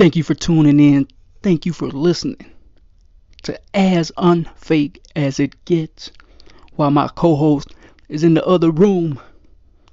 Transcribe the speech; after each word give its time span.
Thank 0.00 0.16
you 0.16 0.22
for 0.22 0.32
tuning 0.32 0.80
in. 0.80 1.08
Thank 1.42 1.66
you 1.66 1.74
for 1.74 1.88
listening 1.88 2.50
to 3.42 3.60
As 3.74 4.10
Unfake 4.16 5.02
as 5.14 5.38
It 5.38 5.62
Gets. 5.66 6.10
While 6.76 6.90
my 6.90 7.08
co 7.08 7.36
host 7.36 7.74
is 8.08 8.24
in 8.24 8.32
the 8.32 8.42
other 8.46 8.70
room, 8.70 9.20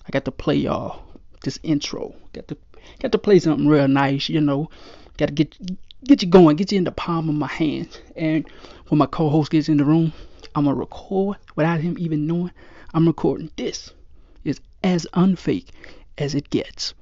I 0.05 0.11
got 0.11 0.23
to 0.23 0.31
play 0.31 0.55
y'all 0.55 1.03
this 1.43 1.59
intro. 1.61 2.15
Got 2.31 2.47
to 2.47 2.57
got 3.01 3.11
to 3.11 3.17
play 3.17 3.39
something 3.39 3.67
real 3.67 3.89
nice, 3.89 4.29
you 4.29 4.39
know. 4.39 4.69
Got 5.17 5.25
to 5.25 5.33
get 5.33 5.57
get 6.05 6.21
you 6.21 6.29
going, 6.29 6.55
get 6.55 6.71
you 6.71 6.77
in 6.77 6.85
the 6.85 6.91
palm 6.93 7.27
of 7.27 7.35
my 7.35 7.47
hand. 7.47 7.99
And 8.15 8.47
when 8.87 8.99
my 8.99 9.07
co 9.07 9.27
host 9.27 9.51
gets 9.51 9.67
in 9.67 9.75
the 9.75 9.83
room, 9.83 10.13
I'm 10.55 10.63
gonna 10.63 10.77
record 10.77 11.35
without 11.57 11.81
him 11.81 11.97
even 11.99 12.25
knowing. 12.25 12.53
I'm 12.93 13.07
recording 13.07 13.51
this. 13.57 13.91
It's 14.45 14.61
as 14.85 15.05
unfake 15.13 15.67
as 16.17 16.33
it 16.33 16.49
gets. 16.49 16.93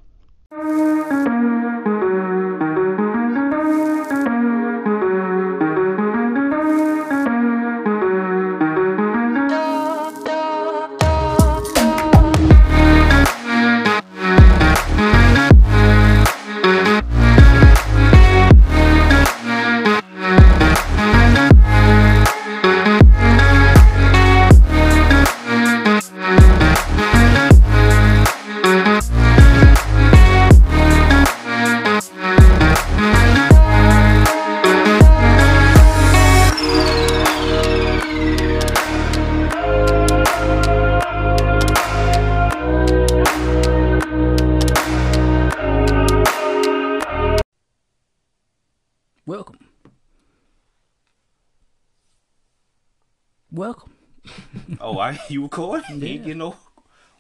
You 55.36 55.44
recording? 55.44 56.00
You 56.02 56.08
ain't 56.08 56.22
Yeah. 56.22 56.28
get 56.28 56.38
no 56.38 56.56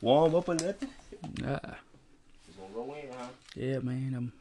warm 0.01 0.35
up 0.35 0.47
or 0.47 0.55
nothing. 0.55 0.89
Uh, 1.43 1.59
Just 2.45 2.57
gonna 2.57 2.73
go 2.73 2.93
in, 2.95 3.11
huh? 3.11 3.27
yeah, 3.55 3.79
man. 3.79 4.13
I'm 4.15 4.31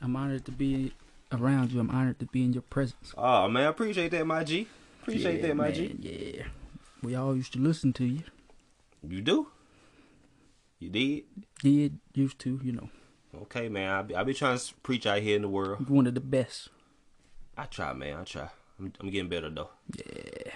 I'm 0.00 0.14
honored 0.16 0.44
to 0.44 0.52
be 0.52 0.92
around 1.32 1.72
you. 1.72 1.80
I'm 1.80 1.90
honored 1.90 2.18
to 2.20 2.26
be 2.26 2.44
in 2.44 2.52
your 2.52 2.62
presence. 2.62 3.12
Oh 3.18 3.48
man, 3.48 3.64
I 3.64 3.70
appreciate 3.70 4.10
that, 4.12 4.24
my 4.24 4.44
G. 4.44 4.68
Appreciate 5.02 5.40
yeah, 5.40 5.48
that, 5.48 5.56
my 5.56 5.64
man, 5.64 5.74
G. 5.74 5.96
Yeah. 6.00 6.44
We 7.02 7.14
all 7.16 7.34
used 7.36 7.52
to 7.54 7.58
listen 7.58 7.92
to 7.94 8.04
you. 8.04 8.22
You 9.06 9.20
do? 9.20 9.48
You 10.78 10.88
did? 10.90 11.24
Did 11.60 11.98
used 12.14 12.38
to, 12.40 12.60
you 12.62 12.72
know. 12.72 12.88
Okay, 13.42 13.68
man. 13.68 13.90
I 13.90 14.02
be, 14.02 14.14
I 14.16 14.22
be 14.22 14.32
trying 14.32 14.58
to 14.58 14.74
preach 14.82 15.06
out 15.06 15.20
here 15.20 15.34
in 15.36 15.42
the 15.42 15.48
world. 15.48 15.88
One 15.90 16.06
of 16.06 16.14
the 16.14 16.20
best. 16.20 16.68
I 17.56 17.64
try, 17.64 17.92
man. 17.92 18.16
I 18.18 18.24
try. 18.24 18.48
I'm, 18.78 18.92
I'm 19.00 19.10
getting 19.10 19.28
better 19.28 19.50
though. 19.50 19.70
Yeah. 19.96 20.52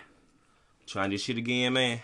Trying 0.86 1.10
this 1.10 1.22
shit 1.22 1.38
again, 1.38 1.72
man. 1.72 2.00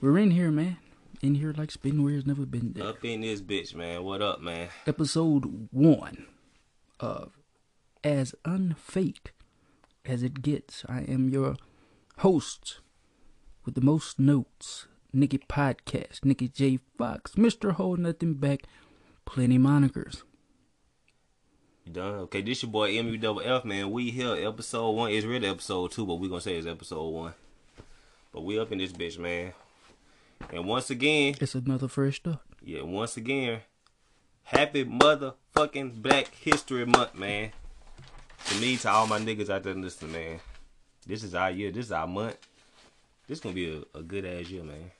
We're 0.00 0.18
in 0.18 0.30
here, 0.30 0.50
man. 0.50 0.78
In 1.22 1.34
here 1.34 1.52
like 1.56 1.70
spin 1.70 2.02
where's 2.02 2.26
never 2.26 2.46
been 2.46 2.72
there. 2.72 2.88
Up 2.88 3.04
in 3.04 3.20
this 3.20 3.42
bitch, 3.42 3.74
man. 3.74 4.02
What 4.04 4.22
up, 4.22 4.40
man? 4.40 4.68
Episode 4.86 5.68
one 5.70 6.26
of 6.98 7.38
As 8.02 8.34
Unfake 8.44 9.32
as 10.04 10.22
It 10.22 10.42
Gets. 10.42 10.84
I 10.88 11.00
am 11.00 11.28
your 11.28 11.56
host 12.18 12.80
with 13.64 13.74
the 13.74 13.80
most 13.82 14.18
notes, 14.18 14.86
Nikki 15.12 15.38
Podcast, 15.38 16.24
Nikki 16.24 16.48
J. 16.48 16.78
Fox, 16.96 17.32
Mr. 17.32 17.72
Hold 17.72 17.98
Nothing 17.98 18.34
Back, 18.34 18.62
plenty 19.26 19.58
monikers. 19.58 20.22
You 21.84 21.92
done? 21.92 22.14
Okay, 22.14 22.42
this 22.42 22.62
your 22.62 22.70
boy 22.70 22.92
MUFF, 22.92 23.64
man. 23.64 23.90
We 23.90 24.10
here, 24.10 24.36
episode 24.46 24.90
one. 24.92 25.10
It's 25.10 25.26
really 25.26 25.48
episode 25.48 25.92
two, 25.92 26.06
but 26.06 26.14
we 26.16 26.28
gonna 26.28 26.40
say 26.40 26.56
it's 26.56 26.66
episode 26.66 27.08
one. 27.08 27.34
But 28.32 28.42
we 28.42 28.58
up 28.58 28.72
in 28.72 28.78
this 28.78 28.92
bitch, 28.92 29.18
man. 29.18 29.52
And 30.52 30.66
once 30.66 30.90
again, 30.90 31.34
It's 31.40 31.54
another 31.54 31.88
fresh 31.88 32.16
start. 32.16 32.38
Yeah, 32.62 32.82
once 32.82 33.16
again, 33.16 33.60
happy 34.42 34.84
motherfucking 34.84 36.02
Black 36.02 36.34
History 36.34 36.84
Month, 36.86 37.14
man. 37.14 37.52
To 38.46 38.60
me, 38.60 38.76
to 38.78 38.90
all 38.90 39.06
my 39.06 39.18
niggas 39.18 39.50
out 39.50 39.62
there 39.64 39.74
listening, 39.74 40.12
man. 40.12 40.40
This 41.06 41.24
is 41.24 41.34
our 41.34 41.50
year. 41.50 41.70
This 41.70 41.86
is 41.86 41.92
our 41.92 42.06
month. 42.06 42.36
This 43.28 43.40
gonna 43.40 43.54
be 43.54 43.84
a, 43.94 43.98
a 43.98 44.02
good 44.02 44.24
ass 44.24 44.48
year, 44.48 44.64
man. 44.64 44.90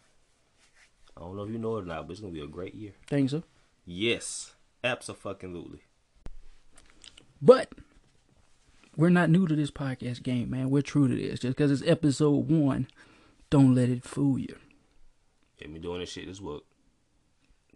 I 1.17 1.21
don't 1.21 1.37
know 1.37 1.43
if 1.43 1.51
you 1.51 1.59
know 1.59 1.77
it 1.77 1.83
or 1.83 1.87
not, 1.87 2.07
but 2.07 2.13
it's 2.13 2.21
gonna 2.21 2.33
be 2.33 2.41
a 2.41 2.47
great 2.47 2.75
year. 2.75 2.93
Think 3.07 3.31
so? 3.31 3.43
Yes, 3.85 4.53
absolutely. 4.85 5.81
But 7.43 7.73
we're 8.97 9.09
not 9.11 9.31
new 9.31 9.47
to 9.47 9.57
this 9.57 9.71
podcast 9.71 10.23
game, 10.23 10.51
man. 10.51 10.71
We're 10.71 10.83
true 10.83 11.09
to 11.09 11.15
this. 11.15 11.41
Just 11.41 11.57
because 11.57 11.71
it's 11.71 11.89
episode 11.89 12.49
one, 12.51 12.87
don't 13.51 13.75
let 13.75 13.89
it 13.89 14.05
fool 14.05 14.39
you. 14.39 14.57
Yeah, 15.59 15.69
me 15.69 15.79
doing 15.81 16.01
this 16.01 16.11
shit. 16.11 16.27
This 16.27 16.41
what 16.41 16.63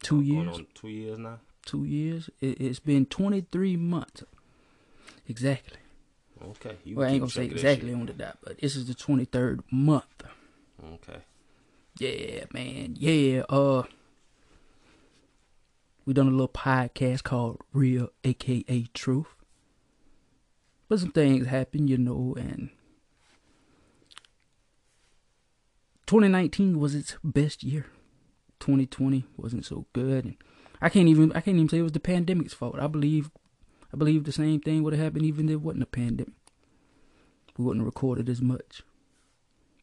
Two 0.02 0.20
years, 0.20 0.60
two 0.74 0.88
years 0.88 1.18
now. 1.18 1.40
two 1.66 1.84
years. 1.84 2.28
It, 2.40 2.60
it's 2.60 2.78
been 2.80 3.06
23 3.06 3.76
months. 3.76 4.22
Exactly. 5.28 5.78
Okay, 6.42 6.76
you 6.84 6.96
Well, 6.96 7.08
I 7.08 7.12
ain't 7.12 7.20
gonna 7.20 7.30
say 7.30 7.46
track 7.48 7.56
of 7.56 7.62
that 7.62 7.68
exactly 7.72 7.94
on 7.94 8.06
the 8.06 8.12
dot, 8.12 8.38
but 8.42 8.58
this 8.58 8.76
is 8.76 8.86
the 8.86 8.94
23rd 8.94 9.60
month. 9.70 10.24
Okay, 10.94 11.20
Yeah, 11.98 12.44
man. 12.52 12.96
Yeah. 12.98 13.42
Uh, 13.48 13.84
we 16.04 16.12
done 16.12 16.26
a 16.26 16.30
little 16.30 16.48
podcast 16.48 17.22
called 17.22 17.62
Real, 17.72 18.10
aka 18.24 18.86
Truth. 18.92 19.28
But 20.88 21.00
some 21.00 21.12
things 21.12 21.46
happen, 21.46 21.88
you 21.88 21.96
know, 21.96 22.34
and 22.38 22.68
2019 26.14 26.78
was 26.78 26.94
its 26.94 27.16
best 27.24 27.64
year. 27.64 27.86
2020 28.60 29.24
wasn't 29.36 29.66
so 29.66 29.84
good, 29.92 30.24
and 30.24 30.36
I 30.80 30.88
can't 30.88 31.08
even 31.08 31.32
I 31.32 31.40
can't 31.40 31.56
even 31.56 31.68
say 31.68 31.78
it 31.78 31.82
was 31.82 31.90
the 31.90 31.98
pandemic's 31.98 32.54
fault. 32.54 32.78
I 32.78 32.86
believe 32.86 33.32
I 33.92 33.96
believe 33.96 34.22
the 34.22 34.30
same 34.30 34.60
thing 34.60 34.84
would 34.84 34.92
have 34.92 35.02
happened 35.02 35.24
even 35.24 35.46
if 35.46 35.48
there 35.48 35.58
wasn't 35.58 35.82
a 35.82 35.86
pandemic. 35.86 36.34
We 37.58 37.64
wouldn't 37.64 37.80
have 37.80 37.86
recorded 37.86 38.28
as 38.28 38.40
much. 38.40 38.82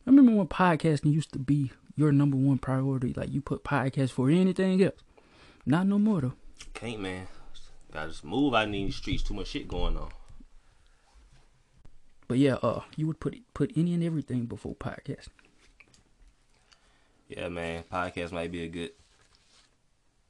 I 0.07 0.09
remember 0.09 0.31
when 0.31 0.47
podcasting 0.47 1.11
used 1.11 1.33
to 1.33 1.39
be 1.39 1.73
your 1.97 2.13
number 2.13 2.37
one 2.37 2.59
priority. 2.59 3.11
Like 3.11 3.33
you 3.33 3.41
put 3.41 3.65
podcasts 3.65 4.11
for 4.11 4.29
anything 4.29 4.81
else. 4.81 5.01
Not 5.65 5.85
no 5.85 5.99
more 5.99 6.21
though. 6.21 6.33
can't 6.73 7.01
man. 7.01 7.27
Gotta 7.91 8.09
just 8.09 8.23
move 8.23 8.53
out 8.53 8.67
in 8.67 8.71
these 8.71 8.95
streets. 8.95 9.23
Too 9.23 9.33
much 9.33 9.47
shit 9.47 9.67
going 9.67 9.97
on. 9.97 10.11
But 12.29 12.37
yeah, 12.37 12.53
uh, 12.53 12.83
you 12.95 13.05
would 13.07 13.19
put 13.19 13.35
put 13.53 13.73
any 13.75 13.93
and 13.93 14.01
everything 14.01 14.45
before 14.45 14.75
podcasting. 14.75 15.27
Yeah, 17.31 17.47
man. 17.47 17.85
Podcast 17.89 18.33
might 18.33 18.51
be 18.51 18.63
a 18.63 18.67
good, 18.67 18.91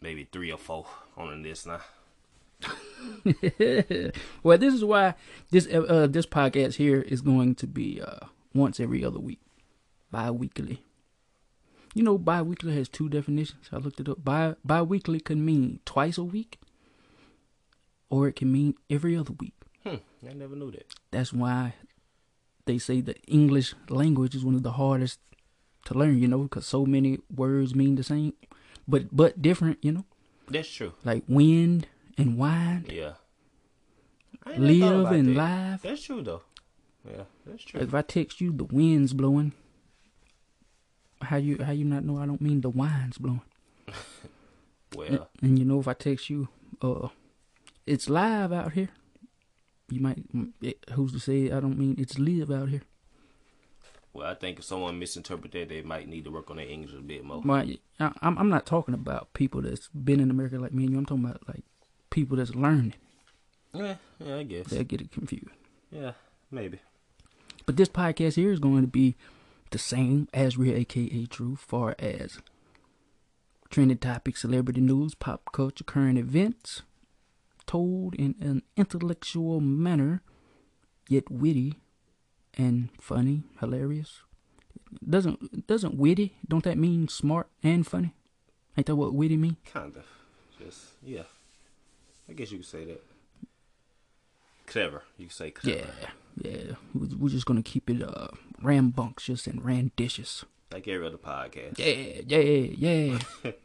maybe 0.01 0.27
three 0.31 0.51
or 0.51 0.57
four 0.59 0.85
on 1.17 1.29
the 1.41 1.49
list 1.49 1.65
now. 1.65 1.81
well, 4.43 4.57
this 4.59 4.71
is 4.71 4.85
why 4.85 5.15
this 5.49 5.67
uh, 5.73 5.81
uh 5.81 6.05
this 6.05 6.27
podcast 6.27 6.75
here 6.75 7.01
is 7.01 7.21
going 7.21 7.55
to 7.55 7.65
be 7.65 7.99
uh 7.99 8.27
once 8.53 8.79
every 8.79 9.03
other 9.03 9.17
week, 9.17 9.39
bi-weekly. 10.11 10.83
You 11.95 12.03
know, 12.03 12.19
bi-weekly 12.19 12.75
has 12.75 12.87
two 12.87 13.09
definitions. 13.09 13.69
I 13.71 13.77
looked 13.77 13.99
it 13.99 14.07
up. 14.07 14.23
Bi 14.23 14.53
bi-weekly 14.63 15.21
can 15.21 15.43
mean 15.43 15.79
twice 15.85 16.19
a 16.19 16.23
week, 16.23 16.59
or 18.11 18.27
it 18.27 18.35
can 18.35 18.51
mean 18.51 18.75
every 18.91 19.17
other 19.17 19.33
week. 19.39 19.55
Hmm. 19.83 19.95
I 20.29 20.33
never 20.33 20.55
knew 20.55 20.69
that. 20.69 20.85
That's 21.09 21.33
why 21.33 21.73
they 22.65 22.77
say 22.77 23.01
the 23.01 23.19
English 23.23 23.73
language 23.89 24.35
is 24.35 24.45
one 24.45 24.53
of 24.53 24.61
the 24.61 24.73
hardest 24.73 25.19
to 25.85 25.93
learn. 25.93 26.17
You 26.19 26.27
know, 26.27 26.39
because 26.43 26.65
so 26.65 26.85
many 26.85 27.19
words 27.33 27.73
mean 27.75 27.95
the 27.95 28.03
same, 28.03 28.33
but 28.87 29.15
but 29.15 29.41
different. 29.41 29.79
You 29.81 29.91
know, 29.91 30.05
That's 30.49 30.69
true. 30.69 30.93
like 31.03 31.23
wind 31.27 31.87
and 32.17 32.37
wine, 32.37 32.85
Yeah. 32.89 33.13
I 34.45 34.53
ain't 34.53 34.61
never 34.61 34.79
thought 34.79 35.03
live 35.03 35.11
and 35.13 35.27
that. 35.29 35.35
live. 35.35 35.81
That's 35.83 36.01
true 36.03 36.21
though. 36.23 36.41
Yeah, 37.07 37.23
that's 37.45 37.63
true. 37.63 37.79
Like 37.79 37.89
if 37.89 37.93
I 37.95 38.01
text 38.01 38.41
you 38.41 38.51
the 38.51 38.63
wind's 38.65 39.13
blowing, 39.13 39.53
how 41.21 41.37
you 41.37 41.57
how 41.63 41.71
you 41.71 41.85
not 41.85 42.03
know 42.03 42.17
I 42.17 42.25
don't 42.25 42.41
mean 42.41 42.61
the 42.61 42.69
wine's 42.69 43.17
blowing? 43.17 43.41
Well, 44.95 45.29
And 45.41 45.57
you 45.57 45.63
know 45.63 45.79
if 45.79 45.87
I 45.87 45.93
text 45.93 46.29
you, 46.29 46.49
uh, 46.81 47.07
it's 47.87 48.09
live 48.09 48.51
out 48.51 48.73
here. 48.73 48.89
You 49.89 50.01
might 50.01 50.23
it, 50.61 50.83
who's 50.93 51.13
to 51.13 51.19
say 51.19 51.49
I 51.49 51.61
don't 51.61 51.77
mean 51.77 51.95
it's 51.97 52.19
live 52.19 52.51
out 52.51 52.67
here. 52.69 52.81
Well, 54.13 54.27
I 54.27 54.35
think 54.35 54.59
if 54.59 54.65
someone 54.65 54.99
misinterpret 54.99 55.51
that, 55.53 55.69
they 55.69 55.81
might 55.81 56.07
need 56.07 56.25
to 56.25 56.31
work 56.31 56.49
on 56.49 56.57
their 56.57 56.67
English 56.67 56.93
a 56.93 57.01
bit 57.01 57.23
more. 57.23 57.41
I, 57.49 57.77
I'm 57.99 58.37
I'm 58.37 58.49
not 58.49 58.65
talking 58.65 58.93
about 58.93 59.33
people 59.33 59.61
that's 59.61 59.87
been 59.89 60.19
in 60.19 60.29
America 60.29 60.57
like 60.59 60.73
me 60.73 60.83
and 60.83 60.93
you. 60.93 60.97
I'm 60.97 61.05
talking 61.05 61.25
about 61.25 61.47
like 61.47 61.63
people 62.09 62.37
that's 62.37 62.55
learning. 62.55 62.95
Yeah, 63.73 63.95
yeah, 64.19 64.35
I 64.35 64.43
guess. 64.43 64.67
They'll 64.67 64.83
get 64.83 65.01
it 65.01 65.11
confused. 65.11 65.47
Yeah, 65.91 66.11
maybe. 66.49 66.79
But 67.65 67.77
this 67.77 67.89
podcast 67.89 68.35
here 68.35 68.51
is 68.51 68.59
going 68.59 68.81
to 68.81 68.87
be 68.87 69.15
the 69.69 69.77
same 69.77 70.27
as 70.33 70.57
Real 70.57 70.75
aka 70.75 71.25
True, 71.27 71.55
far 71.55 71.95
as 71.99 72.39
trending 73.69 73.97
topics, 73.97 74.41
celebrity 74.41 74.81
news, 74.81 75.15
pop 75.15 75.51
culture, 75.53 75.85
current 75.85 76.17
events, 76.17 76.81
told 77.65 78.13
in 78.15 78.35
an 78.41 78.63
intellectual 78.75 79.61
manner, 79.61 80.21
yet 81.07 81.31
witty 81.31 81.75
and 82.57 82.89
funny, 82.99 83.43
hilarious. 83.59 84.21
Doesn't 85.07 85.67
doesn't 85.67 85.95
witty? 85.95 86.35
Don't 86.47 86.63
that 86.65 86.77
mean 86.77 87.07
smart 87.07 87.47
and 87.63 87.85
funny? 87.87 88.13
Ain't 88.77 88.87
that 88.87 88.95
what 88.95 89.13
witty 89.13 89.37
mean? 89.37 89.57
Kind 89.65 89.95
of. 89.97 90.05
Just 90.59 90.79
yeah. 91.03 91.23
I 92.29 92.33
guess 92.33 92.51
you 92.51 92.57
could 92.59 92.67
say 92.67 92.85
that. 92.85 93.01
Clever. 94.67 95.03
You 95.17 95.27
could 95.27 95.35
say 95.35 95.51
clever. 95.51 95.77
Yeah, 95.79 96.09
yeah. 96.51 96.75
We- 96.93 97.15
We're 97.15 97.29
just 97.29 97.45
gonna 97.45 97.63
keep 97.63 97.89
it 97.89 98.01
uh 98.03 98.27
rambunctious 98.61 99.47
and 99.47 99.63
randitious. 99.63 100.45
Like 100.71 100.87
every 100.87 101.05
other 101.05 101.17
podcast. 101.17 101.77
Yeah, 101.77 102.21
yeah, 102.27 103.17
yeah. 103.43 103.51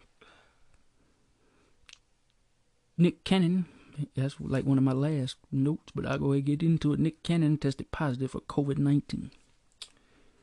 Nick 2.99 3.25
Cannon, 3.25 3.67
that's 4.15 4.37
like 4.41 4.65
one 4.65 4.79
of 4.79 4.85
my 4.85 4.93
last 4.93 5.37
notes, 5.51 5.93
but 5.95 6.07
I'll 6.07 6.19
go 6.19 6.33
ahead 6.33 6.39
and 6.39 6.47
get 6.47 6.63
into 6.63 6.93
it. 6.93 7.01
Nick 7.01 7.23
Cannon 7.23 7.59
tested 7.59 7.91
positive 7.91 8.31
for 8.33 8.41
COVID 8.41 8.79
19. 8.79 9.31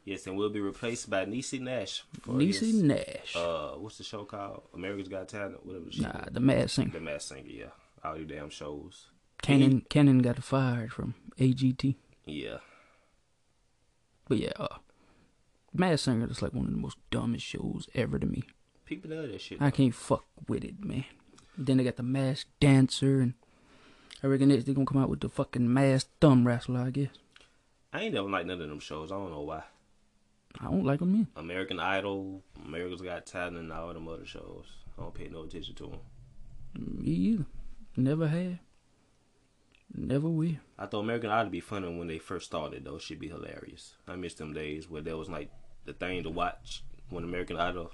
Yes, 0.06 0.28
and 0.28 0.36
we'll 0.36 0.50
be 0.50 0.60
replaced 0.60 1.10
by 1.10 1.26
Niecy 1.26 1.62
Nash. 1.62 2.04
Niecy 2.28 2.74
Nash. 2.74 3.36
Uh, 3.36 3.72
what's 3.78 3.98
the 3.98 4.04
show 4.04 4.26
called? 4.26 4.64
America's 4.74 5.08
Got 5.08 5.30
Talent. 5.30 5.66
Whatever. 5.66 5.86
the 5.86 5.92
shit 5.92 6.02
nah, 6.02 6.26
the 6.30 6.42
mad 6.42 6.70
singer. 6.70 6.92
The 6.92 7.00
Masked 7.00 7.30
Singer. 7.30 7.48
Yeah. 7.48 7.66
All 8.04 8.18
you 8.18 8.26
damn 8.26 8.50
shows. 8.50 9.08
Cannon, 9.42 9.86
Cannon 9.90 10.20
got 10.20 10.42
fired 10.44 10.92
from 10.92 11.16
AGT. 11.38 11.96
Yeah. 12.26 12.58
But 14.28 14.38
yeah, 14.38 14.52
uh, 14.58 14.78
Mad 15.74 16.00
Singer 16.00 16.28
is 16.30 16.42
like 16.42 16.54
one 16.54 16.66
of 16.66 16.72
the 16.72 16.78
most 16.78 16.98
dumbest 17.12 17.46
shows 17.46 17.88
ever 17.94 18.20
to 18.20 18.26
me. 18.26 18.44
People 18.86 19.10
know 19.10 19.28
that 19.28 19.42
shit. 19.42 19.62
I 19.62 19.72
can't 19.72 19.96
fuck 19.96 20.26
with 20.48 20.64
it, 20.64 20.84
man. 20.84 21.06
Then 21.58 21.78
they 21.78 21.84
got 21.84 21.98
the 21.98 22.04
masked 22.04 22.52
dancer, 22.60 23.20
and 23.22 23.34
I 24.24 24.28
reckon 24.28 24.50
next 24.50 24.64
they're 24.64 24.74
gonna 24.74 24.86
come 24.86 25.02
out 25.02 25.10
with 25.10 25.20
the 25.20 25.30
fucking 25.30 25.72
masked 25.72 26.10
thumb 26.22 26.48
wrestler, 26.48 26.80
I 26.82 26.92
guess. 26.92 27.10
I 27.92 28.04
ain't 28.04 28.14
never 28.14 28.30
liked 28.30 28.48
none 28.48 28.62
of 28.62 28.70
them 28.70 28.80
shows. 28.80 29.12
I 29.12 29.16
don't 29.16 29.32
know 29.32 29.42
why. 29.42 29.64
I 30.62 30.66
don't 30.66 30.86
like 30.86 31.00
them, 31.00 31.16
yeah. 31.16 31.42
American 31.42 31.80
Idol, 31.80 32.42
America's 32.66 33.02
Got 33.02 33.26
Talent, 33.26 33.58
and 33.58 33.74
all 33.74 33.94
them 33.94 34.08
other 34.08 34.26
shows. 34.26 34.66
I 34.98 35.02
don't 35.02 35.14
pay 35.14 35.28
no 35.28 35.44
attention 35.44 35.76
to 35.76 35.88
them. 35.88 36.00
Me 36.76 37.12
either. 37.12 37.46
Never 37.98 38.28
have. 38.28 38.60
Never 39.96 40.30
will. 40.30 40.56
I 40.80 40.86
thought 40.86 41.02
American 41.02 41.30
Idol 41.30 41.52
be 41.52 41.60
funny 41.60 41.96
when 41.96 42.08
they 42.08 42.18
first 42.18 42.46
started 42.46 42.86
though. 42.86 42.98
Should 42.98 43.20
be 43.20 43.28
hilarious. 43.28 43.96
I 44.08 44.16
miss 44.16 44.34
them 44.36 44.54
days 44.54 44.90
where 44.90 45.02
there 45.02 45.18
was 45.18 45.30
like 45.30 45.52
the 45.86 45.94
thing 45.94 46.24
to 46.24 46.30
watch 46.30 46.84
when 47.10 47.24
American 47.24 47.58
Idol 47.58 47.92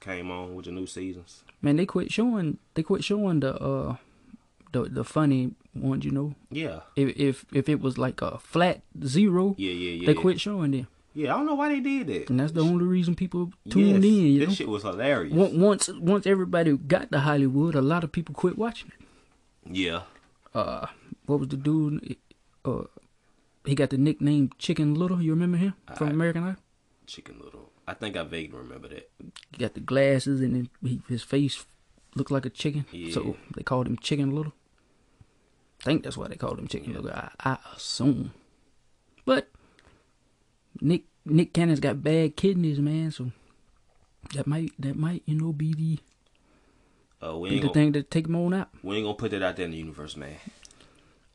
came 0.00 0.30
on 0.30 0.54
with 0.54 0.66
the 0.66 0.72
new 0.72 0.86
seasons. 0.86 1.42
Man, 1.60 1.76
they 1.76 1.86
quit 1.86 2.12
showing. 2.12 2.58
They 2.74 2.82
quit 2.82 3.04
showing 3.04 3.40
the 3.40 3.54
uh, 3.56 3.96
the 4.76 4.82
the 4.98 5.04
funny 5.04 5.42
ones. 5.74 6.04
You 6.04 6.12
know, 6.18 6.28
Yeah, 6.50 6.80
if 6.96 7.08
if 7.28 7.34
if 7.52 7.68
it 7.68 7.80
was 7.80 7.96
like 7.98 8.20
a 8.22 8.38
flat 8.52 8.82
zero, 9.04 9.54
yeah, 9.58 9.72
yeah, 9.72 9.92
yeah. 10.00 10.06
they 10.06 10.14
quit 10.14 10.40
showing 10.40 10.70
them, 10.76 10.86
Yeah, 11.14 11.32
I 11.32 11.36
don't 11.38 11.46
know 11.46 11.54
why 11.60 11.68
they 11.74 11.80
did 11.80 12.06
that. 12.12 12.30
and 12.30 12.38
that's 12.40 12.52
the 12.52 12.64
only 12.70 12.84
reason 12.96 13.14
people 13.14 13.42
tuned 13.70 14.04
yes, 14.04 14.12
in. 14.12 14.26
You 14.34 14.40
that 14.40 14.48
know, 14.48 14.54
shit 14.54 14.68
was 14.68 14.82
hilarious. 14.82 15.32
Once 15.34 15.88
once 16.12 16.26
everybody 16.26 16.76
got 16.76 17.10
to 17.12 17.20
Hollywood, 17.20 17.74
a 17.74 17.82
lot 17.92 18.04
of 18.04 18.10
people 18.12 18.34
quit 18.34 18.56
watching 18.58 18.90
it. 18.94 19.00
Yeah, 19.82 20.02
uh 20.54 20.86
what 21.26 21.40
was 21.40 21.48
the 21.48 21.56
dude 21.56 22.16
uh 22.64 22.84
he 23.64 23.74
got 23.74 23.90
the 23.90 23.98
nickname 23.98 24.50
Chicken 24.58 24.94
Little, 24.94 25.20
you 25.20 25.32
remember 25.32 25.58
him 25.58 25.74
from 25.96 26.08
I- 26.08 26.10
American 26.12 26.42
Idol? 26.44 26.62
Chicken 27.06 27.36
Little. 27.42 27.70
I 27.88 27.94
think 27.94 28.16
I 28.16 28.22
vaguely 28.24 28.58
remember 28.58 28.88
that. 28.88 29.10
He 29.52 29.58
got 29.58 29.74
the 29.74 29.80
glasses 29.80 30.40
and 30.40 30.68
he, 30.82 31.00
his 31.08 31.22
face 31.22 31.64
looked 32.16 32.30
like 32.32 32.44
a 32.46 32.50
chicken. 32.50 32.84
Yeah. 32.90 33.12
So 33.14 33.36
they 33.56 33.62
called 33.62 33.86
him 33.86 33.96
Chicken 33.98 34.34
Little. 34.34 34.52
I 35.86 35.88
think 35.88 36.02
that's 36.02 36.16
why 36.16 36.26
they 36.26 36.34
called 36.34 36.58
him 36.58 36.66
Chicken. 36.66 36.94
Little. 36.94 37.10
I, 37.12 37.30
I 37.38 37.58
assume. 37.76 38.32
But 39.24 39.48
Nick 40.80 41.04
Nick 41.24 41.52
Cannon's 41.52 41.78
got 41.78 42.02
bad 42.02 42.34
kidneys, 42.36 42.80
man, 42.80 43.12
so 43.12 43.30
that 44.34 44.48
might 44.48 44.72
that 44.80 44.96
might, 44.96 45.22
you 45.26 45.36
know, 45.36 45.52
be 45.52 45.72
the 45.74 45.98
Uh, 47.24 47.38
we 47.38 47.50
be 47.50 47.54
ain't 47.54 47.62
the 47.62 47.68
gonna, 47.68 47.74
thing 47.74 47.92
to 47.92 48.02
take 48.02 48.26
him 48.26 48.34
on 48.34 48.52
out. 48.52 48.68
we 48.82 48.96
ain't 48.96 49.04
gonna 49.04 49.14
put 49.16 49.30
that 49.30 49.42
out 49.44 49.54
there 49.54 49.64
in 49.66 49.70
the 49.70 49.76
universe, 49.76 50.16
man. 50.16 50.34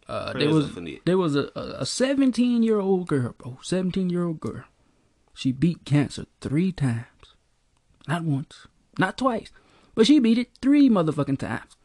Uh, 0.09 0.33
there 0.33 0.49
was 0.49 0.65
up 0.65 0.71
for 0.71 0.81
Nick. 0.81 1.05
there 1.05 1.17
was 1.17 1.37
a 1.37 1.49
a 1.55 1.85
17 1.85 2.61
year 2.61 2.79
old 2.81 3.07
girl, 3.07 3.33
bro, 3.37 3.57
17 3.63 4.09
year 4.09 4.25
old 4.25 4.41
girl. 4.41 4.65
She 5.33 5.53
beat 5.53 5.85
cancer 5.85 6.25
three 6.41 6.73
times, 6.73 7.35
not 8.05 8.23
once, 8.25 8.67
not 8.99 9.17
twice, 9.17 9.49
but 9.95 10.05
she 10.07 10.19
beat 10.19 10.37
it 10.37 10.49
three 10.61 10.89
motherfucking 10.89 11.39
times. 11.39 11.77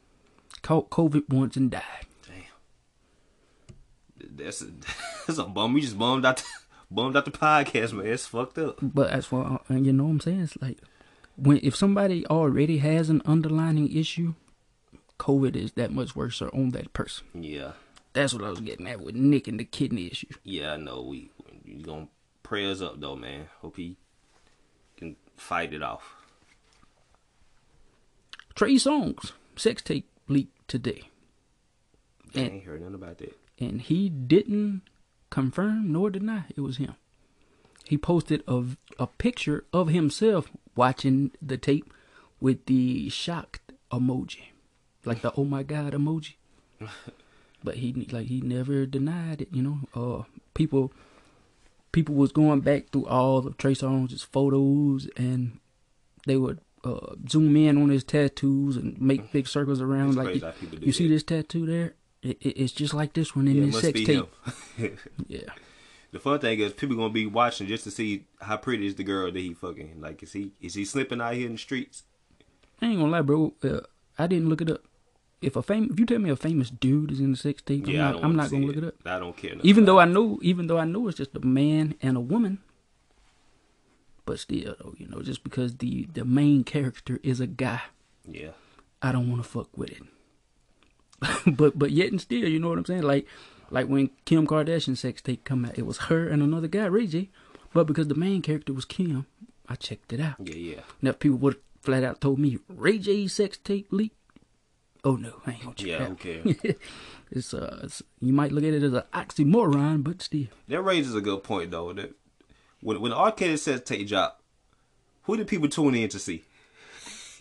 Caught 0.63 0.91
COVID 0.91 1.29
once 1.29 1.57
and 1.57 1.71
died. 1.71 2.07
That's 4.37 4.63
a, 4.63 4.67
that's 5.27 5.39
a 5.39 5.45
bum. 5.45 5.73
We 5.73 5.81
just 5.81 5.99
bummed 5.99 6.25
out, 6.25 6.39
the, 6.39 6.45
bummed 6.91 7.17
out 7.17 7.25
the 7.25 7.31
podcast, 7.31 7.93
man. 7.93 8.07
It's 8.07 8.27
fucked 8.27 8.59
up. 8.59 8.79
But 8.83 9.11
as 9.11 9.27
for 9.27 9.61
uh, 9.71 9.75
you 9.75 9.93
know 9.93 10.05
what 10.05 10.11
I'm 10.11 10.21
saying, 10.21 10.41
it's 10.41 10.61
like 10.61 10.79
when 11.37 11.61
if 11.63 11.75
somebody 11.77 12.27
already 12.27 12.79
has 12.79 13.11
an 13.11 13.23
underlying 13.27 13.95
issue, 13.95 14.35
COVID 15.19 15.57
is 15.57 15.73
that 15.73 15.91
much 15.93 16.15
worse 16.17 16.41
on 16.43 16.71
that 16.71 16.93
person. 16.93 17.27
Yeah, 17.35 17.73
That's 18.13 18.33
what 18.35 18.45
I 18.45 18.51
was 18.51 18.61
getting 18.61 18.87
at 18.87 19.01
with 19.01 19.15
Nick 19.15 19.49
and 19.49 19.59
the 19.61 19.65
kidney 19.65 20.07
issue. 20.11 20.29
yeah. 20.45 20.75
I 20.75 20.77
know. 20.77 21.03
We 21.03 21.31
we 21.65 21.83
gonna 21.83 22.09
prayers 22.43 22.81
up 22.83 23.01
though, 23.01 23.17
man. 23.17 23.47
Hope 23.61 23.77
he 23.77 23.97
can 24.97 25.17
fight 25.37 25.73
it 25.75 25.83
off. 25.83 26.15
Trey 28.55 28.77
Songz 28.77 29.33
sex 29.57 29.83
tape 29.83 30.09
leaked 30.29 30.67
today. 30.69 31.03
I 32.35 32.41
ain't 32.41 32.65
heard 32.65 32.81
nothing 32.81 32.95
about 32.95 33.19
that. 33.19 33.39
And 33.59 33.83
he 33.83 34.09
didn't 34.09 34.83
confirm 35.31 35.93
nor 35.93 36.11
deny 36.11 36.45
it 36.55 36.61
was 36.61 36.77
him. 36.77 36.95
He 37.85 37.97
posted 37.97 38.43
a, 38.49 38.65
a 38.99 39.07
picture 39.07 39.65
of 39.73 39.89
himself 39.89 40.51
watching 40.75 41.31
the 41.41 41.57
tape 41.57 41.93
with 42.41 42.67
the 42.67 43.09
shocked 43.09 43.73
emoji, 43.91 44.47
like 45.05 45.23
the 45.23 45.33
oh 45.37 45.45
my 45.45 45.63
god 45.63 45.93
emoji. 45.93 46.35
but 47.65 47.77
he 47.77 47.93
like 48.11 48.27
he 48.27 48.41
never 48.41 48.87
denied 48.87 49.43
it. 49.43 49.49
You 49.53 49.63
know, 49.63 49.79
uh, 49.95 50.25
people 50.55 50.93
people 51.93 52.15
was 52.15 52.33
going 52.33 52.61
back 52.61 52.91
through 52.91 53.07
all 53.07 53.39
of 53.39 53.57
Trey 53.57 53.75
Songz' 53.75 54.25
photos 54.25 55.09
and 55.17 55.59
they 56.27 56.37
would 56.37 56.61
uh, 56.85 57.15
zoom 57.29 57.57
in 57.57 57.81
on 57.81 57.89
his 57.89 58.05
tattoos 58.05 58.77
and 58.77 59.01
make 59.01 59.33
big 59.33 59.49
circles 59.49 59.81
around 59.81 60.09
It's 60.09 60.43
like 60.43 60.63
you, 60.63 60.79
you 60.81 60.93
see 60.93 61.09
this 61.09 61.23
tattoo 61.23 61.67
there 61.67 61.95
it, 62.27 62.39
it, 62.41 62.49
it's 62.61 62.73
just 62.73 62.95
like 62.95 63.13
this 63.13 63.35
one 63.37 63.49
in 63.49 63.57
Yeah, 63.57 63.63
it 63.63 63.67
this 63.67 63.81
sex 63.81 64.01
tape 64.03 64.29
yeah 65.27 65.41
The 66.13 66.21
fun 66.21 66.39
thing 66.41 66.61
is 66.61 66.73
people 66.73 66.97
gonna 66.97 67.11
be 67.13 67.27
watching 67.27 67.67
just 67.67 67.85
to 67.85 67.91
see 67.91 68.25
how 68.41 68.57
pretty 68.57 68.87
is 68.87 68.95
the 68.95 69.05
girl 69.05 69.31
that 69.31 69.39
he 69.39 69.53
fucking. 69.55 70.01
Like, 70.01 70.23
is 70.23 70.33
he 70.33 70.53
is 70.61 70.75
he 70.75 70.85
slipping 70.85 71.21
out 71.21 71.35
here 71.35 71.47
in 71.47 71.53
the 71.53 71.59
streets? 71.59 72.05
i 72.83 72.87
ain't 72.87 72.99
gonna 73.01 73.11
lie 73.11 73.23
bro 73.23 73.55
uh, 73.65 73.81
i 74.19 74.27
didn't 74.27 74.49
look 74.51 74.61
it 74.61 74.71
up 74.71 74.83
if 75.41 75.57
a 75.57 75.63
fam- 75.63 75.89
if 75.91 75.99
you 75.99 76.05
tell 76.07 76.19
me 76.19 76.29
a 76.31 76.37
famous 76.37 76.69
dude 76.71 77.11
is 77.11 77.21
in 77.21 77.31
the 77.31 77.37
sex 77.37 77.63
tape 77.63 77.87
Yeah, 77.87 78.09
i'm 78.09 78.13
don't 78.13 78.25
I'm 78.25 78.37
not 78.37 78.51
gonna 78.51 78.67
look 78.67 78.77
it 78.77 78.85
up 78.85 78.95
I 79.07 79.19
don't 79.19 79.35
care. 79.37 79.55
even 79.63 79.85
though 79.87 79.99
i 79.99 80.05
know 80.05 80.39
even 80.43 80.67
though 80.67 80.77
i 80.79 80.85
know 80.85 81.09
it's 81.09 81.17
just 81.17 81.35
a 81.35 81.41
man 81.41 81.95
and 82.03 82.17
a 82.19 82.21
woman 82.21 82.59
but 84.27 84.39
still 84.39 84.75
though 84.79 84.95
you 84.99 85.07
know 85.09 85.23
just 85.23 85.43
because 85.43 85.77
the 85.77 86.07
the 86.13 86.25
main 86.25 86.65
character 86.65 87.19
is 87.23 87.41
a 87.41 87.47
guy. 87.47 87.81
Yeah, 88.29 88.51
I 89.01 89.13
don't 89.13 89.31
want 89.31 89.43
to 89.43 89.49
fuck 89.49 89.69
with 89.77 89.91
it. 89.91 90.03
but 91.47 91.79
but 91.79 91.91
yet 91.91 92.11
and 92.11 92.21
still, 92.21 92.49
you 92.49 92.59
know 92.59 92.69
what 92.69 92.79
I'm 92.79 92.85
saying? 92.85 93.03
Like 93.03 93.27
like 93.71 93.87
when 93.89 94.11
Kim 94.25 94.47
Kardashian 94.47 94.97
sex 94.97 95.23
tape 95.23 95.45
come 95.45 95.65
out, 95.65 95.79
it 95.79 95.87
was 95.87 95.99
her 96.09 96.29
and 96.29 96.43
another 96.43 96.69
guy, 96.69 96.87
Ray 96.87 97.07
J. 97.07 97.31
But 97.73 97.87
because 97.87 98.09
the 98.09 98.15
main 98.15 98.43
character 98.43 98.73
was 98.73 98.85
Kim, 98.85 99.27
I 99.69 99.75
checked 99.75 100.13
it 100.13 100.21
out. 100.21 100.37
yeah, 100.45 100.55
yeah. 100.55 100.81
Now 101.03 101.11
if 101.11 101.19
people 101.19 101.39
would 101.39 101.55
have 101.55 101.63
flat 101.83 102.05
out 102.05 102.21
told 102.21 102.39
me 102.39 102.59
Ray 102.69 102.99
J's 102.99 103.33
sex 103.35 103.57
tape 103.59 103.89
leak. 103.93 104.13
Oh 105.05 105.17
no, 105.17 105.41
I 105.47 105.53
ain't 105.53 105.63
gonna 105.63 105.75
check 105.75 105.87
Yeah, 105.89 106.05
out. 106.07 106.19
cares? 106.19 106.57
It's 107.29 107.53
uh, 107.53 107.81
it's, 107.83 108.03
you 108.21 108.33
might 108.33 108.53
look 108.53 108.63
at 108.63 108.73
it 108.73 108.85
as 108.85 108.93
an 108.93 109.03
oxymoron, 109.13 110.05
but 110.05 110.23
still. 110.23 110.47
That 110.69 110.83
raises 110.83 111.15
a 111.17 111.21
good 111.21 111.43
point 111.43 111.73
though. 111.73 111.93
That 111.93 112.13
when 112.81 113.01
when 113.01 113.13
arcade 113.13 113.59
says 113.59 113.81
take 113.83 114.07
drop, 114.07 114.41
who 115.25 115.37
did 115.37 115.49
people 115.49 115.69
tune 115.69 115.97
in 115.97 116.09
to 116.11 116.21
see? 116.21 116.45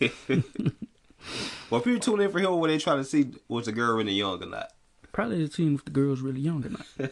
well, 1.70 1.80
people 1.80 2.00
tune 2.00 2.20
in 2.20 2.30
for 2.30 2.38
him 2.38 2.58
when 2.58 2.70
they 2.70 2.78
try 2.78 2.96
to 2.96 3.04
see 3.04 3.30
was 3.48 3.66
the 3.66 3.72
girl 3.72 3.96
really 3.96 4.12
young 4.14 4.42
or 4.42 4.46
not. 4.46 4.72
Probably 5.12 5.42
the 5.42 5.48
team 5.48 5.74
if 5.74 5.84
the 5.84 5.90
girl's 5.90 6.20
really 6.20 6.40
young 6.40 6.64
or 6.64 6.70
not. 6.70 6.86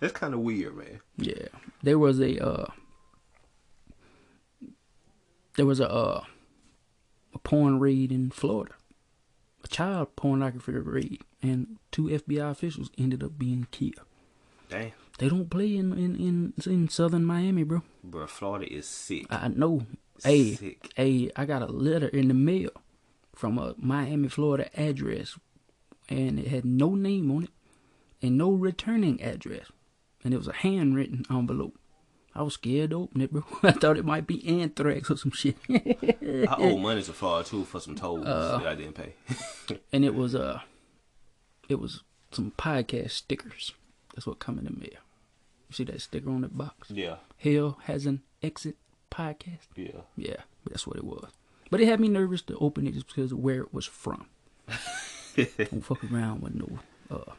That's 0.00 0.12
kind 0.12 0.34
of 0.34 0.40
weird, 0.40 0.76
man. 0.76 1.00
Yeah, 1.16 1.46
there 1.82 1.98
was 1.98 2.20
a 2.20 2.44
uh, 2.44 2.66
there 5.56 5.66
was 5.66 5.80
a 5.80 5.90
uh, 5.90 6.24
a 7.34 7.38
porn 7.38 7.80
raid 7.80 8.12
in 8.12 8.30
Florida. 8.30 8.74
a 9.64 9.68
child 9.68 10.14
pornography 10.16 10.72
raid, 10.72 11.22
and 11.42 11.78
two 11.90 12.04
FBI 12.04 12.50
officials 12.50 12.90
ended 12.98 13.22
up 13.22 13.38
being 13.38 13.66
killed. 13.70 13.94
Damn. 14.68 14.92
They 15.18 15.28
don't 15.28 15.48
play 15.50 15.76
in 15.76 15.92
in 15.92 16.16
in, 16.16 16.52
in 16.66 16.88
southern 16.88 17.24
Miami, 17.24 17.62
bro. 17.62 17.82
Bro, 18.04 18.26
Florida 18.26 18.70
is 18.72 18.86
sick. 18.86 19.26
I 19.30 19.48
know. 19.48 19.86
Hey, 20.22 20.54
Sick. 20.54 20.92
hey, 20.96 21.30
I 21.36 21.44
got 21.44 21.62
a 21.62 21.66
letter 21.66 22.08
in 22.08 22.28
the 22.28 22.34
mail 22.34 22.70
from 23.36 23.58
a 23.58 23.74
Miami, 23.78 24.26
Florida 24.28 24.68
address, 24.80 25.38
and 26.08 26.40
it 26.40 26.48
had 26.48 26.64
no 26.64 26.94
name 26.96 27.30
on 27.30 27.44
it 27.44 27.50
and 28.20 28.36
no 28.36 28.50
returning 28.50 29.22
address, 29.22 29.66
and 30.24 30.34
it 30.34 30.38
was 30.38 30.48
a 30.48 30.52
handwritten 30.54 31.24
envelope. 31.30 31.78
I 32.34 32.42
was 32.42 32.54
scared 32.54 32.90
to 32.90 33.02
open 33.02 33.20
it, 33.22 33.32
bro. 33.32 33.44
I 33.62 33.72
thought 33.72 33.96
it 33.96 34.04
might 34.04 34.26
be 34.26 34.46
anthrax 34.60 35.10
or 35.10 35.16
some 35.16 35.30
shit. 35.30 35.56
I 35.70 36.54
owe 36.58 36.76
money 36.76 37.02
to 37.02 37.12
Florida 37.12 37.48
too 37.48 37.64
for 37.64 37.78
some 37.80 37.94
tolls 37.94 38.26
Uh. 38.26 38.58
that 38.58 38.66
I 38.66 38.74
didn't 38.74 38.94
pay. 38.94 39.14
and 39.92 40.04
it 40.04 40.14
was 40.14 40.34
uh, 40.34 40.60
it 41.68 41.76
was 41.76 42.02
some 42.32 42.52
podcast 42.58 43.12
stickers. 43.12 43.72
That's 44.14 44.26
what 44.26 44.38
come 44.38 44.58
in 44.58 44.64
the 44.64 44.70
mail. 44.70 45.00
You 45.68 45.72
see 45.74 45.84
that 45.84 46.00
sticker 46.00 46.30
on 46.30 46.42
the 46.42 46.48
box? 46.48 46.90
yeah. 46.90 47.16
Hell 47.38 47.78
has 47.84 48.06
an 48.06 48.22
exit 48.42 48.76
podcast. 49.10 49.66
Yeah. 49.74 50.02
Yeah, 50.16 50.36
that's 50.68 50.86
what 50.86 50.96
it 50.96 51.04
was. 51.04 51.30
But 51.70 51.80
it 51.80 51.88
had 51.88 52.00
me 52.00 52.08
nervous 52.08 52.42
to 52.42 52.56
open 52.58 52.86
it 52.86 52.94
just 52.94 53.08
because 53.08 53.32
of 53.32 53.38
where 53.38 53.60
it 53.60 53.74
was 53.74 53.86
from. 53.86 54.26
Don't 55.36 55.84
fuck 55.84 56.02
around 56.10 56.42
with 56.42 56.54
no 56.54 56.78
uh, 57.10 57.32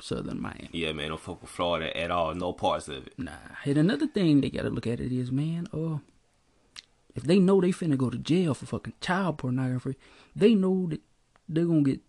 Southern 0.00 0.40
Miami. 0.40 0.68
Yeah, 0.72 0.92
man, 0.92 1.08
don't 1.08 1.20
fuck 1.20 1.42
with 1.42 1.50
Florida 1.50 1.96
at 1.96 2.10
all. 2.10 2.34
No 2.34 2.52
parts 2.52 2.88
of 2.88 3.06
it. 3.08 3.14
Nah. 3.18 3.32
And 3.64 3.76
another 3.76 4.06
thing 4.06 4.40
they 4.40 4.50
gotta 4.50 4.70
look 4.70 4.86
at 4.86 5.00
it 5.00 5.12
is, 5.12 5.32
man, 5.32 5.66
uh, 5.72 5.98
if 7.14 7.24
they 7.24 7.38
know 7.38 7.60
they 7.60 7.70
finna 7.70 7.96
go 7.96 8.08
to 8.08 8.18
jail 8.18 8.54
for 8.54 8.66
fucking 8.66 8.94
child 9.00 9.38
pornography, 9.38 9.96
they 10.34 10.54
know 10.54 10.86
that 10.90 11.00
they're 11.48 11.66
gonna 11.66 11.82
get 11.82 12.00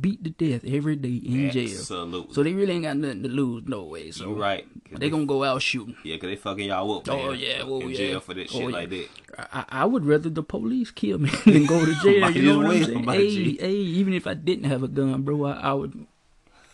beat 0.00 0.22
to 0.24 0.30
death 0.30 0.64
every 0.66 0.96
day 0.96 1.16
in 1.16 1.50
jail. 1.50 1.70
Absolutely. 1.70 2.34
So 2.34 2.42
they 2.42 2.52
really 2.52 2.74
ain't 2.74 2.84
got 2.84 2.96
nothing 2.96 3.22
to 3.22 3.28
lose, 3.28 3.64
no 3.66 3.84
way. 3.84 4.10
So 4.10 4.30
you 4.30 4.40
right. 4.40 4.66
they 4.98 5.08
gonna 5.08 5.26
go 5.26 5.44
out 5.44 5.62
shooting. 5.62 5.96
Yeah, 6.04 6.16
cause 6.16 6.28
they 6.28 6.36
fucking 6.36 6.66
y'all 6.66 6.98
up, 6.98 7.08
oh, 7.08 7.16
man. 7.16 7.26
Oh, 7.26 7.32
yeah, 7.32 7.62
oh, 7.64 7.80
in 7.80 7.90
yeah. 7.90 7.96
jail 7.96 8.20
for 8.20 8.34
that 8.34 8.48
Oh, 8.48 8.52
shit 8.52 8.62
yeah. 8.62 8.68
like 8.68 8.90
that. 8.90 9.08
I, 9.52 9.64
I 9.68 9.84
would 9.84 10.04
rather 10.04 10.28
the 10.28 10.42
police 10.42 10.90
kill 10.90 11.18
me 11.18 11.30
than 11.44 11.66
go 11.66 11.84
to 11.84 11.94
jail. 12.02 12.30
You 12.30 12.42
know 12.42 12.58
what 12.58 12.76
I'm 12.76 12.84
saying? 12.84 13.04
Hey, 13.04 13.30
G. 13.30 13.56
hey, 13.58 13.72
even 13.72 14.12
if 14.12 14.26
I 14.26 14.34
didn't 14.34 14.64
have 14.64 14.82
a 14.82 14.88
gun, 14.88 15.22
bro, 15.22 15.44
I, 15.46 15.52
I 15.52 15.72
would 15.72 16.06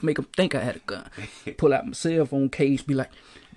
make 0.02 0.16
them 0.16 0.26
think 0.36 0.54
I 0.54 0.60
had 0.60 0.76
a 0.76 0.80
gun. 0.80 1.08
Pull 1.56 1.72
out 1.72 1.86
my 1.86 1.92
cell 1.92 2.26
phone 2.26 2.48
case, 2.48 2.82
be 2.82 2.94
like, 2.94 3.10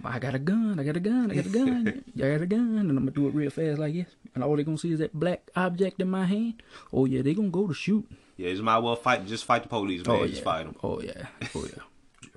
I 0.04 0.20
got 0.20 0.36
a 0.36 0.40
gun, 0.40 0.80
I 0.80 0.84
got 0.84 0.96
a 0.96 1.00
gun, 1.00 1.32
I 1.32 1.36
got 1.36 1.46
a 1.48 1.50
gun, 1.50 2.04
I 2.16 2.20
got 2.20 2.42
a 2.42 2.46
gun, 2.46 2.78
and 2.78 2.92
I'm 2.92 2.98
gonna 3.00 3.12
do 3.12 3.28
it 3.28 3.34
real 3.34 3.50
fast 3.50 3.80
like 3.80 3.94
this. 3.94 4.08
And 4.36 4.44
all 4.44 4.56
they 4.56 4.64
gonna 4.64 4.78
see 4.78 4.92
is 4.92 5.00
that 5.00 5.14
black 5.20 5.50
object 5.56 6.00
in 6.00 6.10
my 6.10 6.26
hand. 6.26 6.62
Oh 6.94 7.06
yeah, 7.06 7.24
they 7.24 7.34
gonna 7.34 7.50
go 7.50 7.68
to 7.68 7.74
shoot. 7.74 8.08
Yeah, 8.38 8.52
just 8.52 8.62
might 8.64 8.78
well 8.80 8.96
fight. 8.96 9.26
Just 9.26 9.46
fight 9.46 9.64
the 9.64 9.70
police, 9.70 10.06
man. 10.06 10.16
Oh 10.16 10.28
just 10.28 10.44
fight 10.44 10.66
them. 10.66 10.76
oh 10.84 11.02
yeah, 11.02 11.26
oh 11.56 11.66
yeah. 11.66 11.84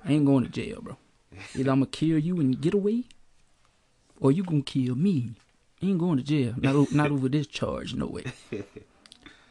I 0.03 0.13
ain't 0.13 0.25
going 0.25 0.43
to 0.43 0.49
jail, 0.49 0.81
bro. 0.81 0.97
Either 1.55 1.71
I'm 1.71 1.79
gonna 1.79 1.85
kill 1.85 2.17
you 2.17 2.39
and 2.39 2.59
get 2.59 2.73
away, 2.73 3.05
or 4.19 4.31
you 4.31 4.43
gonna 4.43 4.63
kill 4.63 4.95
me. 4.95 5.31
I 5.81 5.85
ain't 5.87 5.99
going 5.99 6.17
to 6.17 6.23
jail. 6.23 6.53
Not 6.57 6.75
o- 6.75 6.87
not 6.91 7.11
over 7.11 7.29
this 7.29 7.47
charge, 7.47 7.93
no 7.95 8.07
way. 8.07 8.23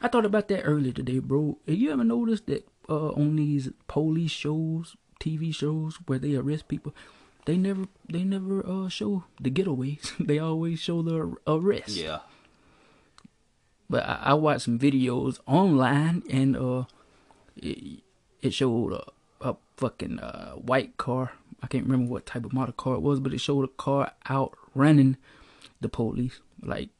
I 0.03 0.09
thought 0.09 0.25
about 0.25 0.49
that 0.49 0.63
earlier 0.63 0.93
today, 0.93 1.19
bro. 1.19 1.59
Have 1.69 1.77
you 1.77 1.93
ever 1.93 2.05
noticed 2.05 2.47
that 2.47 2.67
uh, 2.89 3.11
on 3.11 3.37
these 3.37 3.71
police 3.87 4.31
shows, 4.31 4.97
TV 5.21 5.55
shows 5.55 5.99
where 6.07 6.19
they 6.19 6.35
arrest 6.35 6.69
people, 6.69 6.95
they 7.45 7.57
never 7.57 7.85
they 8.09 8.25
never 8.25 8.65
uh, 8.67 8.89
show 8.89 9.25
the 9.41 9.51
getaways. 9.51 10.13
they 10.27 10.39
always 10.39 10.81
show 10.81 11.03
the 11.03 11.37
arrest. 11.47 11.91
Yeah. 11.91 12.21
But 13.91 14.09
I, 14.09 14.19
I 14.27 14.35
watched 14.35 14.63
some 14.63 14.79
videos 14.79 15.41
online, 15.47 16.23
and 16.31 16.57
uh, 16.57 16.85
it, 17.57 18.03
it 18.41 18.55
showed 18.55 18.93
a, 18.93 19.05
a 19.47 19.57
fucking 19.77 20.21
uh, 20.21 20.53
white 20.53 20.97
car. 20.97 21.33
I 21.61 21.67
can't 21.67 21.85
remember 21.85 22.11
what 22.11 22.25
type 22.25 22.45
of 22.45 22.53
model 22.53 22.73
car 22.73 22.95
it 22.95 23.03
was, 23.03 23.19
but 23.19 23.35
it 23.35 23.41
showed 23.41 23.65
a 23.65 23.69
car 23.69 24.13
outrunning 24.31 25.17
the 25.81 25.89
police, 25.89 26.39
like 26.63 26.91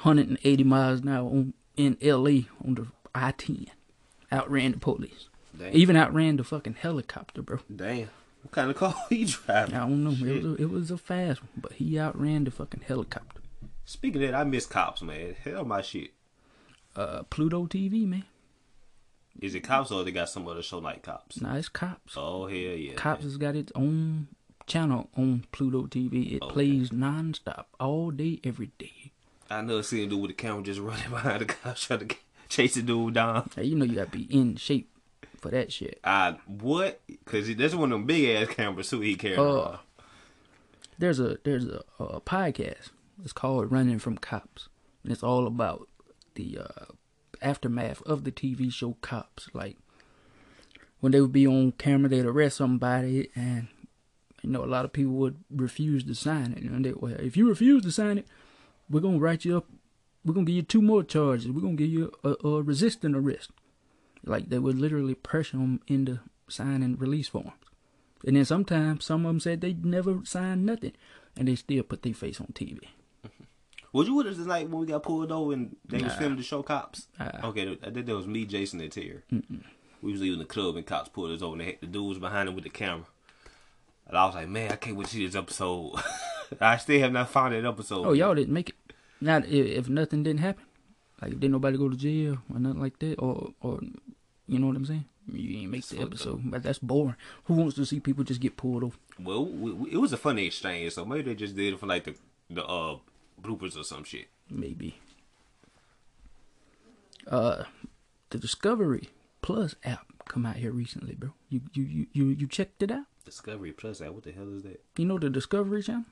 180 0.00 0.64
miles 0.64 1.00
an 1.00 1.08
hour 1.08 1.28
on, 1.28 1.52
in 1.76 1.98
L.A. 2.00 2.46
on 2.64 2.74
the 2.74 2.86
I-10. 3.14 3.68
Outran 4.32 4.72
the 4.72 4.78
police. 4.78 5.28
Damn. 5.56 5.76
Even 5.76 5.96
outran 5.96 6.36
the 6.36 6.44
fucking 6.44 6.76
helicopter, 6.80 7.42
bro. 7.42 7.60
Damn. 7.74 8.08
What 8.42 8.52
kind 8.52 8.70
of 8.70 8.76
car 8.76 8.94
he 9.10 9.26
driving? 9.26 9.74
I 9.74 9.80
don't 9.80 10.04
know. 10.04 10.26
It 10.26 10.42
was, 10.42 10.44
a, 10.44 10.62
it 10.62 10.70
was 10.70 10.90
a 10.90 10.98
fast 10.98 11.42
one, 11.42 11.50
but 11.58 11.72
he 11.74 11.98
outran 11.98 12.44
the 12.44 12.50
fucking 12.50 12.84
helicopter. 12.86 13.35
Speaking 13.86 14.22
of 14.24 14.30
that, 14.32 14.36
I 14.38 14.44
miss 14.44 14.66
cops, 14.66 15.00
man. 15.00 15.34
Hell, 15.42 15.64
my 15.64 15.80
shit. 15.80 16.10
Uh, 16.94 17.22
Pluto 17.24 17.66
TV, 17.66 18.06
man. 18.06 18.24
Is 19.40 19.54
it 19.54 19.60
cops 19.60 19.90
or 19.90 20.02
they 20.02 20.10
got 20.12 20.28
some 20.28 20.48
other 20.48 20.62
show 20.62 20.78
like 20.78 21.02
cops? 21.02 21.40
Nah, 21.40 21.54
it's 21.56 21.68
cops. 21.68 22.14
Oh 22.16 22.46
hell 22.46 22.56
yeah. 22.56 22.94
Cops 22.94 23.22
has 23.22 23.36
got 23.36 23.54
its 23.54 23.70
own 23.74 24.28
channel 24.66 25.08
on 25.16 25.44
Pluto 25.52 25.82
TV. 25.82 26.32
It 26.36 26.42
Okay. 26.42 26.52
plays 26.52 26.90
nonstop, 26.90 27.66
all 27.78 28.10
day, 28.10 28.40
every 28.44 28.70
day. 28.78 29.12
I 29.50 29.60
never 29.60 29.82
seen 29.82 30.04
a 30.04 30.06
dude 30.10 30.22
with 30.22 30.30
a 30.32 30.34
camera 30.34 30.62
just 30.62 30.80
running 30.80 31.10
behind 31.10 31.42
the 31.42 31.44
cops 31.46 31.84
trying 31.84 32.08
to 32.08 32.16
chase 32.48 32.74
the 32.74 32.82
dude 32.82 33.14
down. 33.14 33.50
Hey, 33.54 33.64
you 33.64 33.76
know 33.76 33.84
you 33.84 33.94
gotta 33.96 34.10
be 34.10 34.22
in 34.30 34.56
shape 34.56 34.88
for 35.38 35.50
that 35.50 35.70
shit. 35.70 36.00
I 36.02 36.38
what? 36.46 37.00
Cause 37.26 37.54
that's 37.54 37.74
one 37.74 37.92
of 37.92 37.98
them 37.98 38.06
big 38.06 38.24
ass 38.36 38.48
cameras 38.54 38.88
too. 38.90 39.00
He 39.00 39.14
carrying. 39.16 39.38
Uh. 39.38 39.78
There's 40.98 41.20
a 41.20 41.36
there's 41.44 41.66
a, 41.66 41.84
a 42.00 42.20
podcast. 42.22 42.88
It's 43.22 43.32
called 43.32 43.72
Running 43.72 43.98
from 43.98 44.18
Cops, 44.18 44.68
and 45.02 45.10
it's 45.10 45.22
all 45.22 45.46
about 45.46 45.88
the 46.34 46.58
uh, 46.58 46.84
aftermath 47.40 48.02
of 48.02 48.24
the 48.24 48.32
TV 48.32 48.70
show 48.72 48.96
Cops. 49.00 49.48
Like 49.54 49.76
when 51.00 51.12
they 51.12 51.20
would 51.20 51.32
be 51.32 51.46
on 51.46 51.72
camera, 51.72 52.10
they'd 52.10 52.26
arrest 52.26 52.58
somebody, 52.58 53.30
and 53.34 53.68
you 54.42 54.50
know 54.50 54.62
a 54.62 54.66
lot 54.66 54.84
of 54.84 54.92
people 54.92 55.14
would 55.14 55.38
refuse 55.50 56.04
to 56.04 56.14
sign 56.14 56.52
it. 56.52 56.62
And 56.62 56.84
they, 56.84 56.92
well, 56.92 57.14
if 57.14 57.36
you 57.36 57.48
refuse 57.48 57.82
to 57.84 57.90
sign 57.90 58.18
it, 58.18 58.26
we're 58.90 59.00
gonna 59.00 59.18
write 59.18 59.44
you 59.44 59.56
up. 59.56 59.66
We're 60.24 60.34
gonna 60.34 60.46
give 60.46 60.56
you 60.56 60.62
two 60.62 60.82
more 60.82 61.02
charges. 61.02 61.50
We're 61.50 61.62
gonna 61.62 61.74
give 61.74 61.90
you 61.90 62.12
a, 62.22 62.34
a 62.46 62.62
resisting 62.62 63.14
arrest. 63.14 63.50
Like 64.24 64.50
they 64.50 64.58
would 64.58 64.78
literally 64.78 65.14
pressure 65.14 65.56
them 65.56 65.80
into 65.86 66.20
signing 66.48 66.96
release 66.96 67.28
forms. 67.28 67.52
And 68.26 68.36
then 68.36 68.44
sometimes 68.44 69.04
some 69.04 69.24
of 69.24 69.30
them 69.30 69.40
said 69.40 69.60
they'd 69.60 69.86
never 69.86 70.20
signed 70.24 70.66
nothing, 70.66 70.92
and 71.34 71.48
they 71.48 71.54
still 71.54 71.82
put 71.82 72.02
their 72.02 72.12
face 72.12 72.40
on 72.40 72.48
TV. 72.48 72.80
Was 73.96 74.08
you 74.08 74.14
with 74.14 74.26
us 74.26 74.36
tonight 74.36 74.68
when 74.68 74.82
we 74.82 74.86
got 74.86 75.02
pulled 75.02 75.32
over 75.32 75.54
and 75.54 75.74
they 75.88 76.02
was 76.02 76.12
filming 76.16 76.36
the 76.36 76.44
show 76.44 76.62
Cops? 76.62 77.08
Nah. 77.18 77.30
Okay, 77.44 77.78
I 77.82 77.88
think 77.88 78.04
that 78.04 78.14
was 78.14 78.26
me, 78.26 78.44
Jason, 78.44 78.78
and 78.82 78.92
Terry. 78.92 79.22
We 80.02 80.12
was 80.12 80.20
leaving 80.20 80.38
the 80.38 80.44
club 80.44 80.76
and 80.76 80.84
cops 80.84 81.08
pulled 81.08 81.30
us 81.30 81.40
over 81.40 81.52
and 81.52 81.62
they 81.62 81.64
had, 81.64 81.80
the 81.80 81.86
dudes 81.86 82.18
behind 82.18 82.46
him 82.46 82.54
with 82.54 82.64
the 82.64 82.70
camera. 82.70 83.06
And 84.06 84.18
I 84.18 84.26
was 84.26 84.34
like, 84.34 84.50
man, 84.50 84.70
I 84.70 84.76
can't 84.76 84.98
wait 84.98 85.06
to 85.06 85.14
see 85.14 85.24
this 85.24 85.34
episode. 85.34 85.94
I 86.60 86.76
still 86.76 87.00
have 87.00 87.12
not 87.12 87.30
found 87.30 87.54
that 87.54 87.64
episode. 87.64 88.04
Oh, 88.06 88.12
y'all 88.12 88.34
didn't 88.34 88.52
make 88.52 88.68
it. 88.68 88.74
Not 89.22 89.46
if, 89.46 89.66
if 89.66 89.88
nothing 89.88 90.24
didn't 90.24 90.40
happen, 90.40 90.64
like 91.22 91.32
if 91.32 91.40
didn't 91.40 91.52
nobody 91.52 91.78
go 91.78 91.88
to 91.88 91.96
jail 91.96 92.36
or 92.52 92.60
nothing 92.60 92.82
like 92.82 92.98
that, 92.98 93.14
or 93.14 93.54
or 93.62 93.80
you 94.46 94.58
know 94.58 94.66
what 94.66 94.76
I'm 94.76 94.84
saying. 94.84 95.06
You 95.32 95.60
ain't 95.60 95.70
make 95.70 95.86
the 95.86 95.96
fucked 95.96 96.08
episode, 96.08 96.42
but 96.44 96.62
that's 96.62 96.80
boring. 96.80 97.16
Who 97.44 97.54
wants 97.54 97.76
to 97.76 97.86
see 97.86 98.00
people 98.00 98.24
just 98.24 98.42
get 98.42 98.58
pulled 98.58 98.84
over? 98.84 98.96
Well, 99.18 99.46
we, 99.46 99.72
we, 99.72 99.90
it 99.92 99.96
was 99.96 100.12
a 100.12 100.18
funny 100.18 100.44
exchange, 100.44 100.92
so 100.92 101.06
maybe 101.06 101.22
they 101.22 101.34
just 101.34 101.56
did 101.56 101.72
it 101.72 101.80
for 101.80 101.86
like 101.86 102.04
the 102.04 102.14
the 102.50 102.62
uh 102.62 102.98
bloopers 103.40 103.78
or 103.78 103.84
some 103.84 104.04
shit. 104.04 104.28
Maybe. 104.50 104.98
Uh, 107.26 107.64
the 108.30 108.38
Discovery 108.38 109.08
Plus 109.42 109.74
app 109.84 110.06
come 110.28 110.46
out 110.46 110.56
here 110.56 110.72
recently, 110.72 111.14
bro. 111.14 111.30
You 111.48 111.60
you 111.72 111.82
you 111.84 112.06
you, 112.12 112.26
you 112.28 112.46
checked 112.46 112.82
it 112.82 112.90
out? 112.90 113.04
Discovery 113.24 113.72
Plus 113.72 114.00
app. 114.00 114.10
What 114.12 114.24
the 114.24 114.32
hell 114.32 114.54
is 114.56 114.62
that? 114.62 114.82
You 114.96 115.04
know 115.06 115.18
the 115.18 115.30
Discovery 115.30 115.82
Channel? 115.82 116.04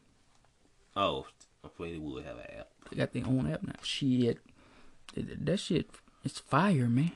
Oh, 0.96 1.26
I 1.64 1.68
thought 1.68 1.78
they 1.78 1.98
would 1.98 2.24
have 2.24 2.36
an 2.36 2.46
app. 2.58 2.68
They 2.90 2.96
got 2.96 3.12
their 3.12 3.26
own 3.26 3.50
app 3.50 3.62
now. 3.62 3.72
Shit, 3.82 4.38
That- 5.14 5.46
that 5.46 5.56
shit, 5.58 5.90
it's 6.24 6.38
fire, 6.38 6.88
man. 6.88 7.12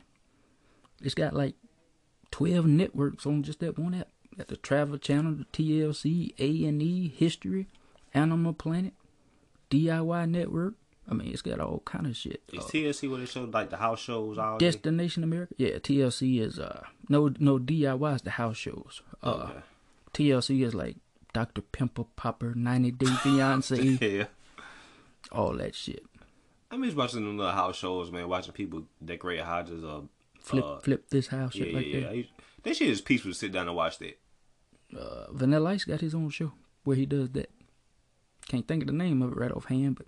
It's 1.03 1.15
got 1.15 1.35
like 1.35 1.55
twelve 2.31 2.67
networks 2.67 3.27
on 3.27 3.43
just 3.43 3.61
that 3.61 3.79
one 3.79 3.95
app. 3.95 4.09
Got 4.37 4.49
the 4.49 4.57
Travel 4.57 4.99
Channel, 4.99 5.35
the 5.35 5.45
TLC, 5.47 6.33
A 6.39 6.65
and 6.69 6.81
E, 6.83 7.09
History, 7.09 7.67
Animal 8.15 8.53
Planet, 8.53 8.93
DIY 9.71 10.31
Network. 10.31 10.75
I 11.11 11.15
mean, 11.15 11.29
it's 11.33 11.41
got 11.43 11.59
all 11.61 11.81
kind 11.87 12.07
of 12.07 12.17
shit. 12.17 12.43
Is 12.53 12.65
Uh, 12.65 12.69
TLC 12.69 13.09
where 13.11 13.19
they 13.21 13.27
show 13.27 13.45
like 13.45 13.71
the 13.71 13.79
house 13.79 13.99
shows 14.01 14.37
all 14.37 14.59
day? 14.59 14.67
Destination 14.67 15.23
America. 15.25 15.55
Yeah, 15.57 15.79
TLC 15.79 16.41
is 16.41 16.59
uh 16.59 16.85
no 17.09 17.33
no 17.39 17.59
DIY 17.59 18.15
is 18.17 18.23
the 18.23 18.31
house 18.33 18.57
shows. 18.57 19.01
Uh, 19.23 19.31
Okay. 19.51 19.61
TLC 20.13 20.63
is 20.65 20.75
like 20.75 20.97
Dr 21.33 21.61
Pimple 21.63 22.09
Popper, 22.17 22.55
90 22.55 22.91
Day 22.93 23.07
Fiance, 23.23 23.77
yeah. 23.83 24.25
all 25.33 25.53
that 25.55 25.75
shit. 25.75 26.05
I 26.71 26.77
miss 26.77 26.95
watching 26.95 27.25
them 27.25 27.39
little 27.39 27.53
house 27.53 27.77
shows, 27.79 28.11
man. 28.11 28.29
Watching 28.29 28.53
people 28.53 28.85
decorate 29.03 29.41
houses 29.41 29.83
or 29.85 30.05
Flip 30.41 30.65
uh, 30.65 30.79
flip 30.81 31.09
this 31.11 31.29
house 31.29 31.55
Yeah, 31.55 31.65
shit 31.65 31.73
yeah, 31.73 31.77
like 31.79 31.87
yeah. 31.87 32.01
that. 32.01 32.17
Used- 32.17 32.31
That 32.63 32.77
shit 32.77 32.89
is 32.91 33.01
peaceful 33.01 33.31
to 33.31 33.35
sit 33.35 33.53
down 33.53 33.67
and 33.69 33.77
watch 33.77 33.99
that. 33.99 34.19
uh, 34.99 35.33
Vanilla 35.33 35.71
Ice 35.71 35.85
got 35.85 36.01
his 36.01 36.15
own 36.15 36.29
show 36.31 36.53
where 36.85 36.97
he 36.97 37.07
does 37.07 37.31
that. 37.31 37.51
Can't 38.49 38.67
think 38.67 38.83
of 38.83 38.87
the 38.87 38.93
name 38.93 39.23
of 39.23 39.33
it 39.33 39.39
right 39.39 39.53
offhand, 39.53 39.97
but 39.97 40.07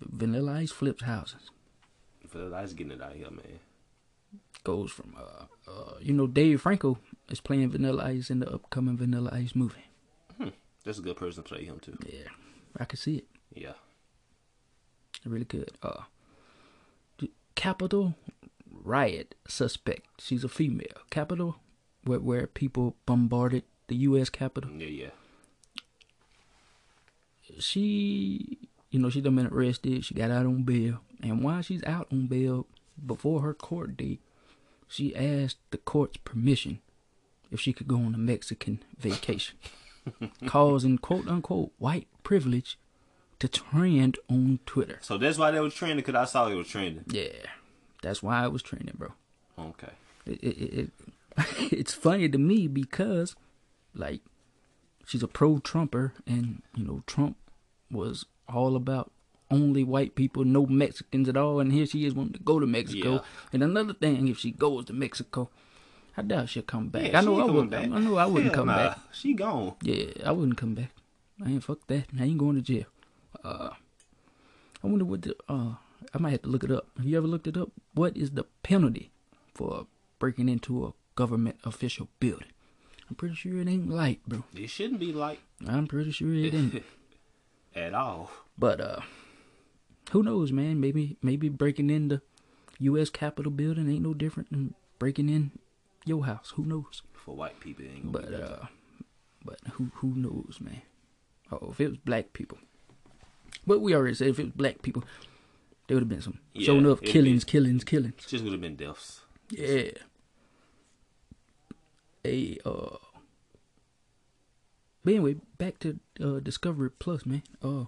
Vanilla 0.00 0.52
Ice 0.52 0.70
flips 0.70 1.02
houses. 1.02 1.50
Vanilla 2.28 2.56
let's 2.56 2.72
getting 2.74 2.92
it 2.92 3.02
out 3.02 3.14
here, 3.14 3.30
man. 3.30 3.60
Goes 4.62 4.90
from 4.90 5.16
uh, 5.18 5.70
uh 5.70 5.94
you 6.00 6.12
know 6.12 6.26
Dave 6.26 6.60
Franco 6.60 6.98
is 7.30 7.40
playing 7.40 7.70
Vanilla 7.70 8.04
Ice 8.04 8.30
in 8.30 8.40
the 8.40 8.52
upcoming 8.52 8.96
Vanilla 8.96 9.30
Ice 9.32 9.54
movie. 9.54 9.86
That's 10.84 10.98
a 10.98 11.02
good 11.02 11.16
person 11.16 11.42
to 11.42 11.48
play 11.48 11.64
him 11.64 11.78
too. 11.78 11.96
Yeah, 12.06 12.28
I 12.78 12.84
can 12.84 12.98
see 12.98 13.16
it. 13.16 13.26
Yeah. 13.52 13.72
Really 15.24 15.44
good. 15.44 15.70
Uh, 15.82 16.04
Capitol 17.54 18.14
riot 18.70 19.34
suspect. 19.46 20.06
She's 20.18 20.44
a 20.44 20.48
female. 20.48 21.04
Capitol, 21.10 21.56
where 22.04 22.20
where 22.20 22.46
people 22.46 22.96
bombarded 23.04 23.64
the 23.88 23.96
U.S. 23.96 24.30
Capitol. 24.30 24.70
Yeah, 24.70 24.86
yeah. 24.86 25.10
She, 27.58 28.58
you 28.90 28.98
know, 28.98 29.10
she 29.10 29.20
done 29.20 29.36
been 29.36 29.46
arrested. 29.46 30.04
She 30.04 30.14
got 30.14 30.30
out 30.30 30.46
on 30.46 30.62
bail, 30.62 31.00
and 31.22 31.42
while 31.42 31.62
she's 31.62 31.84
out 31.84 32.08
on 32.12 32.26
bail, 32.26 32.66
before 33.04 33.40
her 33.42 33.54
court 33.54 33.96
date, 33.96 34.20
she 34.88 35.14
asked 35.14 35.58
the 35.70 35.78
court's 35.78 36.18
permission 36.18 36.80
if 37.50 37.60
she 37.60 37.72
could 37.72 37.88
go 37.88 37.96
on 37.96 38.14
a 38.14 38.18
Mexican 38.18 38.82
vacation, 38.98 39.56
causing 40.46 40.98
quote 40.98 41.28
unquote 41.28 41.72
white 41.78 42.08
privilege 42.22 42.78
to 43.38 43.48
trend 43.48 44.18
on 44.28 44.60
Twitter. 44.66 44.98
So 45.00 45.18
that's 45.18 45.38
why 45.38 45.50
they 45.50 45.60
was 45.60 45.74
trending 45.74 45.98
because 45.98 46.14
I 46.14 46.24
saw 46.24 46.48
it 46.48 46.54
was 46.54 46.68
trending. 46.68 47.04
Yeah, 47.08 47.46
that's 48.02 48.22
why 48.22 48.44
I 48.44 48.48
was 48.48 48.62
trending, 48.62 48.94
bro. 48.96 49.12
Okay. 49.58 49.92
It, 50.26 50.42
it, 50.42 50.46
it, 50.46 50.74
it 50.74 50.90
it's 51.72 51.94
funny 51.94 52.28
to 52.28 52.38
me 52.38 52.68
because, 52.68 53.34
like, 53.94 54.20
she's 55.10 55.24
a 55.24 55.28
pro-Trumper, 55.28 56.14
and 56.26 56.62
you 56.76 56.84
know 56.84 57.02
Trump 57.06 57.36
was 57.90 58.24
all 58.48 58.76
about 58.76 59.10
only 59.50 59.82
white 59.82 60.14
people, 60.14 60.44
no 60.44 60.64
Mexicans 60.66 61.28
at 61.28 61.36
all, 61.36 61.58
and 61.58 61.72
here 61.72 61.84
she 61.84 62.04
is 62.06 62.14
wanting 62.14 62.34
to 62.34 62.38
go 62.38 62.60
to 62.60 62.66
Mexico. 62.66 63.14
Yeah. 63.14 63.20
And 63.52 63.62
another 63.64 63.92
thing, 63.92 64.28
if 64.28 64.38
she 64.38 64.52
goes 64.52 64.84
to 64.84 64.92
Mexico, 64.92 65.50
I 66.16 66.22
doubt 66.22 66.48
she'll 66.48 66.62
come 66.62 66.88
back. 66.88 67.10
Yeah, 67.10 67.18
I 67.18 67.22
know 67.22 67.40
I 67.40 67.44
wouldn't. 67.44 67.72
coming 67.72 67.90
back. 67.90 67.98
I 67.98 68.04
know 68.04 68.16
I 68.16 68.26
wouldn't 68.26 68.54
Hell 68.54 68.64
come 68.64 68.66
nah. 68.68 68.76
back. 68.76 68.98
She 69.12 69.34
gone. 69.34 69.74
Yeah, 69.82 70.06
I 70.24 70.30
wouldn't 70.30 70.56
come 70.56 70.74
back. 70.74 70.92
I 71.44 71.50
ain't 71.50 71.64
fuck 71.64 71.86
that. 71.88 72.04
I 72.18 72.24
ain't 72.24 72.38
going 72.38 72.56
to 72.56 72.62
jail. 72.62 72.86
Uh, 73.42 73.70
I 74.82 74.86
wonder 74.86 75.04
what 75.04 75.22
the 75.22 75.34
uh. 75.48 75.74
I 76.14 76.18
might 76.18 76.30
have 76.30 76.42
to 76.42 76.48
look 76.48 76.64
it 76.64 76.70
up. 76.70 76.86
Have 76.96 77.06
you 77.06 77.16
ever 77.18 77.26
looked 77.26 77.46
it 77.46 77.56
up? 77.58 77.70
What 77.94 78.16
is 78.16 78.30
the 78.30 78.44
penalty 78.62 79.10
for 79.54 79.86
breaking 80.18 80.48
into 80.48 80.86
a 80.86 80.92
government 81.14 81.58
official 81.62 82.08
building? 82.20 82.48
I'm 83.10 83.16
pretty 83.16 83.34
sure 83.34 83.58
it 83.58 83.68
ain't 83.68 83.90
light, 83.90 84.20
bro. 84.26 84.44
It 84.54 84.70
shouldn't 84.70 85.00
be 85.00 85.12
light. 85.12 85.40
I'm 85.66 85.86
pretty 85.88 86.12
sure 86.12 86.32
it 86.32 86.54
ain't. 86.54 86.82
at 87.74 87.92
all. 87.92 88.30
But 88.56 88.80
uh, 88.80 89.00
who 90.12 90.22
knows, 90.22 90.52
man? 90.52 90.80
Maybe 90.80 91.16
maybe 91.22 91.48
breaking 91.48 91.90
in 91.90 92.08
the 92.08 92.22
U.S. 92.78 93.10
Capitol 93.10 93.50
building 93.50 93.90
ain't 93.90 94.02
no 94.02 94.14
different 94.14 94.50
than 94.50 94.74
breaking 94.98 95.28
in 95.28 95.50
your 96.06 96.24
house. 96.26 96.52
Who 96.56 96.64
knows? 96.64 97.02
For 97.12 97.34
white 97.34 97.58
people, 97.60 97.84
it 97.84 97.88
ain't 97.96 98.12
gonna 98.12 98.26
But 98.26 98.30
be 98.30 98.42
uh, 98.42 98.66
but 99.44 99.58
who 99.72 99.90
who 99.96 100.14
knows, 100.14 100.58
man? 100.60 100.82
Oh, 101.52 101.68
if 101.72 101.80
it 101.80 101.88
was 101.88 101.98
black 101.98 102.32
people, 102.32 102.58
but 103.66 103.80
we 103.80 103.94
already 103.94 104.14
said 104.14 104.28
if 104.28 104.38
it 104.38 104.44
was 104.44 104.52
black 104.52 104.82
people, 104.82 105.02
there 105.88 105.96
would 105.96 106.02
have 106.02 106.08
been 106.08 106.22
some 106.22 106.38
Yeah, 106.54 106.66
showing 106.66 106.86
up 106.86 106.98
it'd 106.98 107.06
be- 107.06 107.10
killings, 107.12 107.42
killings, 107.44 107.82
killings. 107.82 108.24
just 108.26 108.44
would 108.44 108.52
have 108.52 108.60
been 108.62 108.76
deaths. 108.76 109.22
Yeah. 109.50 109.90
A 112.24 112.58
uh. 112.64 112.96
But 115.04 115.14
anyway, 115.14 115.36
back 115.58 115.78
to 115.80 115.98
uh 116.22 116.40
Discovery 116.40 116.90
Plus, 116.90 117.24
man. 117.24 117.42
Uh, 117.62 117.84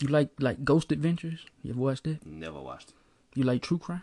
you 0.00 0.08
like 0.08 0.30
like 0.38 0.64
Ghost 0.64 0.92
Adventures? 0.92 1.44
You 1.62 1.72
ever 1.72 1.80
watched 1.80 2.04
that? 2.04 2.24
Never 2.24 2.60
watched 2.60 2.90
it. 2.90 2.94
You 3.34 3.44
like 3.44 3.62
true 3.62 3.78
crime? 3.78 4.02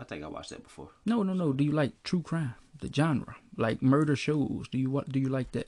I 0.00 0.04
think 0.04 0.22
I 0.22 0.28
watched 0.28 0.50
that 0.50 0.62
before. 0.62 0.90
No, 1.04 1.24
no, 1.24 1.32
no. 1.32 1.52
Do 1.52 1.64
you 1.64 1.72
like 1.72 2.00
true 2.04 2.22
crime? 2.22 2.54
The 2.80 2.88
genre, 2.92 3.34
like 3.56 3.82
murder 3.82 4.14
shows. 4.14 4.68
Do 4.70 4.78
you 4.78 4.90
what? 4.90 5.08
Do 5.10 5.18
you 5.18 5.28
like 5.28 5.50
that? 5.52 5.66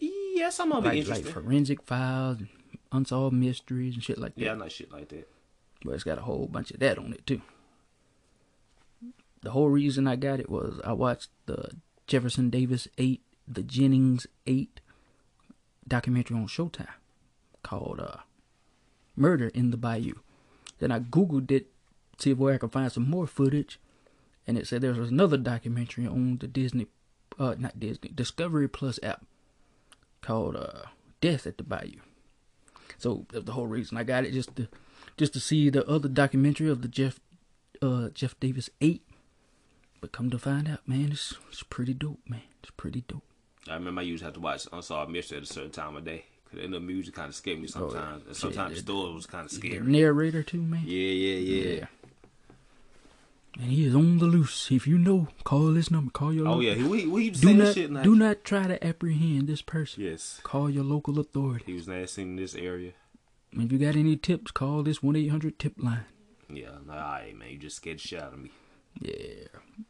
Yes, 0.00 0.58
I'm 0.60 0.70
gonna 0.70 0.90
be 0.90 1.02
Like 1.04 1.24
like 1.24 1.32
forensic 1.32 1.82
files, 1.82 2.38
and 2.38 2.48
unsolved 2.90 3.36
mysteries, 3.36 3.94
and 3.94 4.02
shit 4.02 4.18
like 4.18 4.34
that. 4.34 4.40
yeah, 4.42 4.52
I 4.52 4.54
like 4.54 4.70
shit 4.72 4.90
like 4.92 5.08
that. 5.10 5.28
But 5.84 5.92
it's 5.94 6.04
got 6.04 6.18
a 6.18 6.22
whole 6.22 6.46
bunch 6.46 6.72
of 6.72 6.80
that 6.80 6.98
on 6.98 7.12
it 7.12 7.24
too. 7.26 7.40
The 9.42 9.50
whole 9.52 9.68
reason 9.70 10.06
I 10.06 10.16
got 10.16 10.40
it 10.40 10.50
was 10.50 10.80
I 10.84 10.92
watched 10.92 11.30
the 11.46 11.70
Jefferson 12.06 12.50
Davis 12.50 12.88
8, 12.98 13.20
the 13.46 13.62
Jennings 13.62 14.26
8 14.46 14.80
documentary 15.86 16.36
on 16.36 16.46
Showtime 16.46 16.88
called 17.62 18.00
uh, 18.00 18.18
Murder 19.16 19.48
in 19.48 19.70
the 19.70 19.76
Bayou. 19.76 20.14
Then 20.78 20.92
I 20.92 21.00
Googled 21.00 21.50
it, 21.50 21.68
see 22.18 22.30
if 22.30 22.38
where 22.38 22.54
I 22.54 22.58
could 22.58 22.72
find 22.72 22.90
some 22.90 23.08
more 23.08 23.26
footage, 23.26 23.80
and 24.46 24.56
it 24.56 24.66
said 24.66 24.80
there 24.80 24.92
was 24.92 25.10
another 25.10 25.36
documentary 25.36 26.06
on 26.06 26.38
the 26.38 26.46
Disney, 26.46 26.86
uh, 27.38 27.54
not 27.58 27.80
Disney, 27.80 28.10
Discovery 28.14 28.68
Plus 28.68 28.98
app 29.02 29.24
called 30.22 30.56
uh, 30.56 30.82
Death 31.20 31.46
at 31.46 31.58
the 31.58 31.64
Bayou. 31.64 32.00
So 32.96 33.26
that's 33.32 33.44
the 33.44 33.52
whole 33.52 33.66
reason 33.66 33.96
I 33.96 34.04
got 34.04 34.24
it, 34.24 34.32
just 34.32 34.56
to 34.56 34.68
just 35.16 35.32
to 35.32 35.40
see 35.40 35.70
the 35.70 35.86
other 35.88 36.08
documentary 36.08 36.68
of 36.68 36.82
the 36.82 36.88
Jeff 36.88 37.20
uh 37.82 38.08
Jeff 38.10 38.38
Davis 38.40 38.70
eight. 38.80 39.02
But 40.00 40.12
come 40.12 40.30
to 40.30 40.38
find 40.38 40.68
out, 40.68 40.86
man, 40.86 41.10
it's 41.12 41.34
it's 41.50 41.62
pretty 41.62 41.94
dope, 41.94 42.20
man. 42.28 42.42
It's 42.62 42.70
pretty 42.70 43.02
dope. 43.08 43.22
I 43.68 43.74
remember 43.74 44.00
I 44.00 44.04
used 44.04 44.20
to 44.20 44.26
have 44.26 44.34
to 44.34 44.40
watch 44.40 44.66
Unsolved 44.72 45.10
Mystery 45.10 45.38
at 45.38 45.44
a 45.44 45.46
certain 45.46 45.70
time 45.70 45.96
of 45.96 46.04
day. 46.04 46.24
Cause 46.50 46.60
the 46.70 46.80
music 46.80 47.14
kind 47.14 47.28
of 47.28 47.34
scared 47.34 47.58
me 47.60 47.64
oh, 47.76 47.90
sometimes. 47.90 48.26
and 48.26 48.36
sometimes 48.36 48.76
the 48.76 48.80
story 48.80 49.12
was 49.12 49.26
kind 49.26 49.44
of 49.44 49.50
scary. 49.50 49.80
narrator 49.80 50.42
too, 50.42 50.62
man. 50.62 50.82
Yeah, 50.86 50.96
yeah, 51.10 51.36
yeah. 51.36 51.74
yeah. 51.80 51.86
And 53.60 53.70
he 53.70 53.84
is 53.86 53.94
on 53.94 54.18
the 54.18 54.24
loose. 54.24 54.70
If 54.70 54.86
you 54.86 54.98
know, 54.98 55.28
call 55.44 55.72
this 55.72 55.90
number. 55.90 56.10
Call 56.10 56.32
your 56.32 56.46
Oh 56.46 56.50
local. 56.52 56.62
yeah, 56.62 56.74
he, 56.74 56.84
we, 56.84 57.06
we 57.06 57.30
Do 57.30 57.52
not 57.52 57.74
shit. 57.74 57.92
Like, 57.92 58.04
do 58.04 58.14
not 58.14 58.44
try 58.44 58.66
to 58.68 58.82
apprehend 58.86 59.48
this 59.48 59.62
person. 59.62 60.04
Yes, 60.04 60.40
Call 60.44 60.70
your 60.70 60.84
local 60.84 61.18
authority. 61.18 61.64
he 61.66 61.74
was 61.74 61.88
last 61.88 62.14
seen 62.14 62.30
in 62.30 62.36
this 62.36 62.54
area. 62.54 62.92
If 63.52 63.72
you 63.72 63.78
got 63.78 63.96
any 63.96 64.16
tips, 64.16 64.50
call 64.52 64.82
this 64.84 65.02
one 65.02 65.16
eight 65.16 65.28
hundred 65.28 65.58
tip 65.58 65.74
line. 65.76 66.04
Yeah, 66.48 66.70
like, 66.86 66.96
all 66.98 67.02
right, 67.10 67.36
man, 67.36 67.50
you 67.50 67.58
just 67.58 67.76
scared 67.76 67.98
the 67.98 68.02
shit 68.02 68.22
out 68.22 68.32
of 68.32 68.38
me. 68.38 68.50
Yeah. 69.00 69.46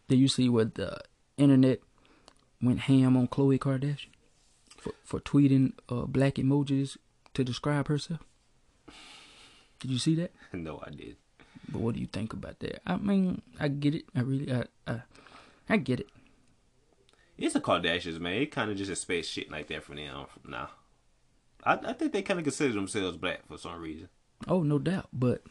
Did 0.09 0.17
you 0.17 0.29
see 0.29 0.49
what 0.49 0.75
the 0.75 1.01
internet 1.37 1.81
went 2.61 2.81
ham 2.81 3.17
on 3.17 3.29
Khloe 3.29 3.59
Kardashian 3.59 4.09
for, 4.77 4.93
for 5.05 5.21
tweeting 5.21 5.73
uh, 5.89 6.07
black 6.07 6.35
emojis 6.35 6.97
to 7.35 7.45
describe 7.45 7.89
herself? 7.89 8.21
Did 9.81 9.91
you 9.91 9.99
see 9.99 10.15
that? 10.17 10.33
no, 10.53 10.83
I 10.85 10.91
did. 10.91 11.17
But 11.71 11.81
what 11.81 11.95
do 11.95 12.01
you 12.01 12.07
think 12.07 12.33
about 12.33 12.59
that? 12.61 12.81
I 12.87 12.97
mean, 12.97 13.43
I 13.61 13.69
get 13.69 13.95
it. 13.95 14.05
I 14.15 14.21
really, 14.21 14.53
I, 14.53 14.65
I, 14.87 15.03
I 15.69 15.77
get 15.77 16.01
it. 16.01 16.09
It's 17.37 17.55
the 17.55 17.61
Kardashians, 17.61 18.19
man. 18.19 18.39
They 18.39 18.47
kind 18.47 18.71
of 18.71 18.77
just 18.77 18.91
expect 18.91 19.27
shit 19.27 19.51
like 19.51 19.69
that 19.69 19.85
from 19.85 19.97
them 19.97 20.27
now. 20.47 20.71
I, 21.63 21.75
I 21.75 21.93
think 21.93 22.13
they 22.13 22.23
kind 22.23 22.41
of 22.41 22.45
consider 22.45 22.75
themselves 22.75 23.17
black 23.17 23.47
for 23.47 23.59
some 23.59 23.81
reason. 23.81 24.09
Oh, 24.49 24.63
no 24.63 24.79
doubt. 24.79 25.09
But 25.13 25.43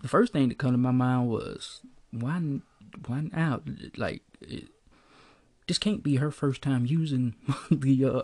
the 0.00 0.08
first 0.08 0.32
thing 0.32 0.48
that 0.48 0.58
come 0.58 0.72
to 0.72 0.78
my 0.78 0.92
mind 0.92 1.28
was 1.28 1.82
why, 2.20 2.40
why 3.06 3.28
now? 3.32 3.60
Like, 3.96 4.22
it, 4.40 4.68
this 5.66 5.78
can't 5.78 6.02
be 6.02 6.16
her 6.16 6.30
first 6.30 6.62
time 6.62 6.86
using 6.86 7.34
the 7.70 8.04
uh, 8.04 8.22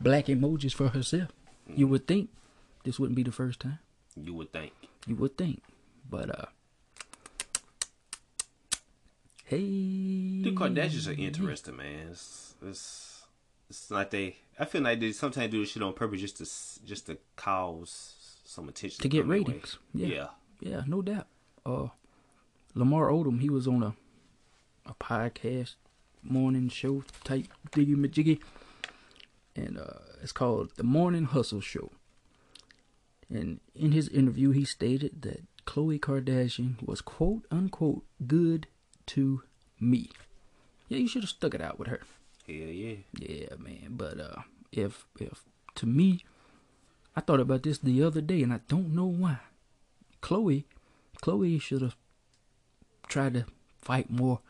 black 0.00 0.26
emojis 0.26 0.72
for 0.74 0.88
herself. 0.88 1.30
You 1.74 1.88
would 1.88 2.06
think 2.06 2.30
this 2.84 2.98
wouldn't 3.00 3.16
be 3.16 3.22
the 3.22 3.32
first 3.32 3.60
time. 3.60 3.78
You 4.16 4.34
would 4.34 4.52
think. 4.52 4.72
You 5.06 5.16
would 5.16 5.36
think, 5.38 5.62
but 6.08 6.30
uh, 6.38 6.46
hey, 9.44 10.42
The 10.42 10.52
Kardashians 10.52 11.08
are 11.08 11.12
interesting, 11.20 11.76
man. 11.76 12.08
It's, 12.10 12.54
it's 12.64 13.24
it's 13.70 13.90
like 13.90 14.10
they. 14.10 14.36
I 14.58 14.66
feel 14.66 14.82
like 14.82 15.00
they 15.00 15.12
sometimes 15.12 15.50
do 15.50 15.60
this 15.60 15.70
shit 15.70 15.82
on 15.82 15.92
purpose 15.94 16.20
just 16.20 16.36
to 16.38 16.84
just 16.86 17.06
to 17.06 17.18
cause 17.36 18.14
some 18.44 18.68
attention 18.68 19.02
To 19.02 19.08
get 19.08 19.22
come 19.22 19.28
their 19.30 19.38
way. 19.38 19.44
ratings. 19.44 19.78
Yeah. 19.94 20.06
yeah. 20.08 20.26
Yeah, 20.60 20.82
no 20.86 21.02
doubt. 21.02 21.26
Uh, 21.66 21.88
Lamar 22.74 23.08
Odom, 23.08 23.40
he 23.40 23.48
was 23.50 23.66
on 23.68 23.82
a 23.82 23.94
a 24.86 24.94
podcast 24.94 25.76
morning 26.22 26.68
show 26.68 27.04
type 27.22 27.46
diggy 27.72 27.96
majiggy, 27.96 28.40
and 29.56 29.78
uh, 29.78 30.00
it's 30.22 30.32
called 30.32 30.72
the 30.76 30.82
Morning 30.82 31.24
Hustle 31.24 31.60
Show. 31.60 31.90
And 33.30 33.60
in 33.74 33.92
his 33.92 34.08
interview, 34.08 34.50
he 34.50 34.64
stated 34.64 35.22
that 35.22 35.44
Khloe 35.66 35.98
Kardashian 35.98 36.86
was 36.86 37.00
quote 37.00 37.46
unquote 37.50 38.04
good 38.26 38.66
to 39.06 39.42
me. 39.80 40.10
Yeah, 40.88 40.98
you 40.98 41.08
should 41.08 41.22
have 41.22 41.30
stuck 41.30 41.54
it 41.54 41.62
out 41.62 41.78
with 41.78 41.88
her. 41.88 42.00
Hell 42.46 42.56
yeah. 42.56 42.96
Yeah, 43.18 43.56
man. 43.58 43.88
But 43.90 44.20
uh, 44.20 44.42
if 44.72 45.06
if 45.18 45.44
to 45.76 45.86
me, 45.86 46.24
I 47.16 47.20
thought 47.20 47.40
about 47.40 47.62
this 47.62 47.78
the 47.78 48.02
other 48.02 48.20
day, 48.20 48.42
and 48.42 48.52
I 48.52 48.60
don't 48.68 48.94
know 48.94 49.06
why. 49.06 49.38
Khloe, 50.20 50.64
Khloe 51.22 51.60
should 51.60 51.82
have 51.82 51.96
tried 53.08 53.34
to 53.34 53.46
fight 53.80 54.10
more 54.10 54.40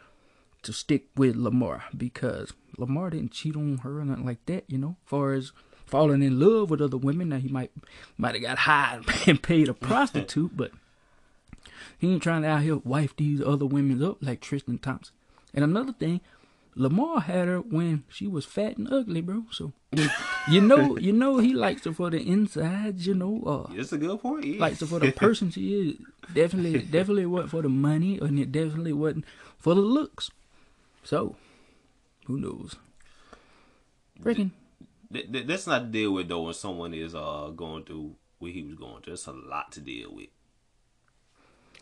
to 0.62 0.72
stick 0.72 1.06
with 1.16 1.36
Lamar 1.36 1.84
because 1.96 2.52
Lamar 2.78 3.10
didn't 3.10 3.32
cheat 3.32 3.56
on 3.56 3.78
her 3.78 4.00
or 4.00 4.04
nothing 4.04 4.26
like 4.26 4.44
that. 4.46 4.64
You 4.68 4.78
know, 4.78 4.96
far 5.04 5.32
as 5.34 5.52
falling 5.86 6.22
in 6.22 6.40
love 6.40 6.70
with 6.70 6.80
other 6.80 6.96
women. 6.96 7.28
Now 7.28 7.38
he 7.38 7.48
might 7.48 7.70
might 8.18 8.34
have 8.34 8.42
got 8.42 8.58
high 8.58 9.00
and 9.26 9.42
paid 9.42 9.68
a 9.68 9.74
prostitute, 9.88 10.56
but 10.56 10.72
he 11.98 12.12
ain't 12.12 12.22
trying 12.22 12.42
to 12.42 12.48
out 12.48 12.62
here 12.62 12.76
wife 12.78 13.14
these 13.16 13.40
other 13.40 13.66
women 13.66 14.02
up 14.02 14.18
like 14.20 14.40
Tristan 14.40 14.78
Thompson. 14.78 15.14
And 15.52 15.64
another 15.64 15.92
thing, 15.92 16.20
Lamar 16.76 17.20
had 17.20 17.46
her 17.48 17.60
when 17.60 18.04
she 18.08 18.26
was 18.26 18.44
fat 18.44 18.76
and 18.76 18.92
ugly, 18.92 19.20
bro. 19.20 19.44
So 19.50 19.72
you 20.50 20.60
know, 20.60 20.96
you 20.98 21.12
know, 21.12 21.38
he 21.38 21.52
likes 21.54 21.84
her 21.84 21.92
for 21.92 22.10
the 22.10 22.18
insides. 22.20 23.06
You 23.06 23.14
know, 23.14 23.42
uh, 23.70 23.72
That's 23.74 23.92
a 23.92 23.98
good 23.98 24.20
point. 24.20 24.44
Yeah. 24.44 24.60
likes 24.60 24.80
her 24.80 24.86
for 24.86 24.98
the 24.98 25.12
person 25.12 25.50
she 25.50 25.72
is. 25.90 25.96
Definitely, 26.34 26.80
definitely 26.90 27.26
wasn't 27.26 27.50
for 27.50 27.62
the 27.62 27.68
money, 27.68 28.18
and 28.18 28.38
it 28.38 28.50
definitely 28.50 28.92
wasn't 28.92 29.24
for 29.58 29.74
the 29.74 29.80
looks. 29.82 30.30
So, 31.04 31.36
who 32.26 32.38
knows? 32.38 32.76
Reckon 34.20 34.52
Th- 35.12 35.30
th- 35.30 35.46
that's 35.46 35.66
not 35.66 35.78
to 35.80 35.86
deal 35.86 36.12
with 36.12 36.28
though 36.28 36.42
when 36.42 36.54
someone 36.54 36.94
is 36.94 37.14
uh 37.14 37.50
going 37.54 37.84
through 37.84 38.16
what 38.38 38.50
he 38.52 38.62
was 38.62 38.74
going 38.74 39.02
through. 39.02 39.12
That's 39.12 39.26
a 39.26 39.32
lot 39.32 39.70
to 39.72 39.80
deal 39.80 40.14
with. 40.14 40.28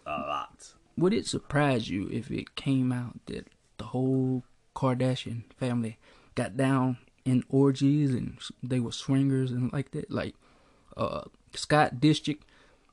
A 0.04 0.10
lot. 0.10 0.72
would 0.96 1.12
it 1.14 1.26
surprise 1.26 1.88
you 1.88 2.08
if 2.10 2.30
it 2.30 2.56
came 2.56 2.90
out 2.92 3.20
that 3.26 3.46
the 3.78 3.84
whole 3.84 4.42
Kardashian 4.74 5.44
family 5.56 5.98
got 6.34 6.56
down 6.56 6.98
in 7.24 7.44
orgies 7.48 8.14
and 8.14 8.38
they 8.62 8.80
were 8.80 8.92
swingers 8.92 9.50
and 9.50 9.72
like 9.72 9.90
that? 9.92 10.10
Like 10.10 10.34
uh, 10.96 11.22
Scott 11.54 11.96
Disick, 11.96 12.40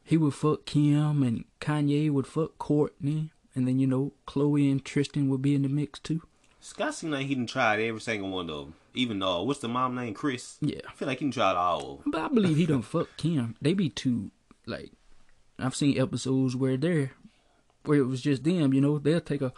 he 0.04 0.18
would 0.18 0.34
fuck 0.34 0.65
Kim 0.65 1.24
and 1.24 1.46
Kanye 1.60 2.12
would 2.12 2.28
fuck 2.28 2.58
Kourtney, 2.58 3.30
and 3.56 3.68
then 3.68 3.80
you 3.80 3.88
know 3.88 4.13
Khloe 4.28 4.72
and 4.72 4.84
Tristan 4.84 5.30
would 5.30 5.42
be 5.42 5.56
in 5.56 5.63
the 5.63 5.70
mix 5.70 6.00
too. 6.00 6.22
Scott 6.60 6.94
seemed 6.94 7.13
like 7.13 7.28
he 7.28 7.36
done 7.36 7.48
tried 7.48 7.80
every 7.80 8.02
single 8.02 8.30
one 8.30 8.50
of 8.50 8.58
them. 8.58 8.74
Even 8.94 9.24
uh, 9.24 9.42
what's 9.42 9.60
the 9.62 9.68
mom 9.68 9.96
name? 9.96 10.13
Kris. 10.13 10.58
Yeah. 10.62 10.82
I 10.88 10.92
feel 10.92 11.08
like 11.08 11.20
he 11.20 11.26
done 11.26 11.32
tried 11.32 11.56
all 11.56 11.80
of 11.80 12.04
them. 12.04 12.12
But 12.12 12.22
I 12.22 12.28
believe 12.28 12.58
he 12.58 12.65
done 12.65 12.82
fuck 12.84 13.08
Kim. 13.18 13.56
They 13.62 13.74
be 13.74 13.89
too 13.89 14.32
like 14.65 14.92
I've 15.58 15.76
seen 15.76 16.00
episodes 16.00 16.56
where 16.56 16.78
they're 16.78 17.12
where 17.86 18.00
it 18.00 18.08
was 18.08 18.22
just 18.22 18.44
them, 18.44 18.74
you 18.74 18.82
know, 18.82 19.00
they'll 19.00 19.22
take 19.22 19.42
a 19.42 19.54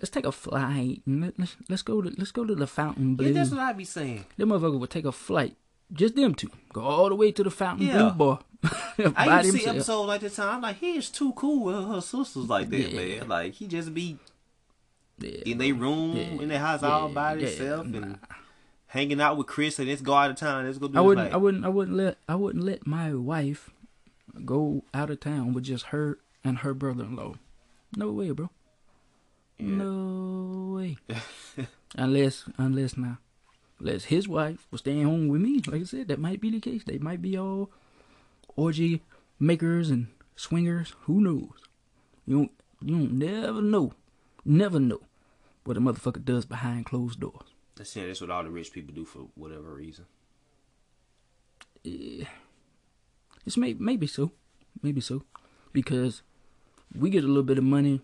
let's 0.00 0.10
take 0.10 0.24
a 0.24 0.32
flight 0.32 1.02
and 1.06 1.22
let, 1.22 1.38
let's 1.38 1.56
let's 1.68 1.82
go 1.82 2.02
to 2.02 2.10
let's 2.18 2.32
go 2.32 2.44
to 2.44 2.54
the 2.54 2.66
Fontainebleau. 2.66 3.26
Yeah, 3.26 3.32
that's 3.32 3.50
what 3.50 3.60
I 3.60 3.72
be 3.72 3.84
saying. 3.84 4.24
Them 4.36 4.50
motherfucker 4.50 4.78
would 4.78 4.90
take 4.90 5.04
a 5.04 5.12
flight. 5.12 5.56
Just 5.92 6.16
them 6.16 6.34
two. 6.34 6.50
Go 6.72 6.80
all 6.82 7.08
the 7.08 7.14
way 7.14 7.30
to 7.32 7.42
the 7.44 7.50
fountain 7.50 7.86
Yeah. 7.86 7.98
blue 7.98 8.10
bar. 8.12 8.38
I 9.16 9.40
used 9.42 9.52
to 9.56 9.58
see 9.62 9.66
episodes 9.68 10.08
like 10.08 10.20
this 10.20 10.36
time. 10.36 10.56
I'm 10.56 10.60
like, 10.62 10.78
he 10.78 10.96
is 10.96 11.10
too 11.10 11.32
cool 11.34 11.64
with 11.64 11.86
her 11.88 12.00
sisters 12.00 12.48
like 12.48 12.68
that, 12.70 12.90
Yeah. 12.90 13.18
man. 13.20 13.28
Like 13.28 13.52
he 13.54 13.66
just 13.68 13.94
be 13.94 14.18
Yeah, 15.18 15.42
in 15.46 15.58
their 15.58 15.74
room, 15.74 16.16
in 16.40 16.48
their 16.48 16.58
house 16.58 16.82
all 16.82 17.08
by 17.08 17.36
themselves 17.36 17.88
and 17.94 18.18
hanging 18.88 19.20
out 19.20 19.36
with 19.36 19.46
Kris 19.46 19.78
and 19.78 19.88
let's 19.88 20.02
go 20.02 20.14
out 20.14 20.30
of 20.30 20.36
town. 20.36 20.64
Let's 20.66 20.78
go 20.78 20.88
do 20.88 20.98
I 20.98 21.00
wouldn't 21.02 21.26
Like, 21.26 21.34
I 21.34 21.36
wouldn't 21.36 21.64
I 21.64 21.68
wouldn't 21.68 21.96
let 21.96 22.18
I 22.28 22.34
wouldn't 22.34 22.64
let 22.64 22.86
my 22.86 23.14
wife 23.14 23.70
go 24.44 24.82
out 24.92 25.10
of 25.10 25.20
town 25.20 25.52
with 25.52 25.64
just 25.64 25.86
her 25.86 26.18
and 26.44 26.58
her 26.58 26.74
brother 26.74 27.04
in 27.04 27.16
law. 27.16 27.34
No 27.96 28.10
way, 28.12 28.30
bro. 28.32 28.50
No 29.58 30.74
way. 30.74 30.96
unless 31.94 32.44
unless 32.58 32.96
now. 32.96 33.18
Unless 33.78 34.04
his 34.04 34.26
wife 34.28 34.66
was 34.70 34.80
staying 34.80 35.04
home 35.04 35.28
with 35.28 35.40
me. 35.40 35.62
Like 35.66 35.82
I 35.82 35.84
said, 35.84 36.08
that 36.08 36.18
might 36.18 36.40
be 36.40 36.50
the 36.50 36.60
case. 36.60 36.82
They 36.84 36.98
might 36.98 37.20
be 37.20 37.38
all 37.38 37.70
orgy 38.54 39.02
makers 39.38 39.90
and 39.90 40.08
swingers. 40.34 40.94
Who 41.02 41.20
knows? 41.20 41.62
You 42.26 42.36
don't 42.36 42.52
you 42.82 42.98
don't 42.98 43.12
never 43.12 43.62
know. 43.62 43.92
Never 44.44 44.78
know 44.78 45.00
what 45.64 45.76
a 45.76 45.80
motherfucker 45.80 46.24
does 46.24 46.44
behind 46.44 46.86
closed 46.86 47.20
doors. 47.20 47.48
That's, 47.76 47.94
yeah, 47.94 48.06
that's 48.06 48.20
what 48.20 48.30
all 48.30 48.44
the 48.44 48.50
rich 48.50 48.72
people 48.72 48.94
do 48.94 49.04
for 49.04 49.28
whatever 49.34 49.74
reason. 49.74 50.06
Yeah. 51.82 52.26
It's 53.44 53.56
may, 53.56 53.74
maybe 53.74 54.06
so, 54.06 54.32
maybe 54.82 55.00
so, 55.00 55.22
because 55.72 56.22
we 56.94 57.10
get 57.10 57.24
a 57.24 57.28
little 57.28 57.42
bit 57.42 57.58
of 57.58 57.64
money. 57.64 58.00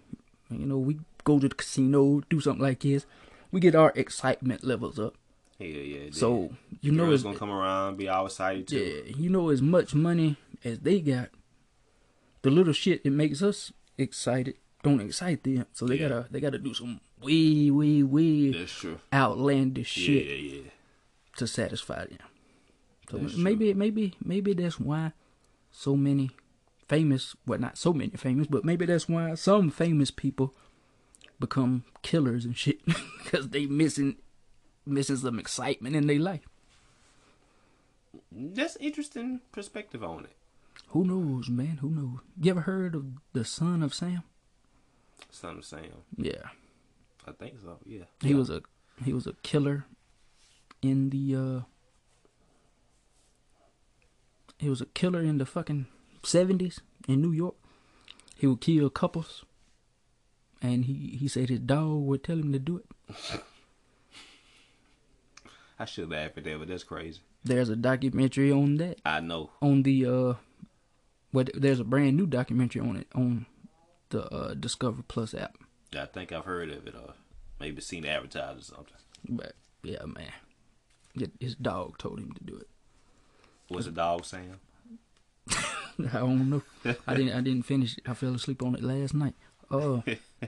You 0.51 0.67
know, 0.67 0.79
we 0.79 1.01
go 1.25 1.39
to 1.39 1.49
the 1.49 1.55
casino, 1.55 2.21
do 2.29 2.41
something 2.41 2.63
like 2.63 2.81
this. 2.81 3.07
We 3.51 3.61
get 3.61 3.75
our 3.75 3.93
excitement 3.95 4.65
levels 4.65 4.99
up. 4.99 5.15
Yeah, 5.59 5.67
yeah. 5.69 6.09
So 6.13 6.51
you 6.81 6.91
know, 6.93 7.11
as 7.13 7.23
gonna 7.23 7.39
come 7.39 7.51
around, 7.51 7.97
be 7.99 8.09
all 8.09 8.27
excited 8.27 8.67
too. 8.69 8.79
yeah, 8.79 9.15
you 9.17 9.31
know, 9.31 9.51
as 9.51 9.63
much 9.63 9.95
money 9.95 10.37
as 10.65 10.81
they 10.81 11.01
got, 11.01 11.29
the 12.43 12.51
little 12.51 12.73
shit 12.73 13.05
that 13.05 13.11
makes 13.11 13.43
us 13.43 13.73
excited 13.99 14.57
don't 14.83 15.01
excite 15.01 15.45
them. 15.45 15.67
So 15.73 15.87
they 15.87 15.97
Yeah. 15.99 16.09
gotta 16.09 16.27
they 16.31 16.41
gotta 16.41 16.59
do 16.59 16.75
some 16.75 17.01
way 17.23 17.71
way 17.71 18.03
way 18.03 18.51
That's 18.51 18.73
true. 18.73 18.99
outlandish 19.13 19.97
Yeah, 19.99 20.05
shit 20.07 20.27
yeah, 20.27 20.55
yeah. 20.57 20.63
to 21.37 21.47
satisfy 21.47 22.07
them. 22.07 22.19
So 23.11 23.19
That's 23.19 23.37
maybe 23.37 23.73
maybe 23.75 24.15
maybe 24.25 24.55
that's 24.55 24.81
why 24.81 25.13
so 25.71 25.95
many 25.97 26.31
famous 26.89 27.37
well 27.47 27.61
not 27.61 27.79
so 27.79 27.93
many 27.93 28.11
famous, 28.17 28.49
but 28.49 28.65
maybe 28.65 28.87
that's 28.87 29.09
why 29.09 29.35
some 29.37 29.71
famous 29.71 30.11
people 30.11 30.55
become 31.43 31.85
killers 32.03 32.45
and 32.47 32.57
shit 32.57 32.79
because 33.23 33.51
they 33.51 33.67
missing 33.67 34.17
missing 34.87 35.17
some 35.17 35.39
excitement 35.39 35.95
in 35.97 36.07
their 36.07 36.19
life. 36.19 36.47
That's 38.31 38.77
interesting 38.77 39.41
perspective 39.53 40.03
on 40.05 40.25
it. 40.25 40.37
Who 40.89 41.05
knows, 41.05 41.49
man? 41.49 41.79
Who 41.81 41.91
knows? 41.91 42.19
You 42.41 42.51
ever 42.53 42.61
heard 42.63 42.95
of 42.95 43.05
the 43.33 43.45
son 43.45 43.83
of 43.83 43.93
Sam? 43.95 44.23
Son 45.31 45.59
of 45.59 45.65
Sam. 45.65 46.05
Yeah, 46.17 46.49
I 47.27 47.33
think 47.33 47.55
so. 47.63 47.79
Yeah. 47.87 48.05
he 48.21 48.31
Yeah. 48.31 48.37
was 48.37 48.51
a 48.51 48.63
he 49.05 49.13
was 49.13 49.27
a 49.27 49.35
killer 49.43 49.85
in 50.83 51.11
the 51.11 51.35
uh 51.37 51.61
he 54.59 54.69
was 54.71 54.81
a 54.81 54.87
killer 54.87 55.21
in 55.23 55.39
the 55.39 55.47
fucking 55.47 55.87
seventies 56.23 56.81
in 57.09 57.21
New 57.23 57.33
York. 57.33 57.55
He 58.37 58.47
would 58.47 58.61
kill 58.61 58.91
couples, 58.91 59.45
and 60.62 60.85
he 60.85 61.16
he 61.18 61.29
said 61.29 61.48
his 61.48 61.59
dog 61.61 62.03
would 62.03 62.22
tell 62.25 62.38
him 62.38 62.53
to 62.53 62.59
do 62.59 62.79
it. 62.79 63.40
I 65.79 65.85
should 65.85 66.11
laugh 66.11 66.33
at 66.37 66.44
that, 66.44 66.59
but 66.59 66.68
that's 66.68 66.85
crazy. 66.85 67.20
There's 67.44 67.68
a 67.68 67.77
documentary 67.77 68.53
on 68.53 68.77
that 68.77 69.01
I 69.05 69.20
know. 69.20 69.51
on 69.61 69.83
the 69.83 70.07
uh, 70.07 70.35
what 71.33 71.51
there's 71.55 71.81
a 71.81 71.85
brand 71.85 72.16
new 72.16 72.27
documentary 72.27 72.81
on 72.83 72.96
it 72.96 73.09
on 73.14 73.46
the 74.11 74.25
uh 74.33 74.55
Discover 74.55 75.03
Plus 75.09 75.35
app. 75.35 75.57
I 75.98 76.07
think 76.07 76.33
I've 76.33 76.44
heard 76.44 76.70
of 76.70 76.87
it 76.87 76.94
or 76.94 77.14
maybe 77.59 77.81
seen 77.81 78.07
advertised 78.07 78.61
or 78.61 78.62
something. 78.77 78.94
But 79.29 79.55
yeah, 79.83 80.05
man, 80.07 80.33
his 81.40 81.57
dog 81.57 81.98
told 81.98 82.18
him 82.20 82.33
to 82.33 82.44
do 82.44 82.57
it. 82.57 82.68
Was 83.68 83.87
the 83.87 83.90
dog 83.90 84.25
Sam? 84.25 84.61
I 85.51 86.18
don't 86.20 86.48
know. 86.48 86.62
I 87.07 87.14
didn't. 87.14 87.33
I 87.33 87.40
didn't 87.40 87.62
finish 87.64 87.98
it. 87.98 88.05
I 88.09 88.14
fell 88.14 88.35
asleep 88.35 88.62
on 88.62 88.75
it 88.75 88.83
last 88.83 89.14
night. 89.14 89.35
Oh, 89.73 90.03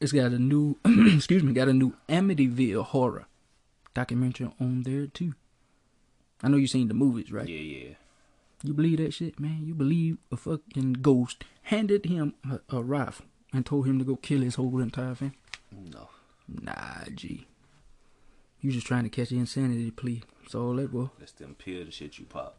it's 0.00 0.12
got 0.12 0.32
a 0.32 0.38
new. 0.38 0.78
excuse 1.14 1.42
me. 1.42 1.52
Got 1.52 1.68
a 1.68 1.74
new 1.74 1.94
Amityville 2.08 2.84
horror 2.84 3.26
documentary 3.94 4.50
on 4.58 4.82
there 4.82 5.06
too. 5.06 5.34
I 6.42 6.48
know 6.48 6.56
you 6.56 6.66
seen 6.66 6.88
the 6.88 6.94
movies, 6.94 7.30
right? 7.30 7.46
Yeah, 7.46 7.60
yeah. 7.60 7.94
You 8.62 8.72
believe 8.72 8.98
that 8.98 9.12
shit, 9.12 9.38
man? 9.38 9.62
You 9.64 9.74
believe 9.74 10.16
a 10.32 10.36
fucking 10.36 10.94
ghost 10.94 11.44
handed 11.64 12.06
him 12.06 12.34
a, 12.50 12.76
a 12.76 12.82
rifle 12.82 13.26
and 13.52 13.64
told 13.64 13.86
him 13.86 13.98
to 13.98 14.04
go 14.04 14.16
kill 14.16 14.40
his 14.40 14.54
whole 14.54 14.80
entire 14.80 15.14
family? 15.14 15.36
No. 15.72 16.08
Nah, 16.48 17.04
G. 17.14 17.46
You 18.60 18.72
just 18.72 18.86
trying 18.86 19.04
to 19.04 19.10
catch 19.10 19.30
the 19.30 19.38
insanity 19.38 19.90
plea. 19.90 20.22
That's 20.42 20.54
all 20.54 20.74
that 20.74 20.92
was. 20.92 21.08
That's 21.18 21.32
them 21.32 21.56
pill 21.58 21.84
the 21.84 21.90
shit 21.90 22.18
you 22.18 22.26
pop. 22.26 22.58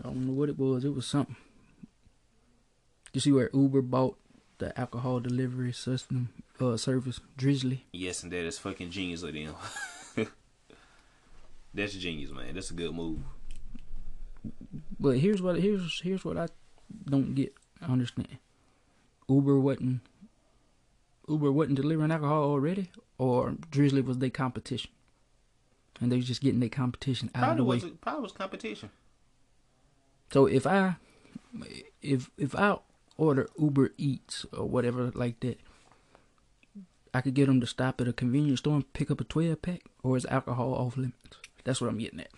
I 0.00 0.02
don't 0.02 0.26
know 0.26 0.32
what 0.32 0.48
it 0.48 0.58
was. 0.58 0.84
It 0.84 0.94
was 0.94 1.06
something. 1.06 1.36
You 3.12 3.20
see 3.20 3.32
where 3.32 3.50
Uber 3.52 3.82
bought 3.82 4.16
the 4.58 4.78
alcohol 4.78 5.20
delivery 5.20 5.72
system 5.72 6.30
uh 6.60 6.76
service, 6.76 7.20
Drizzly. 7.36 7.86
Yes, 7.92 8.22
and 8.22 8.30
that 8.32 8.44
is 8.44 8.58
fucking 8.58 8.90
genius 8.90 9.22
of 9.22 9.32
them. 9.32 9.54
That's 11.74 11.94
genius, 11.94 12.30
man. 12.30 12.54
That's 12.54 12.70
a 12.70 12.74
good 12.74 12.94
move. 12.94 13.20
But 14.98 15.18
here's 15.18 15.40
what 15.40 15.60
here's 15.60 16.00
here's 16.00 16.24
what 16.24 16.36
I 16.36 16.48
don't 17.08 17.34
get 17.34 17.54
I 17.80 17.86
understand. 17.92 18.38
Uber 19.28 19.58
wasn't 19.58 20.00
Uber 21.28 21.52
wasn't 21.52 21.76
delivering 21.76 22.10
alcohol 22.10 22.44
already, 22.44 22.90
or 23.18 23.54
Drizzly 23.70 24.02
was 24.02 24.18
their 24.18 24.30
competition, 24.30 24.90
and 26.00 26.10
they 26.10 26.16
was 26.16 26.26
just 26.26 26.40
getting 26.42 26.60
their 26.60 26.68
competition 26.68 27.30
out 27.34 27.42
of 27.42 27.56
Probably 27.56 27.56
the 27.56 27.64
way. 27.64 27.76
was 27.76 27.98
probably 28.00 28.22
was 28.22 28.32
competition. 28.32 28.90
So 30.32 30.46
if 30.46 30.66
I 30.66 30.96
if 32.02 32.30
if 32.36 32.54
I 32.54 32.78
order 33.20 33.48
Uber 33.58 33.92
Eats 33.98 34.46
or 34.52 34.66
whatever 34.66 35.10
like 35.14 35.40
that, 35.40 35.60
I 37.12 37.20
could 37.20 37.34
get 37.34 37.46
them 37.46 37.60
to 37.60 37.66
stop 37.66 38.00
at 38.00 38.08
a 38.08 38.12
convenience 38.12 38.60
store 38.60 38.74
and 38.74 38.92
pick 38.92 39.10
up 39.10 39.20
a 39.20 39.24
twelve 39.24 39.62
pack, 39.62 39.82
or 40.02 40.16
is 40.16 40.26
alcohol 40.26 40.74
off 40.74 40.96
limits? 40.96 41.38
That's 41.64 41.80
what 41.80 41.90
I'm 41.90 41.98
getting 41.98 42.20
at. 42.20 42.30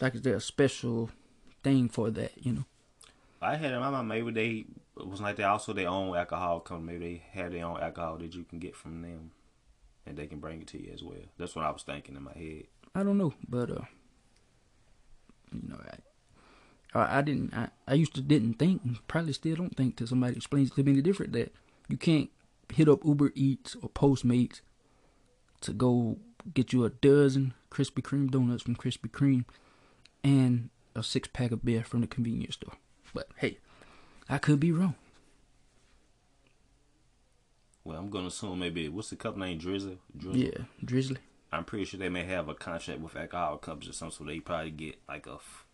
Like, 0.00 0.14
is 0.14 0.22
there 0.22 0.36
a 0.36 0.40
special 0.40 1.10
thing 1.62 1.88
for 1.88 2.10
that? 2.10 2.32
You 2.36 2.52
know? 2.52 2.64
I 3.42 3.56
had 3.56 3.72
in 3.72 3.80
my 3.80 3.90
mind 3.90 4.08
maybe 4.08 4.30
they 4.32 4.66
it 5.00 5.06
was 5.06 5.20
like 5.20 5.36
they 5.36 5.44
also 5.44 5.72
their 5.72 5.88
own 5.88 6.16
alcohol 6.16 6.60
company. 6.60 6.98
Maybe 6.98 7.22
they 7.32 7.40
had 7.40 7.52
their 7.52 7.66
own 7.66 7.80
alcohol 7.80 8.18
that 8.18 8.34
you 8.34 8.44
can 8.44 8.58
get 8.58 8.76
from 8.76 9.02
them 9.02 9.30
and 10.06 10.16
they 10.16 10.26
can 10.26 10.38
bring 10.38 10.60
it 10.60 10.68
to 10.68 10.82
you 10.82 10.92
as 10.92 11.02
well. 11.02 11.16
That's 11.38 11.54
what 11.54 11.64
I 11.64 11.70
was 11.70 11.82
thinking 11.82 12.16
in 12.16 12.22
my 12.22 12.32
head. 12.32 12.64
I 12.94 13.02
don't 13.02 13.18
know, 13.18 13.34
but 13.48 13.70
uh, 13.70 13.84
you 15.52 15.68
know, 15.68 15.80
I, 15.84 15.96
I, 16.94 17.18
I 17.18 17.22
didn't, 17.22 17.54
I, 17.54 17.68
I 17.86 17.94
used 17.94 18.14
to 18.14 18.20
didn't 18.20 18.54
think, 18.54 18.82
and 18.84 18.98
probably 19.08 19.32
still 19.32 19.56
don't 19.56 19.76
think, 19.76 19.96
till 19.96 20.06
somebody 20.06 20.36
explains 20.36 20.70
to 20.70 20.82
me 20.82 20.92
the 20.92 21.02
different 21.02 21.32
that 21.32 21.52
you 21.88 21.96
can't 21.96 22.30
hit 22.72 22.88
up 22.88 23.04
Uber 23.04 23.32
Eats 23.34 23.76
or 23.82 23.88
Postmates 23.88 24.60
to 25.60 25.72
go 25.72 26.18
get 26.54 26.72
you 26.72 26.84
a 26.84 26.90
dozen 26.90 27.54
Krispy 27.70 28.02
Kreme 28.02 28.30
donuts 28.30 28.62
from 28.62 28.76
Krispy 28.76 29.10
Kreme 29.10 29.44
and 30.24 30.70
a 30.94 31.02
six 31.02 31.28
pack 31.32 31.50
of 31.50 31.64
beer 31.64 31.84
from 31.84 32.00
the 32.00 32.06
convenience 32.06 32.54
store. 32.54 32.74
But 33.14 33.28
hey, 33.36 33.58
I 34.28 34.38
could 34.38 34.60
be 34.60 34.72
wrong. 34.72 34.94
Well, 37.84 37.98
I'm 37.98 38.10
gonna 38.10 38.26
assume 38.28 38.58
maybe 38.58 38.88
what's 38.88 39.10
the 39.10 39.16
cup 39.16 39.36
name 39.36 39.58
Drizzle? 39.58 39.96
Drizzle? 40.16 40.36
Yeah, 40.40 40.64
Drizzly. 40.84 41.18
I'm 41.50 41.64
pretty 41.64 41.86
sure 41.86 41.98
they 41.98 42.10
may 42.10 42.24
have 42.24 42.48
a 42.48 42.54
contract 42.54 43.00
with 43.00 43.16
alcohol 43.16 43.56
cups 43.56 43.88
or 43.88 43.92
something, 43.92 44.18
so 44.18 44.24
they 44.24 44.40
probably 44.40 44.70
get 44.70 44.96
like 45.08 45.26
a, 45.26 45.34
f- 45.34 45.64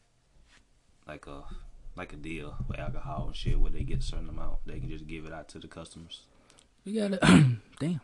like 1.07 1.27
a, 1.27 1.43
like 1.97 2.13
a 2.13 2.17
deal 2.17 2.57
with 2.69 2.79
alcohol 2.79 3.27
and 3.27 3.37
shit 3.37 3.59
where 3.59 3.71
they 3.71 3.83
get 3.83 4.01
a 4.01 4.03
certain 4.03 4.29
amount. 4.29 4.59
They 4.67 4.79
can 4.79 4.89
just 4.89 5.07
give 5.07 5.27
it 5.27 5.33
out 5.33 5.49
to 5.51 5.59
the 5.59 5.69
customers. 5.69 6.23
They 6.85 6.93
got 6.93 7.13
a 7.13 7.57
damn. 7.81 8.01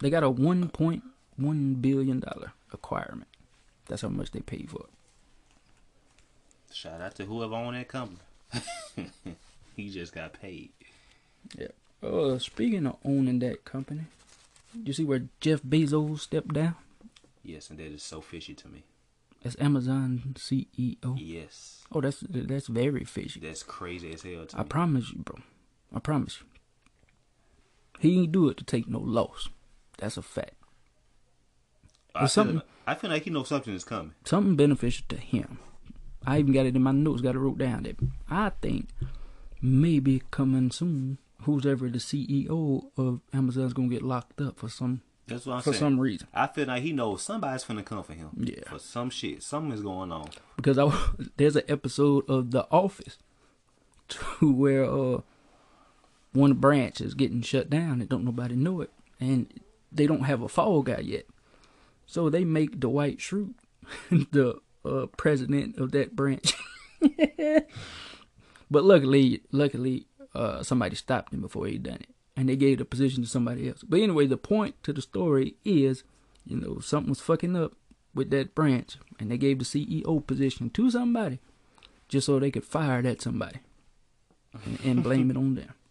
They 0.00 0.10
got 0.10 0.22
a 0.22 0.30
one 0.30 0.68
point 0.68 1.02
one 1.36 1.74
billion 1.74 2.20
dollar 2.20 2.52
acquirement. 2.72 3.28
That's 3.86 4.02
how 4.02 4.08
much 4.08 4.32
they 4.32 4.40
paid 4.40 4.70
for 4.70 4.84
it. 4.84 6.74
Shout 6.74 7.00
out 7.00 7.14
to 7.16 7.24
whoever 7.24 7.54
owned 7.54 7.76
that 7.76 7.88
company. 7.88 8.18
he 9.76 9.90
just 9.90 10.12
got 10.12 10.32
paid. 10.32 10.70
Yeah. 11.56 11.68
Uh, 12.02 12.38
speaking 12.38 12.86
of 12.86 12.96
owning 13.04 13.38
that 13.40 13.64
company, 13.64 14.02
you 14.74 14.92
see 14.92 15.04
where 15.04 15.22
Jeff 15.40 15.62
Bezos 15.62 16.20
stepped 16.20 16.52
down 16.52 16.74
Yes, 17.44 17.68
and 17.68 17.78
that 17.78 17.92
is 17.92 18.02
so 18.02 18.22
fishy 18.22 18.54
to 18.54 18.68
me. 18.68 18.84
As 19.44 19.56
Amazon 19.60 20.34
CEO? 20.36 21.16
Yes, 21.18 21.84
Oh, 21.92 22.00
that's 22.00 22.24
that's 22.28 22.66
very 22.68 23.04
fishy. 23.04 23.40
that's 23.40 23.62
crazy 23.62 24.12
as 24.12 24.22
hell 24.22 24.46
I 24.54 24.62
me. 24.62 24.68
promise 24.68 25.10
you, 25.12 25.18
bro. 25.22 25.36
I 25.94 25.98
promise 26.00 26.40
you. 26.40 26.46
He 28.00 28.20
ain't 28.22 28.32
do 28.32 28.48
it 28.48 28.56
to 28.56 28.64
take 28.64 28.88
no 28.88 28.98
loss. 28.98 29.48
That's 29.98 30.16
a 30.16 30.22
fact. 30.22 30.54
I 32.14 32.20
feel, 32.20 32.28
something- 32.28 32.62
I 32.86 32.94
feel 32.94 33.10
like 33.10 33.22
he 33.24 33.30
knows 33.30 33.48
something 33.48 33.74
is 33.74 33.84
coming. 33.84 34.14
Something 34.24 34.56
beneficial 34.56 35.04
to 35.08 35.16
him. 35.16 35.58
I 36.26 36.38
even 36.38 36.52
got 36.52 36.66
it 36.66 36.74
in 36.76 36.82
my 36.82 36.92
notes. 36.92 37.22
Got 37.22 37.34
it 37.34 37.38
wrote 37.38 37.58
down 37.58 37.82
that 37.84 37.96
I 38.30 38.50
think 38.62 38.88
maybe 39.60 40.22
coming 40.30 40.70
soon, 40.70 41.18
who's 41.42 41.66
ever 41.66 41.88
the 41.88 41.98
CEO 41.98 42.90
of 42.96 43.20
Amazon's 43.32 43.72
gonna 43.72 43.88
get 43.88 44.02
locked 44.02 44.40
up 44.40 44.58
for 44.58 44.68
some 44.68 45.02
That's 45.26 45.46
what 45.46 45.54
I'm 45.54 45.62
for 45.62 45.72
saying. 45.72 45.80
some 45.80 46.00
reason. 46.00 46.28
I 46.34 46.46
feel 46.48 46.66
like 46.66 46.82
he 46.82 46.92
knows 46.92 47.22
somebody's 47.22 47.64
finna 47.64 47.84
come 47.84 48.02
for 48.02 48.12
him. 48.12 48.28
Yeah. 48.38 48.68
For 48.68 48.78
some 48.78 49.08
shit. 49.10 49.42
Something 49.42 49.72
is 49.72 49.80
going 49.80 50.12
on. 50.12 50.28
because 50.56 50.78
I 50.78 50.90
there's 51.36 51.56
an 51.56 51.64
episode 51.68 52.28
of 52.28 52.50
The 52.50 52.66
Office 52.70 53.18
to 54.08 54.52
where 54.52 54.84
uh 54.84 55.20
one 56.32 56.54
branch 56.54 57.00
is 57.00 57.14
getting 57.14 57.42
shut 57.42 57.70
down 57.70 58.00
and 58.00 58.08
don't 58.08 58.24
nobody 58.24 58.54
know 58.56 58.80
it, 58.80 58.90
and 59.20 59.46
they 59.92 60.06
don't 60.06 60.24
have 60.24 60.42
a 60.42 60.48
fall 60.48 60.82
guy 60.82 60.98
yet, 60.98 61.26
so 62.06 62.28
they 62.28 62.44
make 62.44 62.80
Dwight 62.80 63.18
Schrute 63.18 63.54
the 64.10 64.60
uh, 64.84 65.06
president 65.16 65.78
of 65.78 65.92
that 65.92 66.16
branch. 66.16 66.54
but 68.70 68.84
luckily, 68.84 69.42
luckily, 69.52 70.06
uh, 70.34 70.62
somebody 70.62 70.96
stopped 70.96 71.32
him 71.32 71.40
before 71.40 71.66
he 71.66 71.78
done 71.78 71.96
it, 72.00 72.13
and 72.36 72.48
they 72.48 72.56
gave 72.56 72.78
the 72.78 72.84
position 72.84 73.22
to 73.22 73.28
somebody 73.28 73.68
else. 73.68 73.82
But 73.82 74.00
anyway, 74.00 74.26
the 74.26 74.36
point 74.36 74.82
to 74.82 74.92
the 74.92 75.02
story 75.02 75.56
is, 75.64 76.04
you 76.44 76.56
know, 76.56 76.80
something 76.80 77.10
was 77.10 77.20
fucking 77.20 77.56
up 77.56 77.72
with 78.14 78.30
that 78.30 78.54
branch, 78.54 78.96
and 79.18 79.30
they 79.30 79.38
gave 79.38 79.58
the 79.58 79.64
CEO 79.64 80.24
position 80.26 80.70
to 80.70 80.90
somebody, 80.90 81.40
just 82.08 82.26
so 82.26 82.38
they 82.38 82.50
could 82.50 82.64
fire 82.64 83.02
that 83.02 83.22
somebody, 83.22 83.60
and, 84.64 84.78
and 84.84 85.02
blame 85.02 85.30
it 85.30 85.36
on 85.36 85.54
them. 85.54 85.74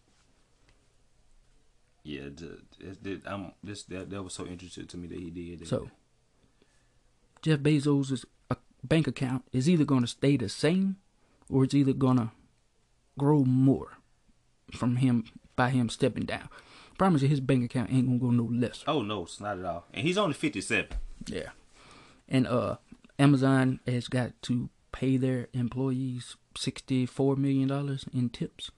Yeah, 2.06 2.24
it, 2.24 3.22
I'm 3.24 3.52
this 3.62 3.84
that 3.84 4.10
that 4.10 4.22
was 4.22 4.34
so 4.34 4.44
interesting 4.44 4.86
to 4.88 4.98
me 4.98 5.08
that 5.08 5.18
he 5.18 5.30
did 5.30 5.60
that. 5.60 5.68
So, 5.68 5.90
Jeff 7.40 7.60
Bezos' 7.60 8.26
uh, 8.50 8.56
bank 8.82 9.06
account 9.06 9.46
is 9.52 9.70
either 9.70 9.86
going 9.86 10.02
to 10.02 10.06
stay 10.06 10.36
the 10.36 10.50
same, 10.50 10.96
or 11.48 11.64
it's 11.64 11.72
either 11.72 11.94
going 11.94 12.18
to 12.18 12.30
grow 13.18 13.46
more 13.46 13.96
from 14.70 14.96
him 14.96 15.24
by 15.56 15.70
him 15.70 15.88
stepping 15.88 16.24
down. 16.24 16.48
Promise 16.98 17.22
you, 17.22 17.28
his 17.28 17.40
bank 17.40 17.64
account 17.64 17.90
ain't 17.92 18.06
gonna 18.06 18.18
go 18.18 18.30
no 18.30 18.44
less. 18.44 18.84
oh 18.86 19.02
no, 19.02 19.24
it's 19.24 19.40
not 19.40 19.58
at 19.58 19.64
all. 19.64 19.86
And 19.92 20.06
he's 20.06 20.18
only 20.18 20.34
57. 20.34 20.88
Yeah, 21.26 21.50
and 22.28 22.46
uh, 22.46 22.76
Amazon 23.18 23.80
has 23.86 24.08
got 24.08 24.40
to 24.42 24.68
pay 24.92 25.16
their 25.16 25.48
employees 25.52 26.36
sixty-four 26.56 27.36
million 27.36 27.68
dollars 27.68 28.06
in 28.12 28.28
tips. 28.30 28.70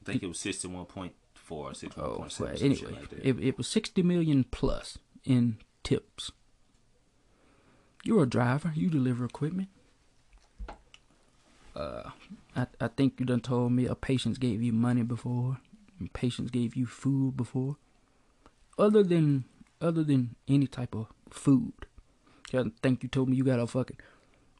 I 0.00 0.04
think 0.12 0.22
it 0.22 0.26
was 0.28 0.38
61.4 0.38 1.10
or 1.50 1.70
61.7. 1.70 1.92
Oh, 1.98 2.26
well, 2.40 2.54
anyway, 2.60 2.92
like 2.92 3.12
it, 3.24 3.38
it 3.40 3.58
was 3.58 3.66
60 3.68 4.02
million 4.02 4.44
plus 4.44 4.98
in 5.24 5.58
tips. 5.82 6.30
You're 8.04 8.22
a 8.22 8.26
driver, 8.28 8.72
you 8.74 8.88
deliver 8.88 9.24
equipment. 9.24 9.68
Uh, 11.74 12.10
I, 12.54 12.66
I 12.80 12.88
think 12.88 13.14
you 13.18 13.26
done 13.26 13.40
told 13.40 13.72
me 13.72 13.86
a 13.86 13.94
patient 13.94 14.38
gave 14.40 14.62
you 14.62 14.72
money 14.72 15.02
before, 15.02 15.58
and 15.98 16.12
patients 16.12 16.50
gave 16.50 16.76
you 16.76 16.86
food 16.86 17.36
before. 17.36 17.76
Other 18.78 19.02
than 19.02 19.44
other 19.80 20.02
than 20.04 20.36
any 20.48 20.66
type 20.66 20.94
of 20.94 21.06
food, 21.30 21.72
I 22.52 22.64
think 22.82 23.02
you 23.02 23.08
told 23.08 23.28
me 23.28 23.36
you 23.36 23.44
got 23.44 23.58
a 23.60 23.66
fucking 23.66 23.98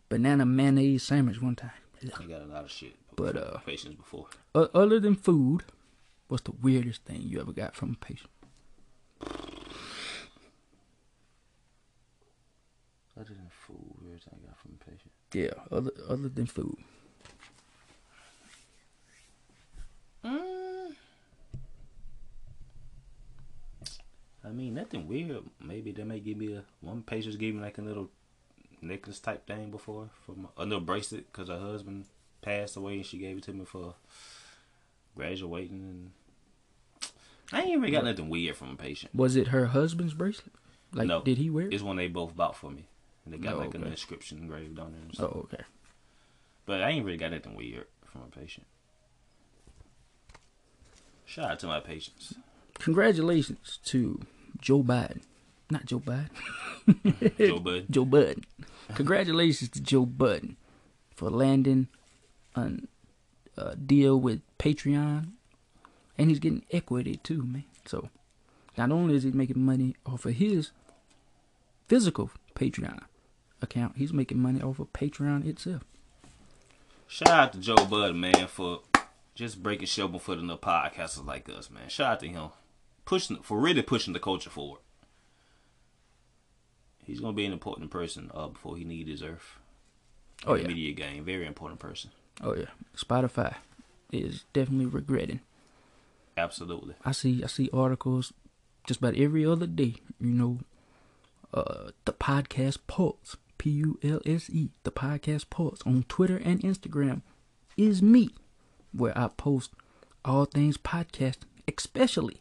banana 0.09 0.45
mayonnaise 0.47 1.03
sandwich 1.03 1.41
one 1.41 1.57
time. 1.57 1.71
He 2.01 2.09
got 2.09 2.43
a 2.43 2.47
lot 2.47 2.65
of 2.65 2.71
shit. 2.71 2.95
But, 3.17 3.37
uh, 3.37 3.59
patients 3.61 3.95
before. 3.97 4.27
O- 4.55 4.69
other 4.75 5.01
than 5.01 5.15
food, 5.15 5.65
what's 6.29 6.43
the 6.43 6.53
weirdest 6.53 7.05
thing 7.05 7.23
you 7.23 7.41
ever 7.41 7.53
got 7.53 7.75
from 7.75 7.93
a 8.01 8.05
patient? 8.05 8.31
Other 13.19 13.33
than 13.33 13.49
food, 13.51 13.97
where's 14.03 14.27
I 14.31 14.37
got 14.47 14.59
from 14.59 14.79
a 14.79 14.85
patient? 14.85 15.11
Yeah, 15.33 15.55
other 15.75 15.91
other 16.07 16.29
than 16.29 16.45
food. 16.47 16.77
I 24.47 24.53
mean, 24.53 24.75
nothing 24.75 25.09
weird. 25.09 25.43
Maybe 25.61 25.91
they 25.91 26.05
may 26.05 26.21
give 26.21 26.37
me 26.37 26.55
a 26.55 26.63
one 26.81 27.03
patient 27.03 27.39
gave 27.39 27.55
me 27.55 27.61
like 27.61 27.79
a 27.79 27.83
little 27.83 28.11
necklace 28.81 29.19
type 29.19 29.47
thing 29.47 29.71
before 29.71 30.11
for 30.25 30.33
my, 30.33 30.49
a 30.57 30.65
little 30.65 30.81
bracelet 30.81 31.27
because 31.33 31.49
her 31.49 31.59
husband 31.59 32.05
passed 32.43 32.77
away 32.77 32.97
and 32.97 33.07
she 33.07 33.19
gave 33.19 33.39
it 33.39 33.43
to 33.45 33.53
me 33.53 33.65
for 33.65 33.95
graduating. 35.17 35.81
And 35.81 36.11
I 37.53 37.63
ain't 37.63 37.81
really 37.81 37.93
got 37.93 38.05
nothing 38.05 38.29
weird 38.29 38.57
from 38.57 38.71
a 38.71 38.77
patient. 38.77 39.15
Was 39.15 39.35
it 39.35 39.49
her 39.49 39.67
husband's 39.67 40.15
bracelet? 40.15 40.53
Like, 40.93 41.09
no, 41.09 41.23
did 41.23 41.39
he 41.39 41.51
wear 41.51 41.67
it? 41.67 41.75
It's 41.75 41.83
one 41.83 41.97
they 41.97 42.07
both 42.07 42.37
bought 42.37 42.57
for 42.57 42.71
me, 42.71 42.87
and 43.25 43.35
they 43.35 43.39
got 43.39 43.55
Oh, 43.55 43.59
like 43.59 43.75
an 43.75 43.85
inscription 43.85 44.39
engraved 44.39 44.79
on 44.79 44.95
it. 44.95 45.03
And 45.03 45.15
stuff. 45.15 45.31
Oh, 45.35 45.49
okay. 45.53 45.65
But 46.65 46.83
I 46.83 46.91
ain't 46.91 47.05
really 47.05 47.19
got 47.19 47.33
nothing 47.33 47.57
weird 47.57 47.87
from 48.05 48.23
a 48.23 48.39
patient. 48.39 48.67
Shout 51.25 51.51
out 51.51 51.59
to 51.61 51.67
my 51.67 51.81
patients. 51.81 52.35
Congratulations 52.79 53.79
to 53.87 54.21
Joe 54.61 54.83
Biden. 54.83 55.23
Not 55.71 55.87
Joe 55.87 56.01
Biden. 56.01 56.29
Joe 57.39 57.59
Bud. 57.59 57.87
Joe 57.91 58.05
Budden. 58.05 58.45
Congratulations 58.95 59.71
to 59.71 59.81
Joe 59.81 60.07
Budden 60.07 60.57
for 61.15 61.31
landing 61.31 61.89
an- 62.55 62.87
a 63.57 63.75
deal 63.75 64.21
with 64.21 64.43
Patreon, 64.59 65.31
and 66.19 66.31
he's 66.31 66.39
getting 66.39 66.65
equity 66.71 67.17
too, 67.23 67.43
man. 67.43 67.65
So, 67.87 68.11
not 68.79 68.93
only 68.93 69.17
is 69.17 69.25
he 69.25 69.33
making 69.33 69.61
money 69.65 69.97
off 70.05 70.25
of 70.27 70.35
his 70.35 70.71
physical 71.89 72.31
Patreon 72.55 73.01
account, 73.63 73.97
he's 73.97 74.13
making 74.13 74.39
money 74.39 74.61
off 74.63 74.79
of 74.79 74.93
Patreon 74.93 75.47
itself. 75.47 75.83
Shout 77.09 77.29
out 77.29 77.53
to 77.55 77.59
Joe 77.59 77.87
Bud, 77.87 78.15
man, 78.15 78.47
for 78.47 78.81
just 79.35 79.63
breaking 79.63 79.87
shovel 79.87 80.19
for 80.19 80.35
the 80.35 80.57
podcasters 80.59 81.25
like 81.27 81.49
us, 81.49 81.71
man. 81.71 81.89
Shout 81.89 82.13
out 82.13 82.21
to 82.21 82.29
him. 82.29 82.49
Pushing 83.07 83.39
for 83.43 83.59
really 83.59 83.83
pushing 83.83 84.13
the 84.13 84.21
culture 84.21 84.51
forward. 84.51 84.81
He's 87.05 87.21
gonna 87.21 87.33
be 87.33 87.47
an 87.47 87.53
important 87.53 87.91
person 87.91 88.31
uh, 88.35 88.49
before 88.49 88.77
he 88.77 88.85
leave 88.85 89.07
this 89.07 89.23
earth. 89.23 89.57
Oh 90.45 90.55
yeah, 90.55 90.67
media 90.67 90.93
game, 90.93 91.25
very 91.25 91.47
important 91.47 91.81
person. 91.81 92.11
oh 92.43 92.55
yeah. 92.55 92.67
Spotify 92.97 93.55
is 94.13 94.45
definitely 94.53 94.87
regretting. 94.87 95.41
Absolutely. 96.37 96.95
I 97.05 97.13
see 97.13 97.43
I 97.43 97.47
see 97.47 97.71
articles 97.73 98.33
just 98.87 99.01
about 99.01 99.17
every 99.17 99.47
other 99.47 99.67
day. 99.67 99.95
You 100.21 100.31
know, 100.33 100.59
uh, 101.55 101.91
the 102.05 102.13
podcast 102.13 102.79
Pulse, 102.89 103.37
P 103.57 103.71
U 103.71 103.99
L 104.03 104.21
S 104.27 104.51
E, 104.51 104.71
the 104.83 104.91
podcast 104.91 105.49
Pulse 105.49 105.81
on 105.87 106.05
Twitter 106.09 106.37
and 106.45 106.61
Instagram 106.61 107.23
is 107.77 108.03
me, 108.03 108.31
where 108.93 109.17
I 109.17 109.29
post 109.29 109.71
all 110.25 110.45
things 110.45 110.77
podcast, 110.77 111.39
especially 111.69 112.41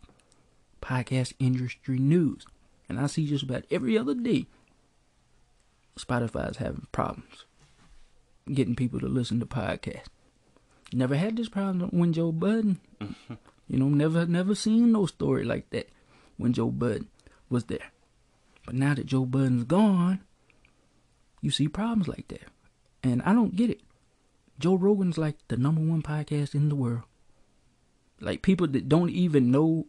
podcast 0.86 1.34
industry 1.39 1.98
news. 1.98 2.45
And 2.88 3.00
I 3.00 3.08
see 3.08 3.26
just 3.28 3.43
about 3.43 3.65
every 3.71 3.98
other 3.98 4.13
day 4.13 4.45
Spotify's 5.98 6.58
having 6.58 6.88
problems 6.91 7.45
getting 8.54 8.76
people 8.76 9.00
to 9.00 9.08
listen 9.08 9.39
to 9.39 9.45
podcasts. 9.45 10.08
Never 10.93 11.15
had 11.15 11.36
this 11.36 11.50
problem 11.50 11.89
when 11.89 12.13
Joe 12.13 12.32
Budden. 12.32 12.80
you 13.67 13.80
know, 13.80 13.89
never 13.89 14.26
never 14.26 14.54
seen 14.54 14.91
no 14.91 15.06
story 15.08 15.43
like 15.43 15.69
that 15.71 15.89
when 16.38 16.54
Joe 16.54 16.69
Budden 16.69 17.10
was 17.50 17.65
there. 17.65 17.91
But 18.65 18.76
now 18.76 18.93
that 18.93 19.08
Joe 19.08 19.26
Budden's 19.26 19.63
gone, 19.63 20.21
you 21.41 21.52
see 21.52 21.67
problems 21.67 22.08
like 22.08 22.28
that. 22.28 22.43
And 23.04 23.21
I 23.24 23.34
don't 23.34 23.56
get 23.56 23.69
it. 23.69 23.82
Joe 24.60 24.76
Rogan's 24.76 25.17
like 25.17 25.38
the 25.48 25.58
number 25.58 25.82
one 25.82 26.02
podcast 26.02 26.56
in 26.56 26.69
the 26.69 26.76
world. 26.76 27.04
Like 28.21 28.41
people 28.41 28.67
that 28.67 28.88
don't 28.88 29.10
even 29.10 29.52
know, 29.52 29.88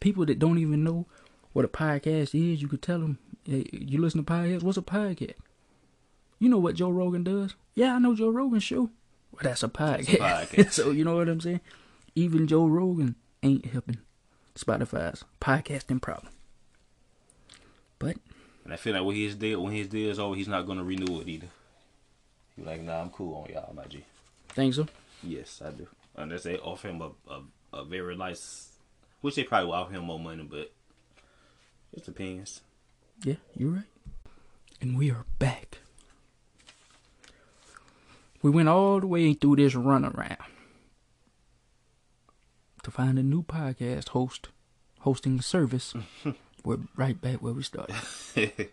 people 0.00 0.26
that 0.26 0.38
don't 0.38 0.58
even 0.58 0.82
know 0.84 1.06
what 1.52 1.64
a 1.64 1.68
podcast 1.68 2.34
is, 2.34 2.62
you 2.62 2.68
could 2.68 2.82
tell 2.82 2.98
them, 2.98 3.18
hey, 3.44 3.66
you 3.72 4.00
listen 4.00 4.24
to 4.24 4.32
podcasts, 4.32 4.62
what's 4.62 4.78
a 4.78 4.82
podcast? 4.82 5.34
You 6.38 6.48
know 6.48 6.58
what 6.58 6.74
Joe 6.74 6.90
Rogan 6.90 7.22
does? 7.24 7.54
Yeah, 7.74 7.94
I 7.94 7.98
know 7.98 8.14
Joe 8.14 8.30
Rogan's 8.30 8.64
show. 8.64 8.90
Well, 9.32 9.42
that's 9.42 9.62
a 9.62 9.68
podcast. 9.68 10.18
That's 10.18 10.52
a 10.52 10.56
podcast. 10.56 10.72
so 10.72 10.90
you 10.90 11.04
know 11.04 11.16
what 11.16 11.28
I'm 11.28 11.40
saying? 11.40 11.60
Even 12.14 12.46
Joe 12.46 12.66
Rogan 12.66 13.14
ain't 13.42 13.66
helping 13.66 13.98
Spotify's 14.54 15.24
podcasting 15.40 16.00
problem. 16.00 16.32
But 17.98 18.16
And 18.64 18.72
I 18.72 18.76
feel 18.76 18.94
like 18.94 19.04
when 19.04 19.16
his 19.16 19.34
deal 19.34 19.62
when 19.62 19.72
his 19.72 19.88
deal 19.88 20.10
is 20.10 20.18
over, 20.18 20.34
he's 20.34 20.48
not 20.48 20.66
gonna 20.66 20.84
renew 20.84 21.20
it 21.20 21.28
either. 21.28 21.48
He 22.56 22.62
like, 22.62 22.82
nah, 22.82 23.00
I'm 23.00 23.10
cool 23.10 23.42
on 23.42 23.52
y'all, 23.52 23.72
my 23.74 23.84
G. 23.86 24.04
think 24.48 24.74
so. 24.74 24.86
Yes, 25.22 25.62
I 25.64 25.70
do. 25.70 25.86
Unless 26.16 26.42
they 26.44 26.56
offer 26.58 26.88
him 26.88 27.02
a, 27.02 27.10
a, 27.30 27.42
a 27.78 27.84
very 27.84 28.16
nice, 28.16 28.69
which 29.20 29.36
they 29.36 29.44
probably 29.44 29.66
will 29.66 29.74
offer 29.74 29.92
him 29.92 30.04
more 30.04 30.18
money, 30.18 30.46
but 30.48 30.72
it 31.92 32.04
depends. 32.04 32.60
Yeah, 33.24 33.36
you're 33.56 33.70
right. 33.70 33.84
And 34.80 34.96
we 34.96 35.10
are 35.10 35.26
back. 35.38 35.78
We 38.42 38.50
went 38.50 38.68
all 38.68 39.00
the 39.00 39.06
way 39.06 39.34
through 39.34 39.56
this 39.56 39.74
runaround 39.74 40.38
to 42.82 42.90
find 42.90 43.18
a 43.18 43.22
new 43.22 43.42
podcast 43.42 44.08
host 44.08 44.48
hosting 45.00 45.36
the 45.36 45.42
service. 45.42 45.94
We're 46.64 46.78
right 46.96 47.20
back 47.20 47.36
where 47.42 47.52
we 47.52 47.62
started. 47.62 47.96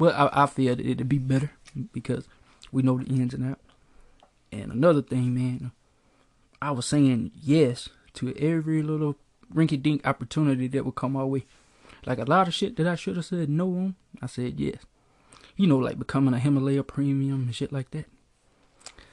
But 0.00 0.14
I, 0.14 0.30
I 0.32 0.46
feel 0.46 0.76
that 0.76 0.86
it'd 0.86 1.10
be 1.10 1.18
better 1.18 1.50
because 1.92 2.26
we 2.72 2.80
know 2.82 2.96
the 2.96 3.04
ins 3.04 3.34
and 3.34 3.50
outs. 3.50 3.60
And 4.50 4.72
another 4.72 5.02
thing, 5.02 5.34
man, 5.34 5.72
I 6.62 6.70
was 6.70 6.86
saying 6.86 7.32
yes 7.38 7.90
to 8.14 8.34
every 8.38 8.82
little 8.82 9.16
rinky 9.54 9.80
dink 9.80 10.06
opportunity 10.06 10.68
that 10.68 10.84
would 10.84 10.94
come 10.94 11.16
our 11.16 11.26
way. 11.26 11.44
Like 12.06 12.18
a 12.18 12.24
lot 12.24 12.48
of 12.48 12.54
shit 12.54 12.76
that 12.76 12.86
I 12.86 12.94
should 12.94 13.16
have 13.16 13.24
said 13.24 13.48
no 13.48 13.66
on, 13.66 13.94
I 14.22 14.26
said 14.26 14.58
yes. 14.58 14.78
You 15.56 15.66
know, 15.66 15.78
like 15.78 15.98
becoming 15.98 16.34
a 16.34 16.38
Himalaya 16.38 16.82
premium 16.82 17.42
and 17.42 17.54
shit 17.54 17.72
like 17.72 17.90
that. 17.90 18.06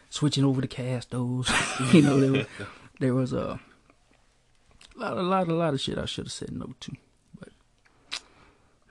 Switching 0.09 0.45
over 0.45 0.61
to 0.61 0.67
Castos. 0.67 1.49
you 1.93 2.01
know, 2.01 2.19
there 2.19 2.31
was, 2.31 2.45
there 2.99 3.13
was 3.13 3.33
a 3.33 3.59
lot, 4.95 5.17
a 5.17 5.21
lot, 5.21 5.47
a 5.47 5.53
lot 5.53 5.73
of 5.73 5.81
shit 5.81 5.97
I 5.97 6.05
should 6.05 6.25
have 6.25 6.31
said 6.31 6.51
no 6.51 6.73
to. 6.79 6.91
But 7.39 7.49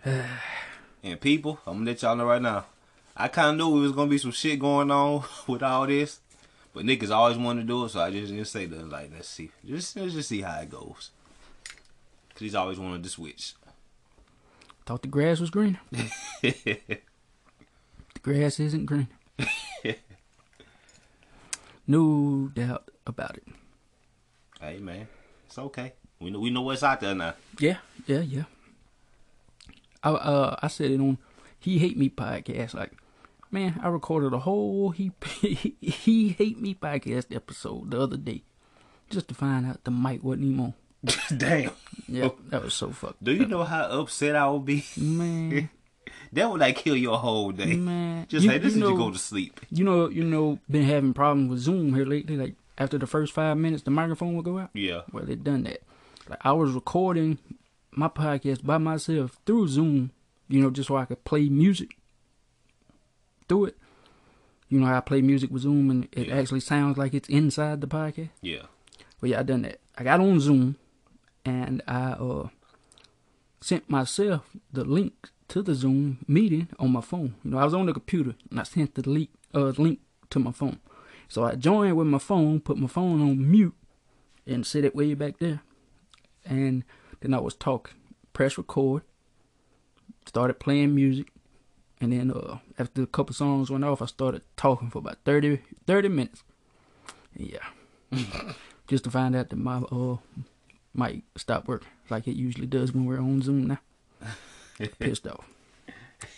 And 1.03 1.21
people, 1.21 1.61
I'm 1.67 1.75
gonna 1.75 1.91
let 1.91 2.03
y'all 2.03 2.17
know 2.17 2.27
right 2.27 2.43
now. 2.43 2.67
I 3.17 3.29
kind 3.29 3.51
of 3.51 3.57
knew 3.57 3.79
it 3.79 3.81
was 3.81 3.93
gonna 3.93 4.11
be 4.11 4.19
some 4.19 4.33
shit 4.33 4.59
going 4.59 4.91
on 4.91 5.25
with 5.47 5.63
all 5.63 5.87
this, 5.87 6.21
but 6.75 6.85
niggas 6.85 7.11
always 7.11 7.39
wanted 7.39 7.63
to 7.63 7.67
do 7.67 7.85
it, 7.85 7.91
so 7.91 8.01
I 8.01 8.11
just 8.11 8.33
didn't 8.33 8.47
say 8.47 8.67
nothing. 8.67 8.91
Like, 8.91 9.11
let's 9.15 9.29
see, 9.29 9.51
just 9.65 9.97
let's 9.97 10.15
just 10.15 10.29
see 10.29 10.43
how 10.43 10.61
it 10.61 10.69
goes. 10.69 11.13
Cause 12.37 12.43
he's 12.43 12.55
always 12.55 12.79
wanted 12.79 13.03
to 13.03 13.09
switch. 13.09 13.55
Thought 14.85 15.01
the 15.01 15.09
grass 15.09 15.41
was 15.41 15.49
greener. 15.49 15.81
The 16.43 17.01
grass 18.23 18.61
isn't 18.61 18.85
green. 18.85 19.09
no 21.87 22.51
doubt 22.55 22.91
about 23.07 23.39
it. 23.39 23.47
hey 24.61 24.77
man, 24.79 25.09
it's 25.47 25.59
okay. 25.59 25.95
We 26.21 26.29
know 26.31 26.41
we 26.41 26.51
know 26.51 26.61
what's 26.61 26.83
out 26.83 27.01
there 27.01 27.15
now. 27.15 27.35
Yeah, 27.59 27.79
yeah, 28.07 28.21
yeah. 28.21 28.45
I 30.03 30.11
uh 30.11 30.57
I 30.61 30.69
said 30.69 30.91
it 30.91 31.01
on 31.01 31.17
He 31.59 31.79
Hate 31.79 31.97
Me 31.97 32.11
podcast. 32.11 32.75
Like, 32.75 32.93
man, 33.51 33.81
I 33.83 33.89
recorded 33.89 34.35
a 34.35 34.41
whole 34.41 34.91
he 34.91 35.13
he 35.41 36.29
hate 36.37 36.61
me 36.61 36.75
podcast 36.75 37.35
episode 37.35 37.93
the 37.93 38.01
other 38.01 38.19
day, 38.19 38.43
just 39.09 39.29
to 39.29 39.35
find 39.35 39.65
out 39.67 39.85
the 39.85 39.91
mic 39.91 40.23
wasn't 40.23 40.45
even 40.45 40.61
on. 40.61 40.75
Damn. 41.37 41.71
Yeah, 42.09 42.29
that 42.51 42.63
was 42.63 42.75
so 42.75 42.91
fucked. 42.91 43.23
Do 43.23 43.33
you 43.35 43.47
know 43.47 43.65
how 43.65 43.85
upset 43.85 44.37
I 44.37 44.49
would 44.49 44.65
be? 44.65 44.85
Man, 44.97 45.69
That 46.33 46.51
would 46.51 46.61
like 46.61 46.77
kill 46.77 46.97
your 46.97 47.19
whole 47.19 47.51
day. 47.53 47.77
man. 47.77 48.27
Just 48.29 48.45
you, 48.45 48.51
hey, 48.51 48.59
this 48.59 48.75
you 48.75 48.79
is 48.79 48.83
know, 48.83 48.91
you 48.91 48.97
go 48.99 49.11
to 49.11 49.19
sleep. 49.19 49.61
You 49.71 49.85
know, 49.85 50.09
you 50.09 50.25
know, 50.25 50.59
been 50.71 50.83
having 50.85 51.15
problems 51.15 51.51
with 51.51 51.59
Zoom 51.61 51.95
here 51.95 52.05
lately. 52.05 52.37
Like 52.37 52.55
after 52.79 52.99
the 52.99 53.07
first 53.07 53.33
five 53.33 53.57
minutes, 53.57 53.83
the 53.85 53.91
microphone 53.91 54.35
will 54.35 54.43
go 54.43 54.59
out. 54.59 54.71
Yeah. 54.75 55.03
Well, 55.13 55.25
they 55.25 55.35
done 55.37 55.65
that. 55.65 55.83
Like 56.29 56.41
I 56.45 56.53
was 56.53 56.73
recording 56.73 57.39
my 57.93 58.09
podcast 58.09 58.65
by 58.65 58.79
myself 58.79 59.39
through 59.47 59.69
Zoom, 59.69 60.11
you 60.49 60.61
know, 60.61 60.71
just 60.71 60.89
so 60.89 60.97
I 60.97 61.05
could 61.07 61.25
play 61.25 61.49
music 61.49 61.97
through 63.49 63.67
it. 63.67 63.77
You 64.69 64.81
know 64.81 64.87
how 64.87 64.99
I 64.99 65.01
play 65.01 65.23
music 65.23 65.51
with 65.51 65.63
Zoom 65.63 65.91
and 65.91 66.09
it 66.13 66.29
Yeah. 66.29 66.37
actually 66.37 66.61
sounds 66.61 66.99
like 66.99 67.15
it's 67.15 67.29
inside 67.29 67.81
the 67.81 67.87
podcast. 67.87 68.31
Yeah. 68.43 68.63
Well, 69.21 69.31
yeah, 69.31 69.41
I 69.41 69.43
done 69.45 69.63
that. 69.63 69.81
I 69.97 70.03
got 70.05 70.21
on 70.21 70.41
Zoom 70.41 70.77
and 71.47 71.81
I 71.87 72.11
uh 72.13 72.49
sent 73.61 73.89
myself 73.89 74.43
the 74.73 74.85
link 74.85 75.31
to 75.49 75.63
the 75.63 75.75
Zoom 75.75 76.19
meeting 76.27 76.69
on 76.79 76.93
my 76.93 77.01
phone. 77.01 77.37
You 77.45 77.53
know, 77.53 77.59
I 77.59 77.65
was 77.65 77.75
on 77.75 77.87
the 77.87 77.93
computer 77.93 78.35
and 78.51 78.61
I 78.61 78.65
sent 78.65 78.97
the 78.97 79.09
link 79.09 79.31
uh 79.55 79.73
link 79.79 80.01
to 80.31 80.39
my 80.39 80.53
phone. 80.53 80.81
So 81.29 81.45
I 81.45 81.55
joined 81.55 81.97
with 81.97 82.09
my 82.09 82.19
phone, 82.19 82.61
put 82.61 82.77
my 82.77 82.89
phone 82.89 83.23
on 83.23 83.51
mute, 83.51 83.75
and 84.47 84.67
set 84.67 84.85
it 84.85 84.95
way 84.95 85.15
back 85.15 85.39
there. 85.39 85.61
And 86.45 86.85
then 87.21 87.35
I 87.35 87.41
was 87.41 87.55
talking, 87.55 87.95
press 88.33 88.57
record, 88.59 89.03
started 90.27 90.61
playing 90.61 90.95
music, 90.95 91.29
and 92.01 92.13
then 92.13 92.31
uh 92.33 92.59
after 92.79 93.03
a 93.03 93.07
couple 93.07 93.35
songs 93.35 93.71
went 93.71 93.85
off, 93.85 94.03
I 94.03 94.07
started 94.07 94.43
talking 94.57 94.91
for 94.91 94.99
about 94.99 95.19
30, 95.25 95.61
30 95.87 96.09
minutes. 96.09 96.43
Yeah 97.35 97.67
just 98.89 99.05
to 99.05 99.11
find 99.11 99.35
out 99.35 99.51
that 99.51 99.57
my 99.57 99.79
uh 99.79 100.17
mic 100.97 101.23
stopped 101.37 101.69
working 101.69 101.89
like 102.11 102.27
it 102.27 102.37
usually 102.37 102.67
does 102.67 102.93
when 102.93 103.05
we're 103.05 103.19
on 103.19 103.43
Zoom 103.43 103.67
now. 103.67 103.79
Pissed 104.99 105.27
off. 105.27 105.49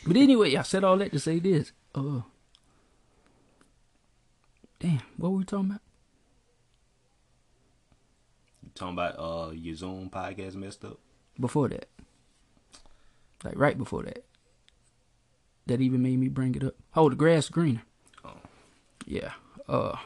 But 0.07 0.17
anyway, 0.17 0.57
I 0.57 0.63
said 0.63 0.85
all 0.85 0.97
that 0.99 1.13
to 1.13 1.19
say 1.21 1.39
this. 1.39 1.73
Uh 1.95 2.23
Damn, 4.81 5.03
what 5.17 5.31
were 5.31 5.39
we 5.39 5.45
talking 5.45 5.71
about? 5.71 5.81
You 8.63 8.71
talking 8.75 8.95
about 8.95 9.19
uh 9.19 9.51
your 9.53 9.75
Zoom 9.75 10.11
podcast 10.11 10.55
messed 10.55 10.85
up? 10.85 10.99
Before 11.39 11.69
that. 11.69 11.89
Like 13.45 13.59
right 13.59 13.79
before 13.79 14.03
that. 14.05 14.25
That 15.67 15.81
even 15.81 16.03
made 16.03 16.19
me 16.19 16.29
bring 16.29 16.55
it 16.55 16.65
up. 16.65 16.75
Oh, 16.97 17.11
the 17.11 17.17
grass 17.17 17.45
is 17.45 17.51
greener. 17.51 17.83
Oh. 18.25 18.33
Yeah. 19.07 19.33
Uh 19.69 19.97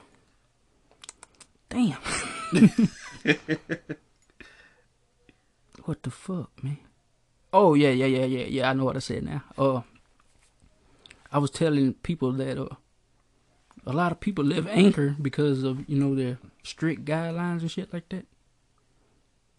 Damn. 1.69 1.97
what 5.85 6.03
the 6.03 6.11
fuck, 6.11 6.51
man? 6.63 6.79
Oh 7.53 7.75
yeah, 7.75 7.91
yeah, 7.91 8.07
yeah, 8.07 8.25
yeah, 8.25 8.47
yeah. 8.47 8.71
I 8.71 8.73
know 8.73 8.85
what 8.85 8.97
I 8.97 9.01
said 9.01 9.25
now. 9.25 9.45
Uh, 9.59 9.83
I 11.31 11.39
was 11.39 11.51
telling 11.51 11.95
people 11.95 12.33
that 12.33 12.59
uh, 12.59 12.75
a 13.87 13.93
lot 13.93 14.13
of 14.13 14.21
people 14.21 14.45
live 14.45 14.67
anchor 14.69 15.17
because 15.21 15.63
of 15.63 15.89
you 15.89 15.99
know 15.99 16.15
their 16.15 16.39
strict 16.63 17.05
guidelines 17.05 17.61
and 17.61 17.71
shit 17.71 17.93
like 17.93 18.09
that. 18.11 18.27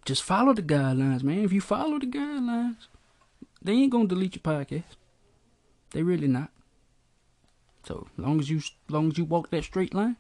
Just 0.06 0.24
follow 0.24 0.54
the 0.54 0.62
guidelines, 0.62 1.24
man. 1.24 1.44
If 1.44 1.54
you 1.54 1.62
follow 1.62 2.00
the 2.00 2.08
guidelines, 2.08 2.88
they 3.62 3.74
ain't 3.74 3.92
gonna 3.92 4.08
delete 4.08 4.36
your 4.36 4.42
podcast. 4.42 4.98
They 5.92 6.04
really 6.04 6.28
not. 6.28 6.50
So 7.86 8.08
long 8.18 8.40
as 8.40 8.50
you 8.50 8.62
long 8.90 9.10
as 9.10 9.18
you 9.18 9.26
walk 9.26 9.50
that 9.52 9.64
straight 9.64 9.94
line, 9.94 10.18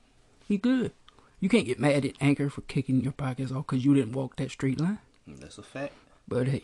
you 0.47 0.57
good. 0.57 0.91
You 1.39 1.49
can't 1.49 1.65
get 1.65 1.79
mad 1.79 2.05
at 2.05 2.15
Anchor 2.21 2.49
for 2.49 2.61
kicking 2.61 3.01
your 3.01 3.11
podcast 3.11 3.53
off 3.53 3.67
because 3.67 3.83
you 3.83 3.93
didn't 3.93 4.13
walk 4.13 4.37
that 4.37 4.51
straight 4.51 4.79
line. 4.79 4.99
That's 5.27 5.57
a 5.57 5.63
fact. 5.63 5.93
But 6.27 6.47
hey, 6.47 6.63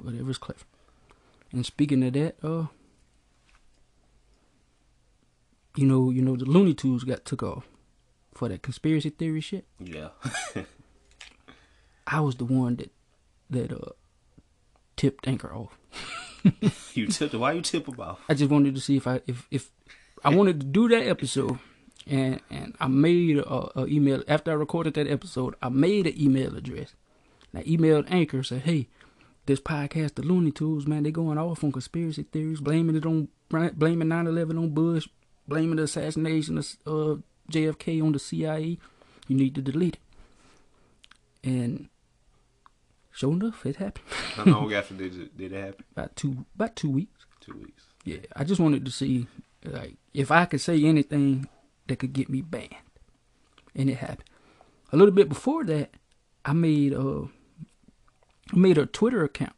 whatever's 0.00 0.38
clever. 0.38 0.64
And 1.52 1.64
speaking 1.64 2.02
of 2.02 2.12
that, 2.12 2.36
uh, 2.42 2.66
you 5.76 5.86
know, 5.86 6.10
you 6.10 6.22
know, 6.22 6.36
the 6.36 6.44
Looney 6.44 6.74
Tunes 6.74 7.04
got 7.04 7.24
took 7.24 7.42
off 7.42 7.68
for 8.34 8.48
that 8.48 8.62
conspiracy 8.62 9.10
theory 9.10 9.40
shit. 9.40 9.66
Yeah. 9.78 10.08
I 12.06 12.20
was 12.20 12.36
the 12.36 12.44
one 12.44 12.76
that 12.76 12.92
that 13.50 13.72
uh 13.72 13.92
tipped 14.96 15.26
Anchor 15.26 15.54
off. 15.54 15.78
you 16.94 17.06
tipped. 17.06 17.34
Why 17.34 17.52
you 17.52 17.62
tip 17.62 17.86
him 17.86 18.00
off? 18.00 18.20
I 18.28 18.34
just 18.34 18.50
wanted 18.50 18.74
to 18.74 18.80
see 18.80 18.96
if 18.96 19.06
I 19.06 19.20
if 19.26 19.46
if 19.50 19.70
I 20.24 20.34
wanted 20.34 20.60
to 20.60 20.66
do 20.66 20.88
that 20.88 21.06
episode, 21.06 21.58
and 22.06 22.40
and 22.50 22.76
I 22.80 22.88
made 22.88 23.38
a, 23.38 23.80
a 23.80 23.86
email 23.86 24.22
after 24.28 24.50
I 24.50 24.54
recorded 24.54 24.94
that 24.94 25.06
episode. 25.06 25.54
I 25.62 25.68
made 25.68 26.06
an 26.06 26.20
email 26.20 26.56
address. 26.56 26.94
And 27.52 27.60
I 27.60 27.64
emailed 27.64 28.06
Anchor 28.10 28.42
said, 28.42 28.62
"Hey, 28.62 28.88
this 29.46 29.60
podcast, 29.60 30.14
the 30.14 30.22
Looney 30.22 30.50
Tunes, 30.50 30.86
man, 30.86 31.02
they 31.02 31.10
going 31.10 31.38
off 31.38 31.64
on 31.64 31.72
conspiracy 31.72 32.22
theories, 32.24 32.60
blaming 32.60 32.96
it 32.96 33.06
on 33.06 33.28
blaming 33.48 34.08
9/11 34.08 34.58
on 34.58 34.70
Bush, 34.70 35.08
blaming 35.46 35.76
the 35.76 35.84
assassination 35.84 36.58
of 36.58 36.66
uh, 36.86 37.16
JFK 37.50 38.02
on 38.02 38.12
the 38.12 38.18
CIA. 38.18 38.78
You 39.26 39.36
need 39.36 39.54
to 39.54 39.62
delete 39.62 39.94
it. 39.96 41.48
And 41.48 41.88
sure 43.10 43.32
enough, 43.32 43.64
it 43.64 43.76
happened. 43.76 44.04
How 44.34 44.44
long 44.44 44.72
after 44.80 44.94
did 44.94 45.18
it, 45.18 45.36
did 45.36 45.52
it 45.52 45.60
happen? 45.60 45.84
about 45.92 46.16
two 46.16 46.44
about 46.54 46.76
two 46.76 46.90
weeks. 46.90 47.26
Two 47.40 47.54
weeks. 47.54 47.84
Yeah, 48.04 48.18
I 48.36 48.44
just 48.44 48.60
wanted 48.60 48.84
to 48.84 48.90
see 48.90 49.26
like 49.64 49.96
if 50.12 50.30
I 50.30 50.44
could 50.44 50.60
say 50.60 50.82
anything 50.84 51.48
that 51.86 51.98
could 51.98 52.12
get 52.12 52.28
me 52.28 52.42
banned, 52.42 52.74
and 53.74 53.88
it 53.88 53.96
happened. 53.96 54.24
A 54.92 54.96
little 54.96 55.14
bit 55.14 55.28
before 55.28 55.64
that, 55.64 55.90
I 56.44 56.52
made 56.52 56.92
a 56.92 57.24
I 57.24 57.28
made 58.54 58.78
a 58.78 58.86
Twitter 58.86 59.24
account. 59.24 59.54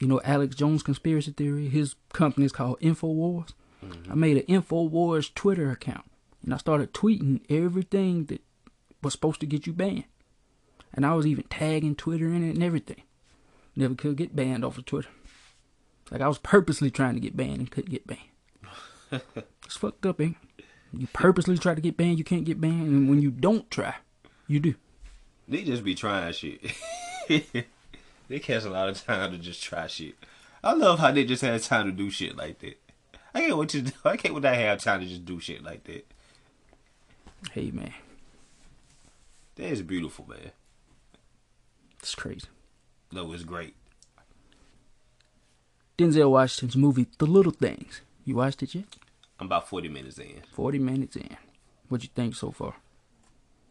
You 0.00 0.08
know, 0.08 0.20
Alex 0.24 0.56
Jones 0.56 0.82
conspiracy 0.82 1.32
theory. 1.32 1.68
His 1.68 1.94
company 2.12 2.46
is 2.46 2.52
called 2.52 2.80
Infowars. 2.80 3.50
Mm-hmm. 3.84 4.12
I 4.12 4.14
made 4.14 4.36
an 4.36 4.62
Infowars 4.62 5.32
Twitter 5.34 5.70
account, 5.70 6.04
and 6.42 6.52
I 6.52 6.56
started 6.56 6.92
tweeting 6.92 7.40
everything 7.48 8.26
that 8.26 8.42
was 9.02 9.12
supposed 9.12 9.40
to 9.40 9.46
get 9.46 9.66
you 9.66 9.72
banned. 9.72 10.04
And 10.94 11.06
I 11.06 11.14
was 11.14 11.26
even 11.26 11.44
tagging 11.44 11.94
Twitter 11.94 12.26
in 12.26 12.44
it 12.44 12.54
and 12.54 12.62
everything. 12.62 13.02
Never 13.74 13.94
could 13.94 14.16
get 14.16 14.36
banned 14.36 14.64
off 14.64 14.76
of 14.76 14.84
Twitter. 14.84 15.08
Like 16.10 16.20
I 16.20 16.28
was 16.28 16.38
purposely 16.38 16.90
trying 16.90 17.14
to 17.14 17.20
get 17.20 17.36
banned 17.36 17.58
and 17.58 17.70
couldn't 17.70 17.90
get 17.90 18.06
banned. 18.06 18.20
it's 19.64 19.76
fucked 19.76 20.04
up, 20.04 20.20
ain't 20.20 20.36
it? 20.58 20.64
You 20.92 21.06
purposely 21.12 21.56
try 21.56 21.74
to 21.74 21.80
get 21.80 21.96
banned, 21.96 22.18
you 22.18 22.24
can't 22.24 22.44
get 22.44 22.60
banned, 22.60 22.88
and 22.88 23.08
when 23.08 23.22
you 23.22 23.30
don't 23.30 23.70
try, 23.70 23.94
you 24.46 24.60
do. 24.60 24.74
They 25.48 25.62
just 25.64 25.84
be 25.84 25.94
trying 25.94 26.32
shit. 26.32 26.60
they 28.28 28.38
catch 28.38 28.64
a 28.64 28.70
lot 28.70 28.88
of 28.88 29.04
time 29.04 29.32
to 29.32 29.38
just 29.38 29.62
try 29.62 29.86
shit. 29.86 30.14
I 30.64 30.72
love 30.74 30.98
how 30.98 31.10
they 31.10 31.24
just 31.24 31.42
had 31.42 31.60
time 31.62 31.86
to 31.86 31.92
do 31.92 32.10
shit 32.10 32.36
like 32.36 32.58
that. 32.60 32.78
I 33.34 33.40
can't 33.40 33.56
wait 33.56 33.68
to 33.70 33.82
do, 33.82 33.92
I 34.04 34.16
can't 34.16 34.34
wait 34.34 34.42
to 34.42 34.54
have 34.54 34.80
time 34.82 35.00
to 35.00 35.06
just 35.06 35.24
do 35.24 35.40
shit 35.40 35.62
like 35.62 35.84
that. 35.84 36.06
Hey 37.52 37.70
man, 37.72 37.92
That 39.56 39.70
is 39.70 39.82
beautiful, 39.82 40.26
man. 40.28 40.52
it's 41.98 42.14
crazy. 42.14 42.46
No, 43.10 43.32
it's 43.32 43.42
great. 43.42 43.74
Denzel 45.98 46.30
Washington's 46.30 46.76
movie 46.76 47.06
The 47.18 47.26
Little 47.26 47.52
Things. 47.52 48.00
You 48.24 48.36
watched 48.36 48.62
it 48.62 48.74
yet? 48.74 48.84
I'm 49.38 49.46
about 49.46 49.68
40 49.68 49.88
minutes 49.88 50.18
in. 50.18 50.42
Forty 50.52 50.78
minutes 50.78 51.16
in. 51.16 51.36
What 51.88 52.02
you 52.04 52.08
think 52.14 52.34
so 52.36 52.50
far? 52.52 52.74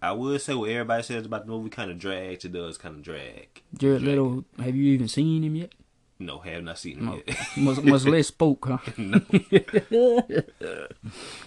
I 0.02 0.12
would 0.14 0.41
say 0.41 0.56
what 0.56 0.70
everybody 0.70 1.04
says 1.04 1.26
about 1.26 1.45
the 1.45 1.52
movie 1.52 1.70
kind 1.70 1.91
of 1.91 1.99
drags. 1.99 2.43
It 2.43 2.54
does 2.54 2.78
kind 2.78 2.95
of 2.95 3.04
drag. 3.04 3.62
Jared 3.78 4.02
Drag. 4.02 4.18
Leto, 4.18 4.45
have 4.58 4.76
you 4.76 4.93
even 4.93 5.08
seen 5.08 5.43
him 5.43 5.56
yet? 5.56 5.74
No, 6.18 6.39
have 6.39 6.64
not 6.64 6.78
seen 6.80 7.04
No. 7.06 7.14
it 7.26 7.28
yet. 7.28 7.58
Much, 7.58 7.82
much 7.84 8.06
less 8.06 8.28
spoke, 8.28 8.66
huh? 8.68 8.78
no. 8.97 9.22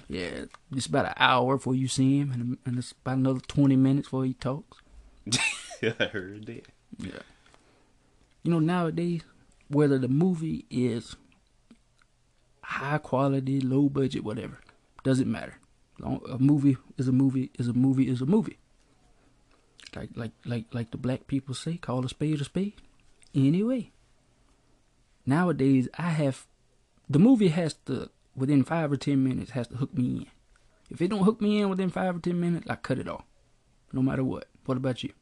Yeah, 0.09 0.45
it's 0.73 0.87
about 0.87 1.07
an 1.07 1.15
hour 1.17 1.57
before 1.57 1.75
you 1.75 1.89
see 1.89 2.19
him, 2.19 2.31
and, 2.33 2.59
and 2.67 2.79
it's 2.79 2.93
about 2.93 3.17
another 3.19 3.41
20 3.41 3.75
minutes 3.77 4.07
before 4.09 4.25
he 4.25 4.35
talks. 4.35 4.79
I 5.83 6.05
heard 6.05 6.47
that. 6.47 6.67
Yeah. 6.99 7.23
You 8.43 8.51
know, 8.53 8.59
nowadays, 8.61 9.23
whether 9.69 9.99
the 9.99 10.09
movie 10.09 10.67
is 10.71 11.17
high 12.63 12.99
quality, 12.99 13.61
low 13.61 13.89
budget, 13.89 14.23
whatever, 14.25 14.61
doesn't 15.03 15.31
matter. 15.31 15.59
A 16.03 16.39
movie 16.39 16.77
is 16.99 17.09
a 17.09 17.13
movie 17.13 17.51
is 17.59 17.69
a 17.69 17.73
movie 17.73 18.09
is 18.09 18.21
a 18.21 18.27
movie. 18.27 18.59
Like 19.95 20.11
like 20.17 20.33
like 20.45 20.65
like 20.73 20.91
the 20.91 20.97
black 20.99 21.27
people 21.27 21.55
say, 21.55 21.77
call 21.77 22.05
a 22.05 22.09
spade 22.09 22.41
a 22.41 22.45
spade. 22.45 22.75
Anyway, 23.35 23.93
nowadays 25.25 25.89
I 25.97 26.11
have 26.11 26.47
the 27.09 27.19
movie 27.19 27.49
has 27.49 27.75
to 27.87 28.11
within 28.35 28.65
five 28.65 28.91
or 28.91 28.97
ten 28.97 29.23
minutes 29.23 29.53
has 29.53 29.69
to 29.69 29.77
hook 29.77 29.95
me 29.95 30.05
in. 30.05 30.27
If 30.91 31.01
it 31.01 31.09
don't 31.09 31.25
hook 31.25 31.41
me 31.41 31.61
in 31.61 31.71
within 31.71 31.91
five 31.91 32.17
or 32.17 32.21
ten 32.21 32.41
minutes, 32.41 32.67
I 32.69 32.75
cut 32.75 32.99
it 32.99 33.09
off, 33.09 33.25
no 33.93 34.03
matter 34.03 34.25
what. 34.25 34.49
What 34.65 34.77
about 34.77 35.03
you? 35.03 35.13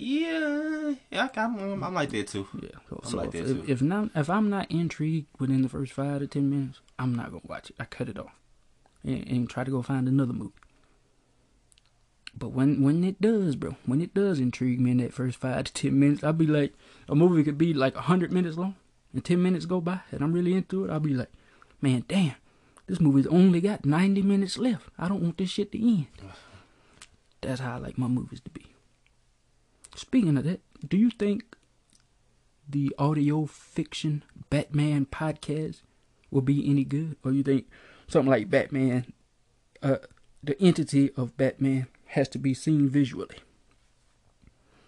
Yeah, 0.00 0.94
yeah 1.10 1.28
I, 1.36 1.40
I'm, 1.40 1.82
I'm 1.82 1.94
like 1.94 2.10
that 2.10 2.28
too. 2.28 2.46
Yeah. 2.60 2.70
So, 2.88 3.00
I'm 3.04 3.10
so 3.10 3.16
like 3.16 3.26
if, 3.26 3.32
that, 3.32 3.44
too. 3.46 3.62
if, 3.62 3.68
if 3.68 3.82
not 3.82 4.10
if 4.14 4.28
I'm 4.28 4.50
not 4.50 4.70
intrigued 4.70 5.28
within 5.38 5.62
the 5.62 5.68
first 5.68 5.92
five 5.92 6.20
to 6.20 6.26
ten 6.26 6.50
minutes, 6.50 6.80
I'm 6.98 7.14
not 7.14 7.30
gonna 7.30 7.42
watch 7.46 7.70
it. 7.70 7.76
I 7.78 7.84
cut 7.84 8.08
it 8.08 8.18
off 8.18 8.32
and, 9.04 9.26
and 9.28 9.50
try 9.50 9.64
to 9.64 9.70
go 9.70 9.82
find 9.82 10.08
another 10.08 10.32
movie. 10.32 10.52
But 12.36 12.48
when 12.48 12.82
when 12.82 13.04
it 13.04 13.20
does, 13.20 13.54
bro, 13.54 13.76
when 13.86 14.00
it 14.00 14.12
does 14.14 14.40
intrigue 14.40 14.80
me 14.80 14.90
in 14.90 14.96
that 14.98 15.14
first 15.14 15.38
five 15.38 15.64
to 15.64 15.72
ten 15.72 15.98
minutes, 15.98 16.24
I'll 16.24 16.32
be 16.32 16.46
like, 16.46 16.74
a 17.08 17.14
movie 17.14 17.44
could 17.44 17.58
be 17.58 17.72
like 17.72 17.94
hundred 17.94 18.32
minutes 18.32 18.56
long, 18.56 18.74
and 19.12 19.24
ten 19.24 19.40
minutes 19.42 19.66
go 19.66 19.80
by, 19.80 20.00
and 20.10 20.22
I'm 20.22 20.32
really 20.32 20.54
into 20.54 20.84
it. 20.84 20.90
I'll 20.90 20.98
be 20.98 21.14
like, 21.14 21.30
man, 21.80 22.04
damn, 22.08 22.34
this 22.86 23.00
movie's 23.00 23.28
only 23.28 23.60
got 23.60 23.84
ninety 23.84 24.22
minutes 24.22 24.58
left. 24.58 24.88
I 24.98 25.06
don't 25.06 25.22
want 25.22 25.38
this 25.38 25.50
shit 25.50 25.70
to 25.72 25.80
end. 25.80 26.08
That's 27.40 27.60
how 27.60 27.74
I 27.74 27.78
like 27.78 27.98
my 27.98 28.08
movies 28.08 28.40
to 28.40 28.50
be. 28.50 28.73
Speaking 29.96 30.36
of 30.36 30.44
that, 30.44 30.60
do 30.86 30.96
you 30.96 31.10
think 31.10 31.44
the 32.68 32.94
audio 32.98 33.46
fiction 33.46 34.24
Batman 34.50 35.06
podcast 35.06 35.82
will 36.30 36.40
be 36.40 36.68
any 36.68 36.84
good, 36.84 37.16
or 37.24 37.32
you 37.32 37.42
think 37.42 37.66
something 38.08 38.30
like 38.30 38.50
Batman, 38.50 39.12
uh, 39.82 39.96
the 40.42 40.60
entity 40.60 41.10
of 41.16 41.36
Batman 41.36 41.86
has 42.06 42.28
to 42.30 42.38
be 42.38 42.54
seen 42.54 42.88
visually? 42.88 43.36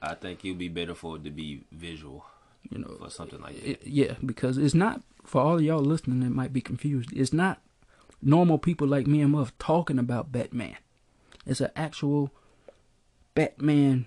I 0.03 0.15
think 0.15 0.45
it'd 0.45 0.59
be 0.59 0.69
better 0.69 0.95
for 0.95 1.17
it 1.17 1.25
to 1.25 1.31
be 1.31 1.65
visual 1.73 2.25
You 2.71 2.79
know, 2.79 2.97
or 3.01 3.11
something 3.11 3.41
like 3.41 3.55
that. 3.57 3.69
it- 3.71 3.87
yeah, 3.87 4.15
because 4.25 4.59
it's 4.59 4.75
not 4.75 5.03
for 5.25 5.41
all 5.41 5.57
of 5.57 5.63
y'all 5.63 5.81
listening 5.81 6.21
that 6.21 6.31
might 6.31 6.53
be 6.53 6.61
confused. 6.61 7.11
It's 7.13 7.33
not 7.33 7.61
normal 8.23 8.59
people 8.59 8.87
like 8.87 9.07
me 9.07 9.21
and 9.23 9.33
Muff 9.33 9.57
talking 9.59 9.99
about 9.99 10.33
Batman. 10.33 10.77
It's 11.45 11.61
an 11.61 11.71
actual 11.77 12.33
Batman 13.35 14.07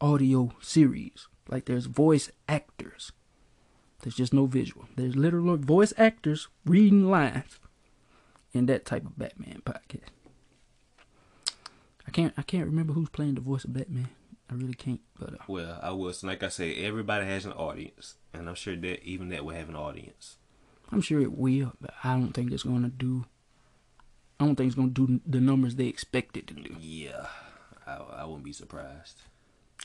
audio 0.00 0.52
series. 0.60 1.28
Like 1.48 1.64
there's 1.66 1.86
voice 1.86 2.30
actors. 2.48 3.12
There's 4.02 4.14
just 4.16 4.32
no 4.34 4.46
visual. 4.46 4.86
There's 4.96 5.16
literal 5.16 5.56
voice 5.56 5.92
actors 5.98 6.48
reading 6.64 7.10
lines 7.10 7.58
in 8.52 8.66
that 8.66 8.84
type 8.84 9.04
of 9.04 9.18
Batman 9.18 9.62
podcast. 9.64 10.10
I 12.06 12.10
can't 12.10 12.32
I 12.36 12.42
can't 12.42 12.66
remember 12.66 12.92
who's 12.92 13.08
playing 13.10 13.34
the 13.34 13.40
voice 13.40 13.64
of 13.64 13.72
Batman. 13.72 14.08
I 14.50 14.54
really 14.54 14.74
can't. 14.74 15.00
But 15.18 15.34
uh, 15.34 15.44
Well, 15.46 15.78
I 15.82 15.90
was 15.92 16.22
like 16.24 16.42
I 16.42 16.48
said, 16.48 16.76
everybody 16.78 17.26
has 17.26 17.44
an 17.44 17.52
audience, 17.52 18.14
and 18.32 18.48
I'm 18.48 18.54
sure 18.54 18.76
that 18.76 19.02
even 19.04 19.28
that 19.30 19.44
will 19.44 19.54
have 19.54 19.68
an 19.68 19.76
audience. 19.76 20.36
I'm 20.90 21.02
sure 21.02 21.20
it 21.20 21.32
will, 21.36 21.72
but 21.80 21.92
I 22.02 22.14
don't 22.14 22.32
think 22.32 22.50
it's 22.52 22.62
gonna 22.62 22.88
do. 22.88 23.26
I 24.40 24.46
don't 24.46 24.54
think 24.56 24.68
it's 24.68 24.76
gonna 24.76 24.88
do 24.88 25.20
the 25.26 25.40
numbers 25.40 25.74
they 25.74 25.86
expect 25.86 26.36
it 26.36 26.46
to 26.46 26.54
do. 26.54 26.76
Yeah, 26.80 27.26
I, 27.86 27.96
I 27.96 28.24
wouldn't 28.24 28.44
be 28.44 28.52
surprised. 28.52 29.22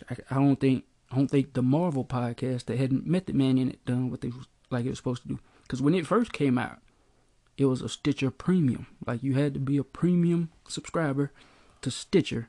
I, 0.09 0.15
I 0.31 0.35
don't 0.35 0.59
think. 0.59 0.85
I 1.11 1.15
don't 1.15 1.27
think 1.27 1.53
the 1.53 1.61
Marvel 1.61 2.03
podcast 2.03 2.65
that 2.65 2.79
had 2.79 3.05
Method 3.05 3.35
Man 3.35 3.59
in 3.59 3.69
it 3.69 3.85
done 3.85 4.09
what 4.09 4.21
they 4.21 4.29
was 4.29 4.47
like 4.71 4.85
it 4.85 4.89
was 4.89 4.97
supposed 4.97 5.21
to 5.23 5.27
do. 5.27 5.39
Because 5.61 5.81
when 5.81 5.93
it 5.93 6.07
first 6.07 6.33
came 6.33 6.57
out, 6.57 6.79
it 7.57 7.65
was 7.65 7.81
a 7.81 7.89
Stitcher 7.89 8.31
Premium. 8.31 8.87
Like 9.05 9.21
you 9.21 9.33
had 9.35 9.53
to 9.53 9.59
be 9.59 9.77
a 9.77 9.83
premium 9.83 10.49
subscriber 10.67 11.31
to 11.81 11.91
Stitcher 11.91 12.47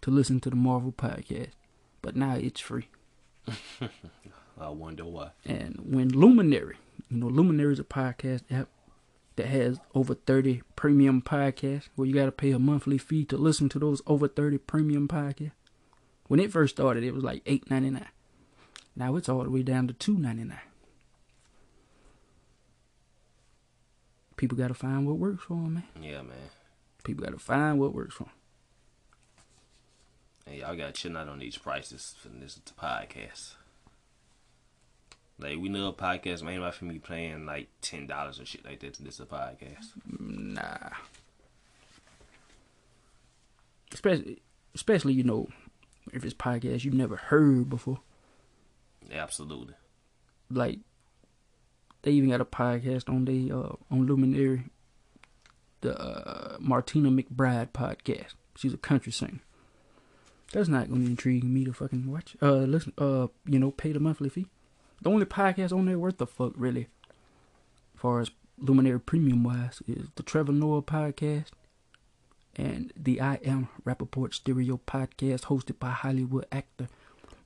to 0.00 0.10
listen 0.10 0.40
to 0.40 0.50
the 0.50 0.56
Marvel 0.56 0.92
podcast. 0.92 1.50
But 2.02 2.16
now 2.16 2.34
it's 2.34 2.60
free. 2.60 2.88
I 4.60 4.68
wonder 4.70 5.04
why. 5.04 5.30
And 5.44 5.76
when 5.82 6.08
Luminary, 6.08 6.76
you 7.08 7.18
know, 7.18 7.28
Luminary 7.28 7.72
is 7.72 7.80
a 7.80 7.84
podcast 7.84 8.42
app 8.50 8.68
that 9.36 9.46
has 9.46 9.78
over 9.94 10.14
30 10.14 10.62
premium 10.76 11.22
podcasts 11.22 11.88
where 11.94 12.06
you 12.06 12.14
got 12.14 12.26
to 12.26 12.32
pay 12.32 12.50
a 12.50 12.58
monthly 12.58 12.98
fee 12.98 13.24
to 13.26 13.36
listen 13.36 13.68
to 13.70 13.78
those 13.78 14.02
over 14.06 14.28
30 14.28 14.58
premium 14.58 15.08
podcasts. 15.08 15.52
When 16.30 16.38
it 16.38 16.52
first 16.52 16.76
started, 16.76 17.02
it 17.02 17.12
was 17.12 17.24
like 17.24 17.44
$8.99. 17.44 18.06
Now 18.94 19.16
it's 19.16 19.28
all 19.28 19.42
the 19.42 19.50
way 19.50 19.64
down 19.64 19.88
to 19.88 19.94
$2.99. 19.94 20.56
People 24.36 24.56
got 24.56 24.68
to 24.68 24.74
find 24.74 25.08
what 25.08 25.18
works 25.18 25.42
for 25.42 25.54
them, 25.54 25.74
man. 25.74 25.82
Yeah, 26.00 26.22
man. 26.22 26.36
People 27.02 27.24
got 27.24 27.32
to 27.32 27.38
find 27.40 27.80
what 27.80 27.92
works 27.92 28.14
for 28.14 28.24
them. 28.24 28.32
Hey, 30.46 30.60
y'all 30.60 30.76
gotta 30.76 30.92
chill 30.92 31.18
out 31.18 31.28
on 31.28 31.40
these 31.40 31.58
prices 31.58 32.14
for 32.16 32.28
this 32.28 32.60
podcast. 32.80 33.54
Like 35.36 35.58
we 35.58 35.68
know 35.68 35.88
a 35.88 35.92
podcast, 35.92 36.44
man. 36.44 36.60
Why 36.60 36.70
for 36.70 36.84
me 36.84 37.00
playing 37.00 37.44
like 37.44 37.70
ten 37.82 38.06
dollars 38.06 38.38
or 38.38 38.44
shit 38.46 38.64
like 38.64 38.78
that 38.80 38.94
to 38.94 39.02
this 39.02 39.18
a 39.18 39.26
podcast? 39.26 39.88
Nah. 40.06 40.90
Especially, 43.92 44.40
especially 44.76 45.12
you 45.12 45.24
know, 45.24 45.48
if 46.12 46.24
it's 46.24 46.34
podcasts 46.34 46.84
you've 46.84 46.94
never 46.94 47.16
heard 47.16 47.68
before. 47.68 48.00
Absolutely. 49.12 49.74
like 50.50 50.78
they 52.02 52.12
even 52.12 52.30
got 52.30 52.40
a 52.40 52.44
podcast 52.44 53.08
on 53.08 53.24
the 53.26 53.52
uh, 53.52 53.74
on 53.90 54.06
Luminary, 54.06 54.64
the 55.82 55.98
uh, 56.00 56.56
Martina 56.58 57.10
McBride 57.10 57.72
podcast. 57.72 58.34
She's 58.56 58.72
a 58.72 58.78
country 58.78 59.12
singer, 59.12 59.40
That's 60.52 60.68
not 60.68 60.88
gonna 60.88 61.04
intrigue 61.04 61.44
me 61.44 61.64
to 61.64 61.72
fucking 61.72 62.10
watch. 62.10 62.36
Uh, 62.40 62.52
listen. 62.64 62.92
Uh, 62.98 63.28
you 63.46 63.58
know, 63.58 63.70
pay 63.70 63.92
the 63.92 64.00
monthly 64.00 64.28
fee. 64.28 64.46
The 65.02 65.10
only 65.10 65.26
podcast 65.26 65.72
on 65.72 65.86
there 65.86 65.98
worth 65.98 66.18
the 66.18 66.26
fuck 66.26 66.52
really, 66.56 66.88
as 67.94 68.00
far 68.00 68.20
as 68.20 68.30
Luminary 68.58 69.00
Premium 69.00 69.42
wise, 69.44 69.82
is 69.86 70.08
the 70.14 70.22
Trevor 70.22 70.52
Noah 70.52 70.82
podcast 70.82 71.48
and 72.56 72.92
the 72.96 73.20
I 73.20 73.36
Am 73.44 73.68
Rapaport 73.84 74.34
Stereo 74.34 74.80
podcast 74.86 75.42
hosted 75.42 75.78
by 75.78 75.90
Hollywood 75.90 76.46
actor 76.50 76.88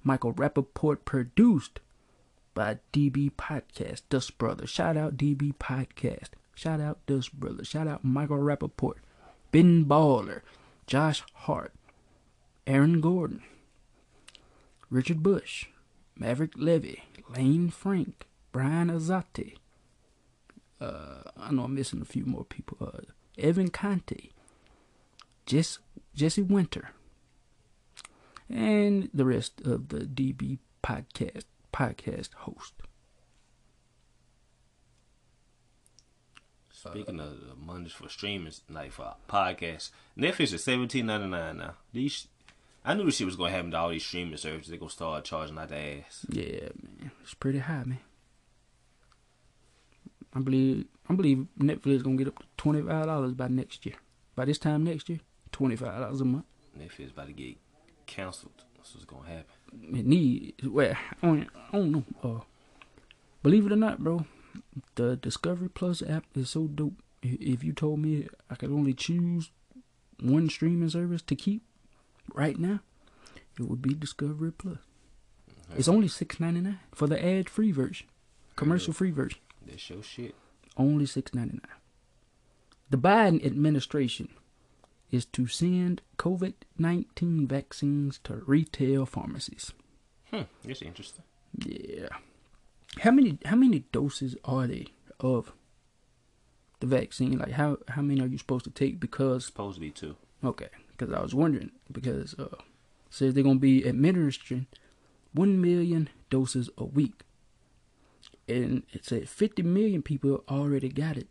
Michael 0.05 0.35
Rapaport, 0.35 0.99
produced 1.07 1.81
by 2.53 2.79
DB 2.93 3.33
Podcast, 3.33 4.03
Dust 4.11 4.37
Brothers. 4.37 4.69
Shout 4.71 4.97
out 4.97 5.17
DB 5.17 5.55
Podcast. 5.55 6.29
Shout 6.55 6.81
out 6.81 7.05
Dust 7.07 7.33
Brothers. 7.33 7.67
Shout 7.67 7.89
out 7.89 8.05
Michael 8.05 8.39
Rapaport, 8.39 8.97
Ben 9.51 9.87
Baller, 9.87 10.43
Josh 10.87 11.23
Hart, 11.33 11.73
Aaron 12.67 13.01
Gordon, 13.01 13.43
Richard 14.91 15.23
Bush, 15.23 15.67
Maverick 16.17 16.53
Levy, 16.55 17.03
Lane 17.35 17.71
Frank, 17.71 18.27
Brian 18.53 18.91
Azati. 18.91 19.57
Uh, 20.81 21.23
I 21.37 21.51
know 21.51 21.65
I'm 21.65 21.75
missing 21.75 22.03
a 22.03 22.05
few 22.05 22.27
more 22.27 22.45
people. 22.45 22.77
Uh, 22.81 23.01
Evan 23.39 23.71
Conte, 23.71 24.29
Jess, 25.47 25.79
Jesse 26.15 26.43
Winter, 26.43 26.91
and 28.49 29.11
the 29.13 29.25
rest 29.25 29.61
of 29.63 29.89
the 29.89 30.01
DB 30.01 30.59
podcast 30.83 31.45
podcast 31.73 32.35
host. 32.35 32.75
Speaking 36.71 37.19
of 37.19 37.31
the 37.41 37.55
Mondays 37.57 37.93
for 37.93 38.09
streaming, 38.09 38.53
like 38.69 38.93
for 38.93 39.15
podcasts, 39.29 39.91
Netflix 40.19 40.53
is 40.53 40.63
seventeen 40.63 41.07
ninety 41.07 41.29
nine 41.29 41.57
now. 41.57 41.75
These, 41.93 42.29
I 42.85 42.93
knew 42.95 43.07
this 43.07 43.17
shit 43.17 43.27
was 43.27 43.37
gonna 43.37 43.53
happen 43.53 43.71
to 43.71 43.79
all 43.79 43.89
these 43.89 44.05
streaming 44.05 44.37
services. 44.37 44.71
They 44.71 44.77
gonna 44.77 44.91
start 44.91 45.25
charging 45.25 45.59
out 45.59 45.71
the 45.71 45.77
ass. 45.77 46.27
Yeah, 46.29 46.69
man, 46.83 47.11
it's 47.23 47.35
pretty 47.35 47.61
high, 47.61 47.85
man. 47.85 48.01
I 50.35 50.41
believe 50.41 50.85
I 51.09 51.15
believe 51.15 51.47
Netflix 51.59 51.97
is 51.97 52.03
gonna 52.03 52.17
get 52.17 52.29
up 52.29 52.39
to 52.39 52.45
twenty 52.59 52.83
five 52.83 53.07
dollars 53.07 53.33
by 53.33 53.49
next 53.49 53.87
year. 53.87 53.97
By 54.37 54.45
this 54.45 54.59
time 54.59 54.85
next 54.85 55.09
year, 55.09 55.21
twenty 55.55 55.77
five 55.77 56.01
dollars 56.01 56.21
a 56.21 56.25
month. 56.25 56.45
Netflix 56.77 57.13
about 57.13 57.29
to 57.29 57.33
get 57.33 57.57
canceled. 58.07 58.65
That's 58.77 58.93
what's 58.93 59.05
gonna 59.05 59.29
happen. 59.29 59.97
It 59.97 60.05
need 60.05 60.55
well, 60.65 60.95
I 61.23 61.27
don't, 61.27 61.49
I 61.57 61.77
don't 61.77 61.93
know. 61.93 62.05
Uh, 62.23 62.41
believe 63.43 63.65
it 63.65 63.73
or 63.73 63.77
not, 63.77 64.01
bro, 64.01 64.27
the 64.97 65.15
Discovery 65.17 65.69
Plus 65.69 66.03
app 66.03 66.25
is 66.35 66.51
so 66.51 66.67
dope. 66.67 66.95
If 67.23 67.63
you 67.63 67.73
told 67.73 68.01
me 68.01 68.27
I 68.51 68.57
could 68.57 68.71
only 68.71 68.95
choose 68.95 69.53
one 70.21 70.51
streaming 70.51 70.91
service 70.91 71.23
to 71.23 71.37
keep 71.37 71.63
right 72.35 72.59
now, 72.59 72.81
it 73.59 73.63
would 73.69 73.81
be 73.81 73.95
Discovery 73.95 74.53
Plus. 74.53 74.79
It's 75.77 75.89
only 75.89 76.09
six 76.09 76.41
ninety 76.41 76.61
nine 76.61 76.81
for 76.93 77.07
the 77.07 77.25
ad 77.25 77.49
free 77.49 77.71
version, 77.71 78.09
commercial 78.57 78.93
free 78.93 79.13
version. 79.13 79.39
That's 79.65 79.89
your 79.89 80.03
shit. 80.03 80.35
Only 80.77 81.07
six 81.07 81.33
ninety 81.33 81.55
nine. 81.55 81.79
The 82.91 82.99
Biden 82.99 83.45
administration 83.47 84.29
is 85.11 85.25
to 85.27 85.47
send 85.47 86.03
COVID 86.19 86.55
nineteen 86.79 87.47
vaccines 87.47 88.19
to 88.25 88.43
retail 88.47 89.07
pharmacies. 89.07 89.73
Hmm, 90.31 90.43
that's 90.65 90.83
interesting. 90.83 91.25
Yeah. 91.65 92.09
How 93.01 93.11
many 93.11 93.39
how 93.45 93.57
many 93.57 93.81
doses 93.93 94.37
are 94.45 94.67
they 94.67 94.87
of 95.21 95.53
the 96.81 96.87
vaccine? 96.87 97.39
Like 97.39 97.53
how 97.53 97.79
how 97.89 98.03
many 98.03 98.21
are 98.21 98.27
you 98.27 98.39
supposed 98.39 98.65
to 98.65 98.71
take? 98.71 98.99
Because 99.01 99.47
Supposed 99.47 99.77
to 99.77 99.81
be 99.81 99.91
two. 99.91 100.17
okay, 100.43 100.69
because 100.97 101.13
I 101.15 101.21
was 101.23 101.35
wondering 101.35 101.71
because 101.91 102.35
uh 102.39 102.57
says 103.11 103.35
they're 103.35 103.45
gonna 103.45 103.59
be 103.61 103.87
administering 103.87 104.67
one 105.33 105.61
million 105.61 106.09
doses 106.31 106.69
a 106.79 106.85
week, 106.85 107.23
and 108.49 108.83
it 108.93 109.05
said 109.05 109.29
fifty 109.29 109.63
million 109.63 110.03
people 110.03 110.43
already 110.49 110.89
got 110.89 111.17
it. 111.17 111.29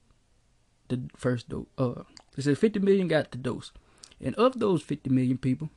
The 0.89 1.01
first 1.17 1.49
dose. 1.49 1.67
Uh, 1.77 2.03
it 2.37 2.43
said 2.43 2.57
fifty 2.57 2.79
million 2.79 3.07
got 3.07 3.31
the 3.31 3.37
dose, 3.37 3.71
and 4.21 4.35
of 4.35 4.59
those 4.59 4.81
fifty 4.81 5.09
million 5.09 5.37
people, 5.37 5.69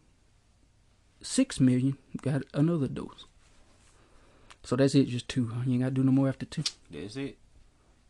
six 1.20 1.60
million 1.60 1.98
got 2.22 2.42
another 2.54 2.88
dose. 2.88 3.26
So 4.62 4.74
that's 4.74 4.94
it, 4.94 5.08
just 5.08 5.28
two. 5.28 5.52
You 5.64 5.74
ain't 5.74 5.82
gotta 5.82 5.94
do 5.94 6.02
no 6.02 6.12
more 6.12 6.28
after 6.28 6.46
two. 6.46 6.64
That's 6.90 7.16
it. 7.16 7.38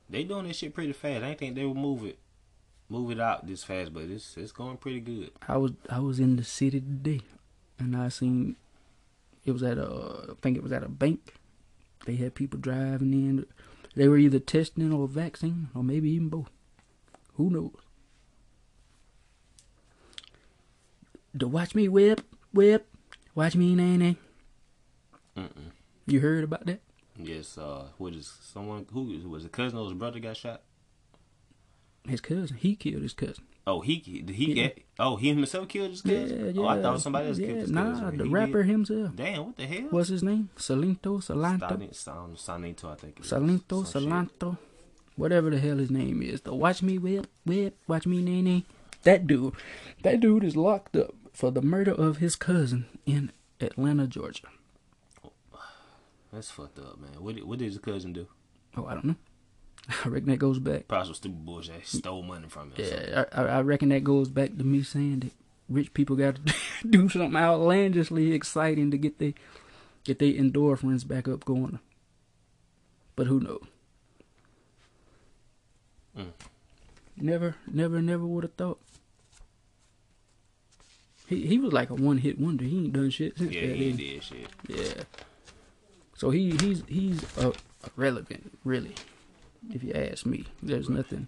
They 0.08 0.24
doing 0.24 0.46
this 0.46 0.58
shit 0.58 0.74
pretty 0.74 0.92
fast. 0.92 1.24
I 1.24 1.30
ain't 1.30 1.38
think 1.38 1.54
they 1.54 1.64
will 1.64 1.74
move 1.74 2.04
it, 2.04 2.18
move 2.88 3.10
it 3.10 3.20
out 3.20 3.46
this 3.46 3.64
fast, 3.64 3.92
but 3.92 4.04
it's 4.04 4.36
it's 4.36 4.52
going 4.52 4.76
pretty 4.76 5.00
good. 5.00 5.32
I 5.48 5.56
was 5.56 5.72
I 5.90 5.98
was 5.98 6.20
in 6.20 6.36
the 6.36 6.44
city 6.44 6.80
today, 6.80 7.22
and 7.78 7.96
I 7.96 8.08
seen 8.08 8.56
it 9.44 9.52
was 9.52 9.62
at 9.62 9.78
a 9.78 10.30
I 10.30 10.34
think 10.40 10.56
it 10.56 10.62
was 10.62 10.72
at 10.72 10.84
a 10.84 10.88
bank. 10.88 11.34
They 12.06 12.14
had 12.16 12.34
people 12.34 12.60
driving 12.60 13.12
in. 13.12 13.46
They 13.96 14.08
were 14.08 14.18
either 14.18 14.38
testing 14.38 14.92
or 14.92 15.08
vaccine, 15.08 15.68
or 15.74 15.82
maybe 15.82 16.10
even 16.10 16.28
both. 16.28 16.50
Who 17.34 17.50
knows? 17.50 17.72
The 21.36 21.46
watch 21.46 21.74
me 21.74 21.86
whip 21.86 22.22
whip, 22.52 22.88
watch 23.34 23.54
me 23.56 23.74
nay 23.74 23.98
nay. 23.98 24.16
Mm-mm. 25.36 25.72
You 26.06 26.20
heard 26.20 26.44
about 26.44 26.64
that? 26.64 26.80
Yes. 27.22 27.58
Uh, 27.58 27.88
what 27.98 28.14
is 28.14 28.32
someone 28.40 28.86
who 28.90 29.04
was 29.28 29.44
a 29.44 29.50
cousin 29.50 29.78
or 29.78 29.84
his 29.84 29.92
brother 29.98 30.18
got 30.18 30.38
shot? 30.38 30.62
His 32.08 32.22
cousin, 32.22 32.56
he 32.56 32.74
killed 32.74 33.02
his 33.02 33.12
cousin. 33.12 33.44
Oh, 33.66 33.80
he 33.80 33.96
did 33.98 34.30
he 34.30 34.46
Yeah. 34.54 34.54
get? 34.68 34.78
Oh, 34.98 35.16
he 35.16 35.28
himself 35.28 35.68
killed 35.68 35.90
his 35.90 36.00
cousin. 36.00 36.38
Yeah, 36.38 36.52
yeah. 36.52 36.60
Oh, 36.62 36.66
I 36.68 36.80
thought 36.80 37.00
somebody 37.02 37.28
else 37.28 37.38
yeah, 37.38 37.48
killed 37.48 37.60
his 37.60 37.70
nah, 37.70 37.92
cousin. 38.00 38.16
the 38.18 38.24
He 38.24 38.30
rapper 38.30 38.62
did? 38.62 38.70
himself. 38.70 39.16
Damn, 39.16 39.44
what 39.46 39.56
the 39.56 39.66
hell? 39.66 39.86
What's 39.90 40.08
his 40.08 40.22
name? 40.22 40.48
Salinto, 40.56 41.18
Salanto. 41.20 41.90
Sanito, 42.36 42.84
I 42.92 42.94
think. 42.94 43.22
Salinto, 43.22 43.84
Salanto, 43.84 44.56
whatever 45.16 45.50
the 45.50 45.58
hell 45.58 45.76
his 45.76 45.90
name 45.90 46.22
is. 46.22 46.40
The 46.42 46.54
watch 46.54 46.80
me 46.82 46.96
whip, 46.96 47.26
whip, 47.44 47.76
watch 47.88 48.06
me 48.06 48.22
nay 48.22 48.40
nay. 48.40 48.64
That 49.02 49.26
dude, 49.26 49.54
that 50.02 50.20
dude 50.20 50.44
is 50.44 50.56
locked 50.56 50.94
up 50.96 51.14
for 51.36 51.50
the 51.50 51.60
murder 51.60 51.92
of 51.92 52.16
his 52.16 52.34
cousin 52.34 52.86
in 53.04 53.30
Atlanta, 53.60 54.06
Georgia. 54.06 54.48
That's 56.32 56.50
fucked 56.50 56.78
up, 56.78 56.98
man. 56.98 57.22
What 57.22 57.34
did, 57.34 57.44
what 57.44 57.58
did 57.58 57.66
his 57.66 57.78
cousin 57.78 58.14
do? 58.14 58.26
Oh, 58.74 58.86
I 58.86 58.94
don't 58.94 59.04
know. 59.04 59.16
I 60.04 60.08
reckon 60.08 60.30
that 60.30 60.38
goes 60.38 60.58
back. 60.58 60.88
Probably 60.88 61.08
some 61.08 61.14
stupid 61.14 61.44
bullshit. 61.44 61.86
Stole 61.86 62.22
money 62.22 62.48
from 62.48 62.72
him. 62.72 62.86
Yeah, 62.86 63.24
I, 63.32 63.42
I 63.42 63.60
reckon 63.60 63.90
that 63.90 64.02
goes 64.02 64.30
back 64.30 64.56
to 64.56 64.64
me 64.64 64.82
saying 64.82 65.20
that 65.20 65.32
rich 65.68 65.92
people 65.92 66.16
got 66.16 66.36
to 66.36 66.54
do 66.88 67.10
something 67.10 67.36
outlandishly 67.36 68.32
exciting 68.32 68.90
to 68.90 68.96
get 68.96 69.18
they 69.18 69.34
get 70.04 70.18
their 70.18 70.32
endorphins 70.32 71.06
back 71.06 71.28
up 71.28 71.44
going. 71.44 71.80
But 73.14 73.26
who 73.26 73.40
knows? 73.40 73.64
Mm. 76.16 76.32
Never, 77.18 77.56
never, 77.70 78.00
never 78.00 78.24
would 78.24 78.44
have 78.44 78.54
thought. 78.54 78.80
He 81.26 81.46
he 81.46 81.58
was 81.58 81.72
like 81.72 81.90
a 81.90 81.94
one 81.94 82.18
hit 82.18 82.38
wonder. 82.38 82.64
He 82.64 82.76
ain't 82.78 82.92
done 82.92 83.10
shit 83.10 83.36
since 83.36 83.52
Yeah, 83.52 83.66
that. 83.66 83.76
he 83.76 83.92
did 83.92 84.22
shit. 84.22 84.48
Yeah. 84.68 85.02
So 86.16 86.30
he 86.30 86.50
he's 86.60 86.82
he's 86.88 87.38
uh, 87.38 87.52
irrelevant, 87.96 88.56
really. 88.64 88.94
If 89.72 89.82
you 89.82 89.92
ask 89.92 90.24
me, 90.24 90.44
there's 90.62 90.88
nothing, 90.88 91.26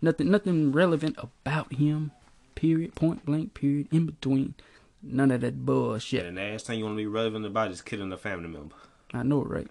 nothing, 0.00 0.30
nothing 0.30 0.72
relevant 0.72 1.16
about 1.18 1.74
him. 1.74 2.12
Period. 2.54 2.94
Point 2.94 3.26
blank. 3.26 3.52
Period. 3.54 3.88
In 3.92 4.06
between. 4.06 4.54
None 5.02 5.30
of 5.32 5.42
that 5.42 5.66
bullshit. 5.66 6.24
And 6.24 6.38
the 6.38 6.42
last 6.42 6.66
thing 6.66 6.78
you 6.78 6.84
want 6.86 6.94
to 6.94 7.02
be 7.02 7.06
relevant 7.06 7.44
about 7.44 7.70
is 7.70 7.82
killing 7.82 8.10
a 8.10 8.16
family 8.16 8.48
member. 8.48 8.74
I 9.12 9.22
know, 9.22 9.42
right? 9.42 9.68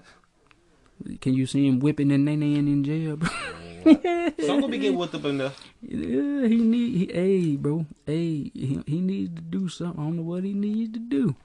Can 1.22 1.34
you 1.34 1.46
see 1.46 1.68
him 1.68 1.80
whipping 1.80 2.12
and 2.12 2.26
nene 2.26 2.44
in 2.44 2.84
jail, 2.84 3.18
bro? 3.18 3.30
Some 3.84 4.62
gonna 4.62 4.70
be 4.70 4.78
getting 4.78 4.98
whooped 4.98 5.16
up 5.16 5.26
in 5.26 5.38
there. 5.38 5.52
Yeah, 5.82 6.48
he 6.48 6.58
need. 6.58 6.96
He, 6.96 7.14
hey, 7.14 7.56
bro. 7.58 7.86
Hey, 8.06 8.52
he, 8.54 8.82
he 8.86 9.02
needs 9.02 9.36
to 9.36 9.42
do 9.42 9.68
something. 9.68 10.00
I 10.00 10.06
don't 10.06 10.16
know 10.18 10.24
what 10.24 10.44
he 10.44 10.54
needs 10.54 10.94
to 10.94 11.00
do, 11.00 11.36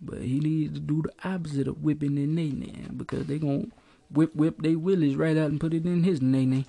but 0.00 0.22
he 0.22 0.40
needs 0.40 0.74
to 0.74 0.80
do 0.80 1.02
the 1.02 1.28
opposite 1.28 1.68
of 1.68 1.82
whipping 1.82 2.16
and 2.18 2.34
nene 2.34 2.94
because 2.96 3.26
they 3.26 3.38
gonna 3.38 3.66
whip 4.10 4.34
whip 4.34 4.62
they 4.62 4.74
willies 4.74 5.16
right 5.16 5.36
out 5.36 5.50
and 5.50 5.60
put 5.60 5.74
it 5.74 5.84
in 5.84 6.04
his 6.04 6.22
nene. 6.22 6.64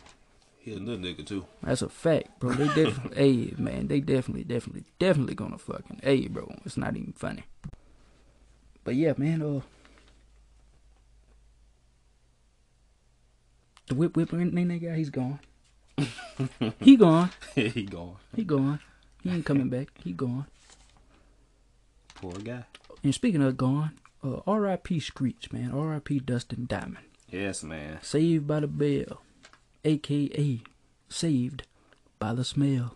He 0.57 0.73
another 0.73 0.97
nigga 0.97 1.25
too. 1.25 1.45
That's 1.61 1.81
a 1.81 1.89
fact, 1.89 2.39
bro. 2.39 2.51
They 2.51 2.67
definitely, 2.67 3.15
hey, 3.15 3.53
man, 3.57 3.87
they 3.87 3.99
definitely, 3.99 4.43
definitely, 4.43 4.85
definitely 4.99 5.35
gonna 5.35 5.57
fucking, 5.57 6.01
hey, 6.03 6.27
bro. 6.27 6.53
It's 6.65 6.77
not 6.77 6.95
even 6.97 7.13
funny. 7.13 7.43
But 8.83 8.95
yeah, 8.95 9.13
man. 9.17 9.41
Uh, 9.41 9.61
the 13.87 13.95
whip 13.95 14.15
whip 14.15 14.31
nene 14.33 14.79
guy, 14.79 14.95
he's 14.95 15.09
gone. 15.09 15.39
he 16.79 16.95
gone. 16.97 17.29
he 17.55 17.83
gone. 17.83 18.17
He 18.35 18.43
gone. 18.43 18.79
He 19.21 19.29
ain't 19.29 19.45
coming 19.45 19.69
back. 19.69 19.89
He 20.03 20.11
gone. 20.11 20.45
Poor 22.15 22.33
guy. 22.33 22.65
And 23.03 23.13
speaking 23.13 23.41
of 23.41 23.57
gone, 23.57 23.99
uh, 24.23 24.39
R.I.P. 24.47 24.99
Screech, 24.99 25.51
man. 25.51 25.71
R.I.P. 25.71 26.19
Dustin 26.19 26.65
Diamond. 26.67 27.05
Yes, 27.29 27.63
man. 27.63 27.99
Saved 28.01 28.47
by 28.47 28.59
the 28.61 28.67
Bell, 28.67 29.21
aka 29.83 30.61
Saved 31.09 31.63
by 32.19 32.33
the 32.33 32.45
Smell. 32.45 32.95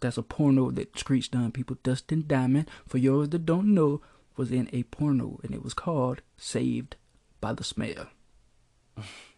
That's 0.00 0.18
a 0.18 0.22
porno 0.22 0.70
that 0.72 0.98
Screech 0.98 1.30
done. 1.30 1.52
People, 1.52 1.78
Dustin 1.82 2.24
Diamond, 2.26 2.68
for 2.86 2.98
yours 2.98 3.28
that 3.30 3.46
don't 3.46 3.72
know, 3.72 4.02
was 4.36 4.50
in 4.50 4.68
a 4.72 4.82
porno, 4.84 5.38
and 5.42 5.54
it 5.54 5.62
was 5.62 5.74
called 5.74 6.22
"Saved 6.36 6.96
by 7.40 7.52
the 7.52 7.64
Smell." 7.64 8.08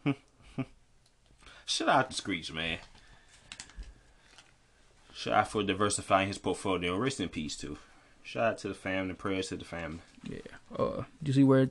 Shout 1.66 1.88
out 1.88 2.10
to 2.10 2.16
Screech, 2.16 2.52
man. 2.52 2.78
Shout 5.12 5.34
out 5.34 5.48
for 5.50 5.62
diversifying 5.62 6.28
his 6.28 6.38
portfolio. 6.38 6.96
Rest 6.96 7.20
in 7.20 7.28
peace, 7.28 7.56
too. 7.56 7.78
Shout 8.22 8.44
out 8.44 8.58
to 8.58 8.68
the 8.68 8.74
family. 8.74 9.14
Prayers 9.14 9.48
to 9.48 9.56
the 9.56 9.64
family. 9.64 10.00
Yeah. 10.28 10.38
Uh, 10.76 11.04
did 11.22 11.28
you 11.28 11.32
see 11.34 11.44
where 11.44 11.70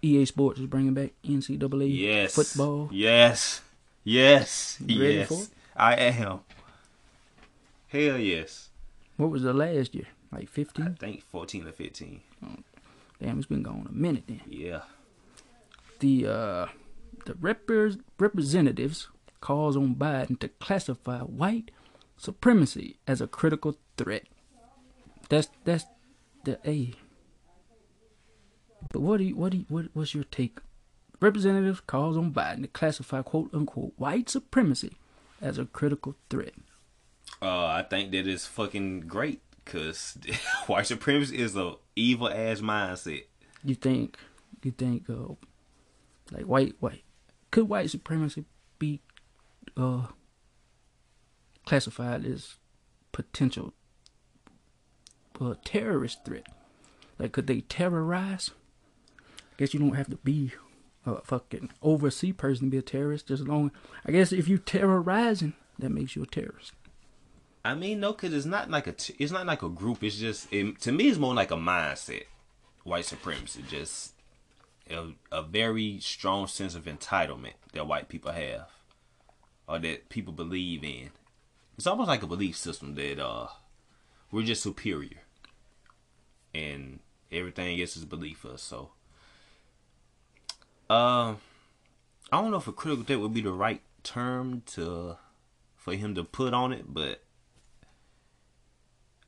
EA 0.00 0.24
Sports 0.24 0.60
is 0.60 0.66
bringing 0.66 0.94
back 0.94 1.12
NCAA 1.24 1.98
Yes. 1.98 2.34
football? 2.34 2.88
Yes. 2.92 3.60
Yes. 4.04 4.78
You 4.84 5.00
ready 5.00 5.14
yes. 5.14 5.28
for 5.28 5.42
it? 5.42 5.48
I 5.76 5.94
am. 5.94 6.40
Hell 7.88 8.18
yes. 8.18 8.68
What 9.16 9.30
was 9.30 9.42
the 9.42 9.52
last 9.52 9.94
year? 9.94 10.06
Like 10.30 10.48
15? 10.48 10.86
I 10.86 10.90
think 10.98 11.22
14 11.24 11.68
or 11.68 11.72
15. 11.72 12.20
Damn, 13.20 13.38
it's 13.38 13.46
been 13.46 13.62
going 13.62 13.86
a 13.88 13.92
minute 13.92 14.24
then. 14.26 14.40
Yeah. 14.48 14.82
The 16.00 16.26
uh, 16.26 16.66
the 17.24 17.34
repre- 17.34 18.00
representatives 18.18 19.08
calls 19.40 19.76
on 19.76 19.94
Biden 19.94 20.38
to 20.40 20.48
classify 20.48 21.20
white 21.20 21.70
supremacy 22.16 22.96
as 23.06 23.20
a 23.20 23.26
critical 23.26 23.76
threat. 23.96 24.24
That's 25.28 25.48
that's 25.64 25.84
the 26.44 26.58
A. 26.64 26.94
But 28.92 29.00
what 29.00 29.18
do 29.18 29.24
you, 29.24 29.36
what 29.36 29.52
do 29.52 29.58
you, 29.58 29.66
what 29.68 29.86
what's 29.92 30.14
your 30.14 30.24
take? 30.24 30.58
Representatives 31.20 31.80
calls 31.80 32.16
on 32.16 32.32
Biden 32.32 32.62
to 32.62 32.68
classify 32.68 33.22
quote 33.22 33.50
unquote 33.52 33.92
white 33.96 34.28
supremacy 34.28 34.96
as 35.40 35.58
a 35.58 35.64
critical 35.66 36.16
threat. 36.30 36.54
Uh, 37.40 37.66
I 37.66 37.84
think 37.88 38.12
that 38.12 38.26
is 38.26 38.46
fucking 38.46 39.00
great 39.02 39.40
because 39.64 40.18
white 40.66 40.86
supremacy 40.86 41.38
is 41.38 41.56
a 41.56 41.74
evil 41.96 42.28
ass 42.28 42.60
mindset. 42.60 43.24
You 43.64 43.74
think 43.74 44.18
you 44.62 44.70
think 44.72 45.08
uh 45.08 45.34
like 46.32 46.46
white 46.46 46.74
white 46.80 47.04
could 47.52 47.68
white 47.68 47.90
supremacy 47.90 48.44
be 48.80 49.00
uh 49.76 50.06
classified 51.64 52.26
as 52.26 52.56
potential 53.12 53.72
uh, 55.40 55.54
terrorist 55.64 56.24
threat? 56.24 56.46
Like 57.18 57.30
could 57.30 57.46
they 57.46 57.60
terrorize? 57.60 58.50
I 59.20 59.54
guess 59.58 59.72
you 59.72 59.78
don't 59.78 59.94
have 59.94 60.10
to 60.10 60.16
be 60.16 60.52
a 61.06 61.20
fucking 61.20 61.70
overseas 61.82 62.34
person 62.36 62.66
to 62.66 62.70
be 62.70 62.78
a 62.78 62.82
terrorist. 62.82 63.28
Just 63.28 63.42
as 63.42 63.48
long 63.48 63.70
I 64.04 64.10
guess 64.10 64.32
if 64.32 64.48
you 64.48 64.58
terrorizing, 64.58 65.52
that 65.78 65.90
makes 65.90 66.16
you 66.16 66.22
a 66.22 66.26
terrorist. 66.26 66.72
I 67.64 67.74
mean, 67.74 68.00
no, 68.00 68.12
because 68.12 68.34
it's 68.34 68.46
not 68.46 68.70
like 68.70 68.86
a 68.86 68.94
it's 69.18 69.30
not 69.30 69.46
like 69.46 69.62
a 69.62 69.68
group. 69.68 70.02
It's 70.02 70.16
just 70.16 70.52
it, 70.52 70.80
to 70.80 70.90
me, 70.90 71.08
it's 71.08 71.18
more 71.18 71.34
like 71.34 71.50
a 71.50 71.56
mindset. 71.56 72.24
White 72.84 73.04
supremacy, 73.04 73.62
just 73.68 74.14
a, 74.90 75.12
a 75.30 75.42
very 75.42 75.98
strong 76.00 76.46
sense 76.46 76.74
of 76.74 76.84
entitlement 76.84 77.54
that 77.72 77.86
white 77.86 78.08
people 78.08 78.32
have, 78.32 78.68
or 79.66 79.78
that 79.78 80.08
people 80.08 80.32
believe 80.32 80.84
in. 80.84 81.10
It's 81.76 81.86
almost 81.86 82.08
like 82.08 82.22
a 82.22 82.26
belief 82.26 82.56
system 82.56 82.94
that 82.96 83.18
uh 83.18 83.48
we're 84.30 84.42
just 84.42 84.62
superior, 84.62 85.18
and 86.54 87.00
everything 87.30 87.80
else 87.80 87.96
is 87.96 88.04
belief 88.04 88.44
us. 88.44 88.62
So, 88.62 88.90
um, 90.88 91.38
I 92.30 92.40
don't 92.40 92.50
know 92.50 92.56
if 92.56 92.68
a 92.68 92.72
critical 92.72 93.04
threat 93.04 93.20
would 93.20 93.34
be 93.34 93.42
the 93.42 93.52
right 93.52 93.82
term 94.02 94.62
to 94.68 95.16
for 95.76 95.94
him 95.94 96.14
to 96.14 96.24
put 96.24 96.54
on 96.54 96.72
it, 96.72 96.84
but 96.92 97.22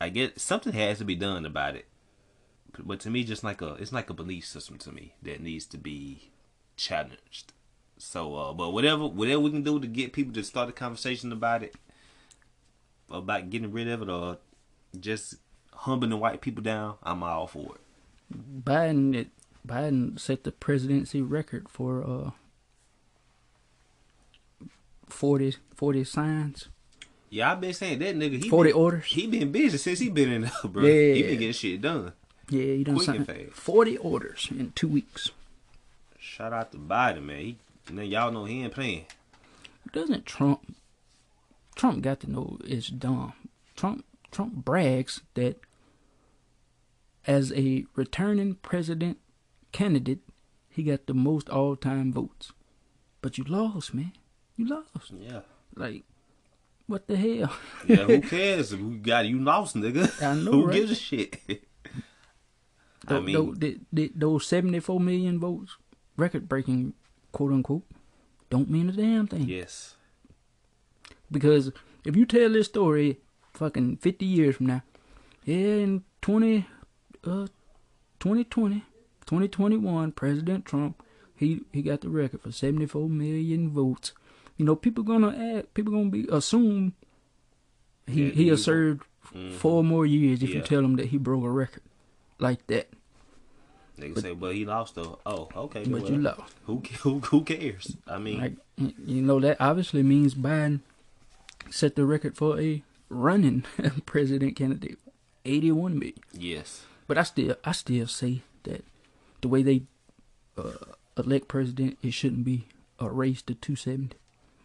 I 0.01 0.09
get 0.09 0.41
something 0.41 0.73
has 0.73 0.99
to 0.99 1.05
be 1.05 1.15
done 1.15 1.45
about 1.47 1.77
it. 1.77 1.87
But 2.79 3.01
to 3.01 3.11
me, 3.11 3.25
just 3.25 3.45
like 3.45 3.63
a 3.63 3.75
it's 3.75 3.93
like 3.93 4.11
a 4.11 4.15
belief 4.15 4.47
system 4.47 4.79
to 4.79 4.93
me 4.93 5.15
that 5.23 5.41
needs 5.41 5.67
to 5.67 5.79
be 5.79 6.31
challenged. 6.77 7.53
So, 7.99 8.35
uh, 8.35 8.53
but 8.53 8.73
whatever 8.73 9.07
whatever 9.07 9.41
we 9.41 9.51
can 9.51 9.63
do 9.63 9.79
to 9.81 9.87
get 9.87 10.13
people 10.13 10.33
to 10.35 10.43
start 10.43 10.69
a 10.69 10.73
conversation 10.73 11.33
about 11.33 11.63
it, 11.63 11.75
about 13.11 13.51
getting 13.51 13.73
rid 13.73 13.89
of 13.89 14.03
it, 14.03 14.09
or 14.09 14.39
just 14.99 15.37
humbling 15.73 16.11
the 16.11 16.17
white 16.17 16.41
people 16.41 16.63
down, 16.63 16.97
I'm 17.03 17.23
all 17.23 17.47
for 17.47 17.77
it. 17.77 18.65
Biden 18.65 19.15
it, 19.15 19.29
Biden 19.67 20.19
set 20.19 20.45
the 20.45 20.53
presidency 20.53 21.23
record 21.23 21.69
for 21.69 22.05
uh 22.05 22.31
40, 25.09 25.57
40 25.75 26.05
signs. 26.05 26.69
Yeah, 27.31 27.53
I've 27.53 27.61
been 27.61 27.73
saying 27.73 27.99
that 28.01 28.17
nigga. 28.17 28.43
He 28.43 28.49
40 28.49 28.71
been, 28.71 28.81
orders. 28.81 29.05
He 29.07 29.27
been 29.27 29.53
busy 29.53 29.79
since 29.79 29.99
he 29.99 30.09
been 30.09 30.33
in 30.33 30.43
there, 30.43 30.53
bro. 30.65 30.85
Yeah. 30.85 31.15
He 31.15 31.23
been 31.23 31.39
getting 31.39 31.53
shit 31.53 31.81
done. 31.81 32.13
Yeah, 32.51 32.63
he 32.63 32.85
done 32.85 32.97
Quick 32.97 33.07
signed 33.07 33.27
fast. 33.27 33.51
40 33.53 33.97
orders 33.99 34.49
in 34.51 34.73
two 34.73 34.89
weeks. 34.89 35.31
Shout 36.19 36.53
out 36.53 36.73
to 36.73 36.79
Biden, 36.79 37.25
man. 37.25 37.39
He, 37.39 37.57
now 37.91 38.03
y'all 38.03 38.31
know 38.33 38.45
he 38.45 38.63
ain't 38.63 38.75
playing. 38.75 39.07
Doesn't 39.93 40.27
Trump 40.27 40.75
Trump 41.75 42.03
got 42.03 42.21
to 42.21 42.31
know 42.31 42.59
it's 42.65 42.89
dumb. 42.89 43.33
Trump 43.77 44.05
Trump 44.31 44.55
brags 44.55 45.21
that 45.35 45.61
as 47.27 47.53
a 47.53 47.85
returning 47.95 48.55
president 48.57 49.19
candidate, 49.73 50.21
he 50.69 50.83
got 50.83 51.07
the 51.07 51.15
most 51.15 51.49
all 51.49 51.77
time 51.77 52.13
votes. 52.13 52.53
But 53.21 53.39
you 53.39 53.45
lost, 53.45 53.95
man. 53.95 54.13
You 54.57 54.67
lost. 54.67 55.13
Yeah. 55.19 55.41
Like, 55.75 56.03
what 56.87 57.07
the 57.07 57.17
hell? 57.17 57.53
Yeah, 57.87 57.97
who 58.05 58.21
cares 58.23 58.75
we 58.77 58.97
got 58.97 59.27
you 59.27 59.41
lost, 59.41 59.77
nigga? 59.77 60.23
I 60.23 60.35
know, 60.35 60.53
who 60.53 60.67
right? 60.67 60.75
gives 60.75 60.91
a 60.91 60.95
shit? 60.95 61.41
I 63.09 63.21
mean, 63.21 63.35
tho- 63.35 63.55
th- 63.55 63.79
th- 63.95 64.13
those 64.15 64.47
74 64.47 65.01
million 65.01 65.39
votes, 65.39 65.77
record 66.17 66.49
breaking, 66.49 66.95
quote 67.33 67.53
unquote, 67.53 67.83
don't 68.51 68.71
mean 68.71 68.89
a 68.89 68.93
damn 68.93 69.27
thing. 69.27 69.49
yes. 69.49 69.97
Because 71.31 71.73
if 72.05 72.15
you 72.17 72.27
tell 72.27 72.51
this 72.51 72.67
story 72.67 73.19
fucking 73.53 73.97
50 73.99 74.25
years 74.27 74.57
from 74.57 74.67
now, 74.67 74.83
yeah, 75.45 75.57
in 75.57 76.05
20, 76.23 76.67
uh, 77.25 77.47
2020, 78.21 78.85
2021, 79.27 80.13
President 80.13 80.65
Trump, 80.65 81.03
he, 81.37 81.63
he 81.73 81.83
got 81.83 82.03
the 82.03 82.09
record 82.09 82.43
for 82.43 82.53
74 82.53 83.09
million 83.09 83.71
votes. 83.71 84.13
You 84.57 84.65
know, 84.65 84.77
people 84.77 85.03
gonna 85.03 85.31
add, 85.57 85.75
people 85.75 85.93
gonna 85.93 86.11
be 86.11 86.27
assume 86.31 86.95
he 88.07 88.25
Yeah, 88.27 88.31
he 88.31 88.43
he 88.45 88.49
has 88.49 88.63
served 88.63 89.03
four 89.59 89.83
more 89.83 90.07
years 90.07 90.43
if 90.43 90.51
you 90.51 90.61
tell 90.61 90.85
him 90.85 90.97
that 90.97 91.07
he 91.07 91.19
broke 91.19 91.43
a 91.45 91.51
record 91.51 91.83
like 92.39 92.67
that. 92.69 92.89
Nigga 93.99 94.21
say, 94.21 94.35
but 94.35 94.55
he 94.55 94.65
lost 94.65 94.97
though. 94.97 95.19
Oh, 95.25 95.49
okay. 95.57 95.85
But 95.85 96.03
well, 96.03 96.11
you 96.11 96.19
lost. 96.19 96.53
Who, 96.67 96.83
who 97.03 97.21
who 97.21 97.43
cares? 97.45 97.97
I 98.09 98.19
mean, 98.19 98.41
Like, 98.41 98.55
you 99.07 99.23
know, 99.23 99.39
that 99.41 99.59
obviously 99.61 100.03
means 100.03 100.35
Biden 100.35 100.81
set 101.71 101.95
the 101.95 102.05
record 102.05 102.37
for 102.37 102.61
a 102.61 102.83
running 103.09 103.65
president 104.07 104.57
candidate, 104.57 104.99
81 105.45 105.99
million. 105.99 106.19
yes. 106.33 106.85
But 107.07 107.19
I 107.19 107.23
still, 107.23 107.55
I 107.63 107.73
still 107.73 108.07
say 108.09 108.41
that 108.65 108.83
the 109.43 109.49
way 109.49 109.63
they 109.63 109.83
uh, 110.59 110.73
elect 111.19 111.49
president, 111.49 111.99
it 112.03 112.15
shouldn't 112.15 112.45
be 112.45 112.67
a 112.99 113.09
race 113.11 113.43
to 113.43 113.55
270. 113.55 114.17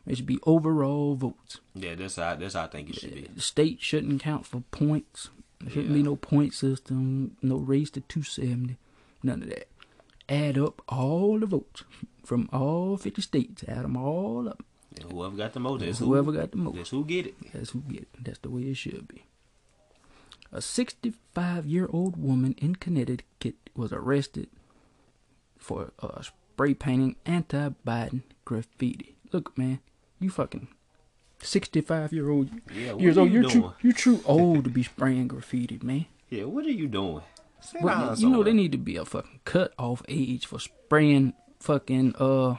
It 0.07 0.15
should 0.17 0.25
be 0.25 0.39
overall 0.47 1.15
votes. 1.15 1.59
Yeah, 1.75 1.93
that's 1.95 2.15
how 2.15 2.33
that's 2.35 2.55
how 2.55 2.63
I 2.63 2.67
think 2.67 2.89
it 2.89 2.95
should 2.95 3.13
be. 3.13 3.29
The 3.35 3.41
state 3.41 3.79
shouldn't 3.81 4.21
count 4.23 4.45
for 4.47 4.63
points. 4.71 5.29
There 5.61 5.71
shouldn't 5.71 5.93
be 5.93 6.03
no 6.03 6.15
point 6.15 6.53
system, 6.53 7.35
no 7.41 7.57
race 7.57 7.89
to 7.91 8.01
270, 8.01 8.77
none 9.23 9.43
of 9.43 9.49
that. 9.49 9.67
Add 10.29 10.57
up 10.57 10.81
all 10.87 11.39
the 11.39 11.45
votes 11.45 11.83
from 12.23 12.47
all 12.53 12.95
50 12.97 13.21
states, 13.21 13.63
add 13.67 13.83
them 13.83 13.97
all 13.97 14.47
up. 14.47 14.63
And 15.01 15.11
whoever 15.11 15.35
got 15.35 15.53
the 15.53 15.59
most, 15.59 15.81
that's 15.81 15.99
Whoever 15.99 16.31
who, 16.31 16.37
got 16.37 16.51
the 16.51 16.57
most. 16.57 16.75
that's 16.77 16.89
who 16.89 17.03
get 17.05 17.27
it. 17.27 17.35
That's 17.53 17.71
who 17.71 17.81
get 17.81 18.01
it. 18.03 18.09
That's 18.23 18.39
the 18.39 18.49
way 18.49 18.61
it 18.63 18.75
should 18.77 19.07
be. 19.07 19.25
A 20.51 20.61
65 20.61 21.65
year 21.67 21.87
old 21.91 22.15
woman 22.17 22.55
in 22.57 22.75
Connecticut 22.75 23.55
was 23.75 23.91
arrested 23.93 24.47
for 25.57 25.91
uh, 25.99 26.21
spray 26.21 26.73
painting 26.73 27.17
anti 27.25 27.69
Biden 27.85 28.23
graffiti. 28.45 29.15
Look, 29.31 29.57
man, 29.57 29.79
you 30.19 30.29
fucking 30.31 30.69
65 31.41 32.13
year 32.13 32.29
old 32.29 32.49
Yeah, 32.73 32.95
years 32.97 33.17
old. 33.17 33.29
you 33.31 33.41
You're 33.41 33.49
true, 33.49 33.61
doing? 33.61 33.73
you're 33.81 33.93
true 33.93 34.21
old 34.25 34.63
to 34.65 34.69
be 34.69 34.83
spraying 34.83 35.27
graffiti, 35.27 35.79
man. 35.81 36.05
Yeah, 36.29 36.43
what 36.45 36.65
are 36.65 36.71
you 36.71 36.87
doing? 36.87 37.21
Down 37.83 38.15
you 38.17 38.29
know 38.29 38.41
they 38.43 38.53
need 38.53 38.71
to 38.71 38.77
be 38.77 38.95
a 38.95 39.03
fucking 39.05 39.41
cut 39.45 39.73
off 39.77 40.01
age 40.07 40.45
for 40.45 40.59
spraying 40.59 41.33
fucking 41.59 42.15
uh 42.17 42.55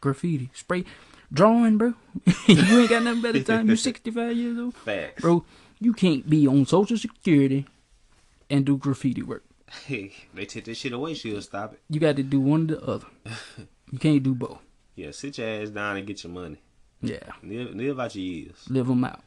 graffiti. 0.00 0.50
Spray 0.52 0.84
drawing, 1.32 1.78
bro. 1.78 1.94
you 2.46 2.80
ain't 2.80 2.90
got 2.90 3.02
nothing 3.02 3.22
better 3.22 3.42
time. 3.42 3.66
You're 3.68 3.76
65 3.90 4.36
years 4.36 4.58
old. 4.58 4.74
facts, 4.74 5.22
Bro, 5.22 5.44
you 5.80 5.92
can't 5.94 6.28
be 6.28 6.46
on 6.46 6.66
Social 6.66 6.98
Security 6.98 7.66
and 8.50 8.66
do 8.66 8.76
graffiti 8.76 9.22
work. 9.22 9.44
Hey, 9.86 10.12
they 10.34 10.44
take 10.44 10.66
this 10.66 10.76
shit 10.78 10.92
away. 10.92 11.14
She'll 11.14 11.40
stop 11.40 11.72
it. 11.72 11.80
You 11.88 11.98
got 11.98 12.16
to 12.16 12.22
do 12.22 12.38
one 12.40 12.62
or 12.70 12.74
the 12.74 12.82
other. 12.84 13.06
You 13.90 13.98
can't 13.98 14.22
do 14.22 14.34
both. 14.34 14.58
Yeah, 14.94 15.10
sit 15.10 15.36
your 15.36 15.46
ass 15.46 15.68
down 15.68 15.98
and 15.98 16.06
get 16.06 16.24
your 16.24 16.32
money. 16.32 16.56
Yeah, 17.02 17.18
Live, 17.42 17.74
live 17.74 18.00
out 18.00 18.14
your 18.14 18.24
years. 18.24 18.64
live 18.68 18.86
them 18.86 19.04
out. 19.04 19.20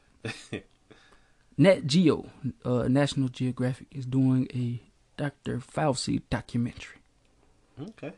Nat 1.58 1.86
Geo, 1.88 2.30
uh, 2.64 2.88
National 2.88 3.30
Geographic, 3.30 3.88
is 3.92 4.06
doing 4.06 4.48
a 4.54 4.82
Dr. 5.18 5.60
Fauci 5.60 6.22
documentary, 6.30 6.98
Okay. 7.82 8.12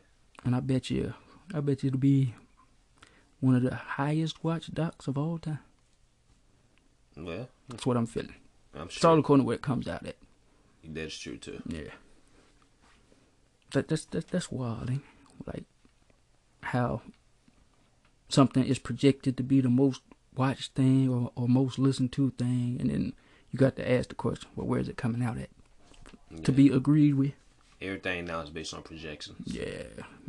and 0.44 0.54
I 0.56 0.60
bet 0.60 0.90
you, 0.90 1.14
I 1.54 1.60
bet 1.60 1.82
you 1.82 1.88
it'll 1.88 2.00
be 2.00 2.34
one 3.40 3.54
of 3.54 3.62
the 3.62 3.74
highest 3.74 4.42
watched 4.42 4.74
docs 4.74 5.06
of 5.06 5.16
all 5.16 5.38
time. 5.38 5.60
Well, 7.16 7.48
That's 7.68 7.86
what 7.86 7.96
I'm 7.96 8.06
feeling. 8.06 8.34
I'm 8.74 8.86
It's 8.86 9.04
all 9.04 9.14
sure 9.14 9.20
according 9.20 9.44
to 9.44 9.46
where 9.46 9.56
it 9.56 9.62
comes 9.62 9.86
out 9.88 10.04
at. 10.06 10.16
that's 10.84 11.16
true 11.18 11.36
too. 11.36 11.62
Yeah. 11.66 11.90
That 13.72 13.88
that's 13.88 14.04
that's 14.06 14.26
that's 14.30 14.50
wild, 14.50 14.90
ain't? 14.90 15.02
Like 15.46 15.64
how 16.62 17.02
something 18.28 18.64
is 18.64 18.78
projected 18.78 19.36
to 19.36 19.42
be 19.42 19.60
the 19.60 19.68
most 19.68 20.02
watched 20.36 20.74
thing 20.74 21.08
or, 21.08 21.32
or 21.34 21.48
most 21.48 21.78
listened 21.78 22.12
to 22.12 22.30
thing, 22.30 22.76
and 22.80 22.90
then 22.90 23.12
you 23.50 23.58
got 23.58 23.76
to 23.76 23.90
ask 23.90 24.08
the 24.08 24.14
question, 24.14 24.48
well, 24.54 24.66
where 24.66 24.80
is 24.80 24.88
it 24.88 24.96
coming 24.96 25.22
out 25.22 25.38
at? 25.38 25.50
To 26.44 26.52
be 26.52 26.68
agreed 26.68 27.14
with. 27.14 27.32
Everything 27.80 28.26
now 28.26 28.40
is 28.40 28.50
based 28.50 28.74
on 28.74 28.82
projections. 28.82 29.38
Yeah, 29.46 29.84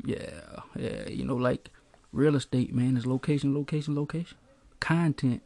yeah, 0.05 0.61
yeah. 0.75 1.09
You 1.09 1.25
know, 1.25 1.35
like 1.35 1.69
real 2.11 2.35
estate, 2.35 2.73
man, 2.73 2.95
is 2.95 3.05
location, 3.05 3.53
location, 3.53 3.95
location. 3.95 4.37
Content, 4.79 5.41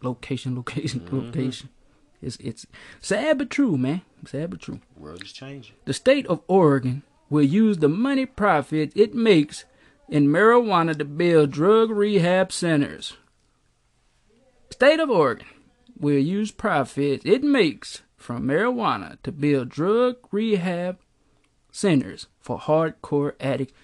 location, 0.00 0.56
location, 0.56 1.00
mm-hmm. 1.00 1.26
location. 1.26 1.68
It's 2.22 2.36
it's 2.36 2.66
sad 3.00 3.38
but 3.38 3.50
true, 3.50 3.76
man. 3.76 4.02
Sad 4.26 4.50
but 4.50 4.60
true. 4.60 4.80
World 4.96 5.22
is 5.22 5.32
changing. 5.32 5.74
The 5.86 5.94
state 5.94 6.26
of 6.26 6.42
Oregon 6.48 7.02
will 7.28 7.44
use 7.44 7.78
the 7.78 7.88
money 7.88 8.26
profit 8.26 8.92
it 8.94 9.14
makes 9.14 9.64
in 10.10 10.26
marijuana 10.26 10.96
to 10.98 11.04
build 11.04 11.50
drug 11.52 11.90
rehab 11.90 12.52
centers. 12.52 13.16
State 14.70 15.00
of 15.00 15.10
Oregon 15.10 15.46
will 15.98 16.18
use 16.18 16.50
profits 16.50 17.24
it 17.24 17.42
makes 17.42 18.02
from 18.16 18.44
marijuana 18.44 19.18
to 19.22 19.32
build 19.32 19.68
drug 19.68 20.16
rehab 20.30 20.98
centers 21.70 22.26
for 22.40 22.58
hardcore 22.58 23.34
addicts. 23.40 23.74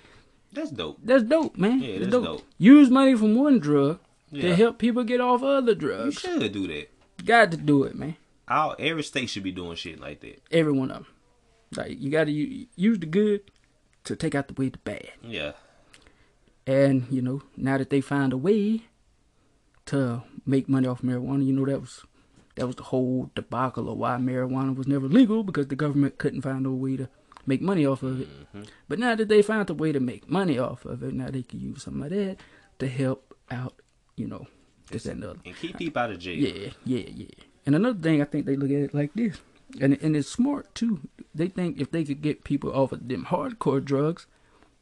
That's 0.52 0.70
dope. 0.70 0.98
That's 1.02 1.22
dope, 1.22 1.56
man. 1.56 1.80
Yeah, 1.80 1.98
That's 1.98 2.10
that's 2.10 2.24
dope. 2.24 2.42
Use 2.58 2.90
money 2.90 3.14
from 3.14 3.34
one 3.34 3.58
drug 3.58 4.00
to 4.32 4.56
help 4.56 4.78
people 4.78 5.04
get 5.04 5.20
off 5.20 5.42
other 5.42 5.74
drugs. 5.74 6.24
You 6.24 6.40
should 6.40 6.52
do 6.52 6.66
that. 6.68 6.88
Got 7.24 7.50
to 7.52 7.56
do 7.56 7.84
it, 7.84 7.94
man. 7.94 8.16
All 8.48 8.74
every 8.78 9.02
state 9.02 9.28
should 9.28 9.42
be 9.42 9.52
doing 9.52 9.76
shit 9.76 10.00
like 10.00 10.20
that. 10.20 10.42
Every 10.50 10.72
one 10.72 10.90
of 10.90 10.96
them. 10.98 11.06
Like 11.76 12.00
you 12.00 12.10
got 12.10 12.24
to 12.24 12.32
use 12.32 12.98
the 12.98 13.06
good 13.06 13.50
to 14.04 14.16
take 14.16 14.34
out 14.34 14.48
the 14.48 14.54
way 14.54 14.68
the 14.68 14.78
bad. 14.78 15.10
Yeah. 15.22 15.52
And 16.66 17.06
you 17.10 17.22
know, 17.22 17.42
now 17.56 17.78
that 17.78 17.90
they 17.90 18.00
found 18.00 18.32
a 18.32 18.36
way 18.36 18.82
to 19.86 20.22
make 20.44 20.68
money 20.68 20.88
off 20.88 21.02
marijuana, 21.02 21.46
you 21.46 21.52
know 21.52 21.64
that 21.66 21.80
was 21.80 22.04
that 22.56 22.66
was 22.66 22.76
the 22.76 22.84
whole 22.84 23.30
debacle 23.34 23.90
of 23.90 23.98
why 23.98 24.16
marijuana 24.16 24.74
was 24.74 24.86
never 24.86 25.06
legal 25.06 25.44
because 25.44 25.68
the 25.68 25.76
government 25.76 26.18
couldn't 26.18 26.42
find 26.42 26.62
no 26.62 26.72
way 26.72 26.96
to 26.96 27.08
make 27.46 27.60
money 27.60 27.86
off 27.86 28.02
of 28.02 28.22
it. 28.22 28.28
Mm-hmm. 28.28 28.62
But 28.88 28.98
now 28.98 29.14
that 29.14 29.28
they 29.28 29.42
found 29.42 29.70
a 29.70 29.74
way 29.74 29.92
to 29.92 30.00
make 30.00 30.28
money 30.28 30.58
off 30.58 30.84
of 30.84 31.02
it, 31.02 31.14
now 31.14 31.30
they 31.30 31.42
can 31.42 31.60
use 31.60 31.84
some 31.84 32.02
of 32.02 32.10
that 32.10 32.38
to 32.78 32.88
help 32.88 33.34
out, 33.50 33.80
you 34.16 34.26
know, 34.26 34.46
this 34.90 35.04
that, 35.04 35.12
and 35.12 35.22
the 35.22 35.30
other. 35.30 35.40
And 35.44 35.56
keep 35.56 35.78
people 35.78 36.02
out 36.02 36.10
of 36.10 36.18
jail. 36.18 36.36
Yeah, 36.36 36.70
yeah, 36.84 37.08
yeah. 37.08 37.44
And 37.64 37.74
another 37.74 37.98
thing, 37.98 38.20
I 38.20 38.24
think 38.24 38.46
they 38.46 38.56
look 38.56 38.70
at 38.70 38.76
it 38.76 38.94
like 38.94 39.12
this, 39.14 39.38
and 39.80 39.98
and 40.00 40.16
it's 40.16 40.28
smart 40.28 40.74
too. 40.74 41.00
They 41.34 41.48
think 41.48 41.80
if 41.80 41.90
they 41.90 42.04
could 42.04 42.22
get 42.22 42.44
people 42.44 42.72
off 42.72 42.92
of 42.92 43.08
them 43.08 43.26
hardcore 43.26 43.84
drugs, 43.84 44.26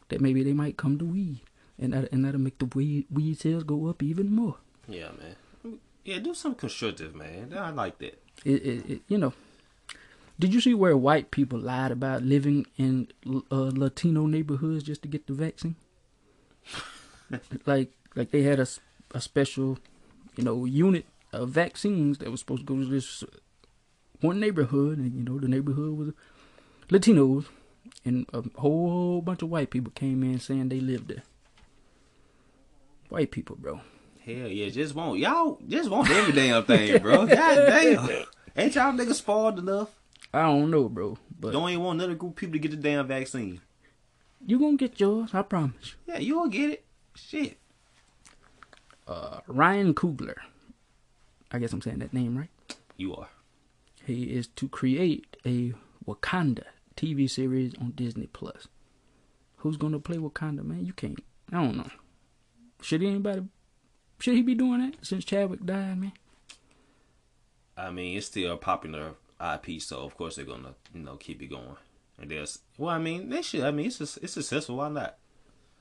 that 0.08 0.20
maybe 0.20 0.42
they 0.42 0.52
might 0.52 0.76
come 0.76 0.98
to 0.98 1.04
weed, 1.04 1.40
and 1.78 1.92
that 1.92 2.12
and 2.12 2.24
that'll 2.24 2.40
make 2.40 2.58
the 2.58 2.66
weed 2.66 3.06
weed 3.10 3.38
sales 3.38 3.64
go 3.64 3.86
up 3.88 4.02
even 4.02 4.34
more. 4.34 4.56
Yeah, 4.88 5.10
man. 5.18 5.78
Yeah, 6.04 6.18
do 6.18 6.34
something 6.34 6.58
constructive, 6.58 7.14
man. 7.14 7.54
I 7.56 7.70
like 7.70 7.98
that. 7.98 8.22
It, 8.44 8.62
it, 8.62 8.90
it 8.90 9.02
you 9.08 9.18
know. 9.18 9.32
Did 10.38 10.52
you 10.52 10.60
see 10.60 10.74
where 10.74 10.96
white 10.96 11.30
people 11.30 11.58
lied 11.58 11.92
about 11.92 12.22
living 12.22 12.66
in 12.76 13.08
uh, 13.24 13.70
Latino 13.72 14.26
neighborhoods 14.26 14.82
just 14.82 15.02
to 15.02 15.08
get 15.08 15.26
the 15.28 15.32
vaccine? 15.32 15.76
like, 17.66 17.90
like 18.16 18.32
they 18.32 18.42
had 18.42 18.58
a, 18.58 18.66
a 19.12 19.20
special, 19.20 19.78
you 20.36 20.42
know, 20.42 20.64
unit 20.64 21.06
of 21.32 21.50
vaccines 21.50 22.18
that 22.18 22.30
was 22.32 22.40
supposed 22.40 22.66
to 22.66 22.66
go 22.66 22.82
to 22.82 22.84
this 22.84 23.22
one 24.20 24.40
neighborhood, 24.40 24.98
and 24.98 25.14
you 25.14 25.22
know, 25.22 25.38
the 25.38 25.48
neighborhood 25.48 25.96
was 25.96 26.12
Latinos, 26.88 27.46
and 28.04 28.26
a 28.32 28.42
whole 28.60 29.22
bunch 29.22 29.42
of 29.42 29.50
white 29.50 29.70
people 29.70 29.92
came 29.94 30.22
in 30.24 30.40
saying 30.40 30.68
they 30.68 30.80
lived 30.80 31.08
there. 31.08 31.22
White 33.14 33.30
people, 33.30 33.54
bro. 33.56 33.80
Hell 34.24 34.48
yeah, 34.48 34.68
just 34.70 34.94
want 34.94 35.18
y'all 35.20 35.60
just 35.68 35.88
want 35.88 36.10
every 36.10 36.32
damn 36.32 36.64
thing, 36.64 37.00
bro. 37.00 37.26
God 37.26 37.54
damn. 37.54 38.24
Ain't 38.56 38.74
y'all 38.74 38.92
niggas 38.92 39.14
spoiled 39.14 39.58
enough? 39.58 39.90
I 40.32 40.42
don't 40.42 40.68
know, 40.70 40.88
bro, 40.88 41.16
but 41.38 41.52
Don't 41.52 41.70
even 41.70 41.84
want 41.84 42.00
another 42.00 42.16
group 42.16 42.32
of 42.32 42.36
people 42.36 42.54
to 42.54 42.58
get 42.58 42.72
the 42.72 42.76
damn 42.76 43.06
vaccine. 43.06 43.60
you 44.44 44.58
gonna 44.58 44.76
get 44.76 44.98
yours, 44.98 45.30
I 45.32 45.42
promise. 45.42 45.94
Yeah, 46.06 46.18
you 46.18 46.40
will 46.40 46.48
get 46.48 46.70
it. 46.70 46.84
Shit. 47.14 47.58
uh, 49.06 49.40
Ryan 49.46 49.94
Coogler. 49.94 50.34
I 51.52 51.60
guess 51.60 51.72
I'm 51.72 51.82
saying 51.82 52.00
that 52.00 52.12
name 52.12 52.36
right. 52.36 52.50
You 52.96 53.14
are. 53.14 53.28
He 54.04 54.24
is 54.24 54.48
to 54.56 54.68
create 54.68 55.36
a 55.46 55.72
Wakanda 56.04 56.64
TV 56.96 57.30
series 57.30 57.74
on 57.80 57.92
Disney 57.94 58.26
Plus. 58.26 58.66
Who's 59.58 59.76
gonna 59.76 60.00
play 60.00 60.16
Wakanda, 60.16 60.64
man? 60.64 60.84
You 60.84 60.92
can't. 60.92 61.20
I 61.52 61.62
don't 61.62 61.76
know. 61.76 61.90
Should 62.84 63.02
anybody? 63.02 63.42
Should 64.20 64.34
he 64.34 64.42
be 64.42 64.54
doing 64.54 64.80
that 64.80 64.96
since 65.06 65.24
Chadwick 65.24 65.64
died, 65.64 65.98
man? 65.98 66.12
I 67.76 67.90
mean, 67.90 68.16
it's 68.16 68.26
still 68.26 68.52
a 68.52 68.56
popular 68.56 69.14
IP, 69.40 69.80
so 69.80 70.00
of 70.00 70.16
course 70.16 70.36
they're 70.36 70.44
gonna, 70.44 70.74
you 70.94 71.00
know, 71.02 71.16
keep 71.16 71.42
it 71.42 71.46
going. 71.48 71.76
And 72.20 72.30
there's, 72.30 72.58
well, 72.78 72.90
I 72.94 72.98
mean, 72.98 73.30
they 73.30 73.42
should. 73.42 73.62
I 73.64 73.70
mean, 73.70 73.86
it's 73.86 74.00
it's 74.00 74.32
successful. 74.34 74.76
Why 74.76 74.88
not? 74.90 75.16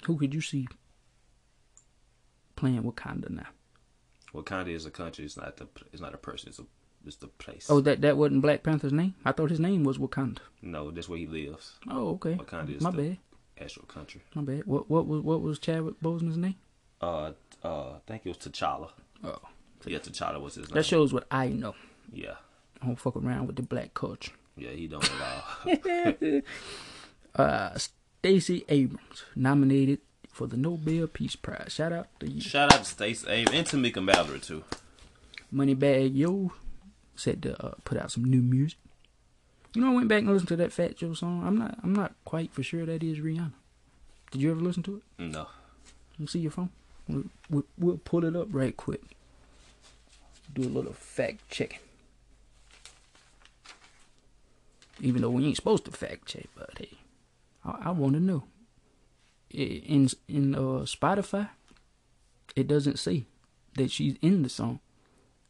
Who 0.06 0.18
could 0.18 0.34
you 0.34 0.42
see 0.42 0.68
playing 2.56 2.84
Wakanda 2.84 3.30
now? 3.30 3.48
Wakanda 4.34 4.70
is 4.70 4.86
a 4.86 4.92
country. 4.92 5.26
It's 5.26 5.38
not 5.38 5.58
the. 5.58 5.68
It's 5.92 6.02
not 6.02 6.14
a 6.14 6.18
person. 6.18 6.50
It's 6.50 6.60
a. 6.60 6.64
It's 7.06 7.18
the 7.18 7.28
place. 7.28 7.68
Oh, 7.70 7.82
that 7.82 8.02
that 8.02 8.16
wasn't 8.16 8.42
Black 8.42 8.64
Panther's 8.64 8.94
name. 8.94 9.14
I 9.26 9.34
thought 9.34 9.50
his 9.50 9.60
name 9.60 9.84
was 9.84 9.98
Wakanda. 9.98 10.40
no, 10.62 10.90
that's 10.90 11.10
where 11.10 11.20
he 11.20 11.28
lives. 11.28 11.74
Oh, 11.90 12.12
okay. 12.12 12.36
Wakanda 12.36 12.78
is 12.78 12.82
My 12.82 12.92
bad. 12.92 13.18
actual 13.62 13.84
country. 13.84 14.22
My 14.34 14.42
bad. 14.42 14.64
What 14.66 14.90
what 14.90 15.06
was 15.06 15.22
what 15.22 15.42
was 15.42 15.60
Chadwick 15.60 16.00
Boseman's 16.02 16.38
name? 16.38 16.56
Uh, 17.04 17.32
uh, 17.64 17.90
I 17.96 18.00
think 18.08 18.22
it 18.26 18.30
was 18.30 18.38
T'Challa. 18.38 18.90
Oh, 19.24 19.40
Yeah, 19.86 20.00
T'Challa 20.00 20.40
was 20.42 20.56
his 20.56 20.68
name. 20.70 20.76
that 20.76 20.86
shows 20.86 21.14
what 21.14 21.26
I 21.32 21.48
know. 21.50 21.76
Yeah, 22.12 22.36
I 22.82 22.86
don't 22.88 22.96
fuck 23.00 23.16
around 23.16 23.48
with 23.48 23.56
the 23.58 23.64
black 23.64 23.94
culture. 23.94 24.32
yeah, 24.56 24.70
he 24.72 24.88
don't 24.88 25.04
at 25.04 25.22
all. 26.26 26.42
uh, 27.46 27.78
Stacey 27.78 28.64
Abrams 28.70 29.24
nominated 29.36 30.00
for 30.30 30.48
the 30.48 30.58
Nobel 30.58 31.08
Peace 31.08 31.36
Prize. 31.36 31.74
Shout 31.74 31.92
out 31.94 32.08
to 32.20 32.30
you. 32.30 32.42
Shout 32.42 32.74
out 32.74 32.80
to 32.84 32.90
Stacey 32.90 33.28
Abrams 33.30 33.74
and 33.74 33.84
Tamika 33.84 34.04
Mallory 34.04 34.40
too. 34.40 34.64
Moneybagg 35.54 36.16
Yo 36.16 36.52
said 37.16 37.42
to 37.44 37.66
uh, 37.66 37.74
put 37.86 37.98
out 37.98 38.12
some 38.12 38.24
new 38.26 38.42
music. 38.42 38.80
You 39.76 39.82
know, 39.82 39.92
I 39.92 39.96
went 39.96 40.08
back 40.08 40.20
and 40.20 40.30
listened 40.32 40.50
to 40.50 40.56
that 40.58 40.72
Fat 40.72 40.98
Joe 40.98 41.14
song. 41.14 41.44
I'm 41.46 41.58
not, 41.58 41.78
I'm 41.84 41.94
not 41.94 42.14
quite 42.26 42.54
for 42.54 42.62
sure 42.64 42.86
that 42.86 43.02
is 43.04 43.20
Rihanna. 43.20 43.54
Did 44.32 44.42
you 44.42 44.52
ever 44.52 44.62
listen 44.62 44.84
to 44.84 44.98
it? 44.98 45.04
No, 45.20 45.48
Let 46.14 46.20
me 46.20 46.28
see 46.28 46.40
your 46.40 46.52
phone. 46.52 46.70
We'll, 47.08 47.24
we'll, 47.50 47.66
we'll 47.78 47.98
pull 47.98 48.26
it 48.26 48.36
up 48.36 48.48
right 48.52 48.76
quick. 48.76 49.02
Do 50.54 50.62
a 50.64 50.70
little 50.70 50.94
fact 50.94 51.50
checking. 51.50 51.80
Even 55.02 55.22
though 55.22 55.32
we 55.32 55.46
ain't 55.46 55.56
supposed 55.56 55.86
to 55.86 55.92
fact 55.92 56.28
check, 56.28 56.48
but 56.56 56.70
hey, 56.78 56.92
I, 57.66 57.78
I 57.86 57.92
want 57.92 58.14
to 58.14 58.20
know. 58.20 58.44
In 59.50 60.10
in 60.28 60.56
uh, 60.56 60.86
Spotify, 60.86 61.50
it 62.56 62.68
doesn't 62.68 62.98
say 63.00 63.26
that 63.76 63.92
she's 63.92 64.16
in 64.22 64.44
the 64.44 64.50
song. 64.50 64.80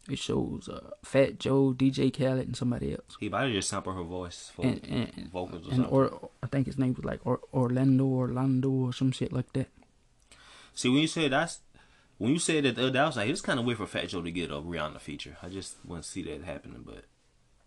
It 0.10 0.20
shows 0.20 0.68
uh, 0.68 0.89
Fat 1.04 1.39
Joe, 1.39 1.74
DJ 1.74 2.12
Khaled, 2.12 2.47
and 2.47 2.58
somebody 2.58 2.91
else. 2.91 3.16
he 3.20 3.30
might 3.30 3.43
have 3.43 3.54
just 3.54 3.70
sampled 3.70 3.95
her 3.95 4.04
voice 4.04 4.51
for 4.54 4.66
And, 4.66 4.84
and, 4.86 5.32
vocals 5.32 5.66
or 5.68 5.70
and 5.70 5.78
something. 5.84 5.93
or 5.93 6.30
I 6.41 6.47
think 6.47 6.66
his 6.68 6.78
name 6.78 6.93
was 6.93 7.06
like 7.06 7.22
or, 7.26 7.39
Orlando, 7.54 8.06
Orlando, 8.06 8.70
or 8.70 8.91
some 8.93 9.12
shit 9.14 9.32
like 9.32 9.54
that. 9.54 9.68
See, 10.74 10.89
when 10.89 10.99
you 10.99 11.07
said 11.07 11.32
that's 11.32 11.59
when 12.17 12.32
you 12.32 12.39
said 12.39 12.63
that 12.65 12.76
the 12.76 12.88
other 12.88 12.99
I 13.01 13.05
was 13.05 13.17
like, 13.17 13.30
it's 13.30 13.41
kind 13.41 13.59
of 13.59 13.65
weird 13.65 13.78
for 13.80 13.88
Fat 13.88 14.09
Joe 14.09 14.21
to 14.21 14.32
get 14.32 14.51
a 14.51 14.55
Rihanna 14.55 14.99
feature. 14.99 15.38
I 15.41 15.49
just 15.49 15.76
want 15.86 16.03
to 16.03 16.09
see 16.09 16.24
that 16.24 16.43
happening, 16.43 16.84
but 16.86 17.05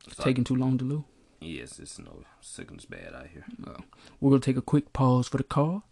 it's 0.07 0.18
like- 0.18 0.26
Taking 0.26 0.44
too 0.44 0.57
long 0.57 0.78
to 0.78 0.84
load. 0.84 1.04
yes, 1.40 1.78
it's 1.78 1.98
no 1.98 2.22
sickness 2.40 2.84
bad 2.84 3.12
out 3.14 3.26
here. 3.32 3.44
Uh, 3.66 3.80
we're 4.20 4.30
gonna 4.30 4.40
take 4.40 4.57
a 4.57 4.62
quick 4.62 4.92
pause 4.92 5.28
for 5.28 5.36
the 5.36 5.44
cause, 5.44 5.82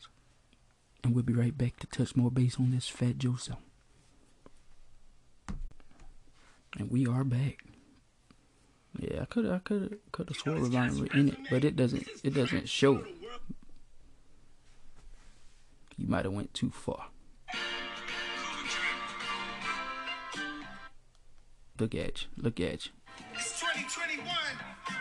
and 1.03 1.15
we'll 1.15 1.25
be 1.25 1.33
right 1.35 1.57
back 1.57 1.77
to 1.81 1.87
touch 1.87 2.17
more 2.17 2.31
base 2.31 2.59
on 2.59 2.71
this 2.71 2.89
Fat 2.89 3.19
Joe 3.19 3.37
song. 3.37 3.59
And 6.79 6.91
we 6.91 7.07
are 7.07 7.25
back. 7.25 7.65
Yeah, 8.99 9.23
I 9.23 9.25
could 9.27 9.47
I 9.51 9.59
could 9.59 9.99
could 10.13 10.29
have 10.29 10.37
swore 10.39 10.57
Rihanna 10.57 11.01
were 11.01 11.19
in 11.19 11.29
it, 11.31 11.39
but 11.51 11.65
it 11.65 11.77
doesn't 11.77 12.07
it 12.23 12.35
doesn't 12.35 12.69
show. 12.69 13.05
You 15.97 16.09
might 16.09 16.25
have 16.25 16.35
went 16.35 16.53
too 16.55 16.71
far. 16.71 17.07
Look 21.79 21.95
at 21.95 22.23
you, 22.23 22.29
look 22.37 22.61
at 22.61 22.87
you. 22.87 22.93
It's 23.35 23.61
2021. 23.61 24.27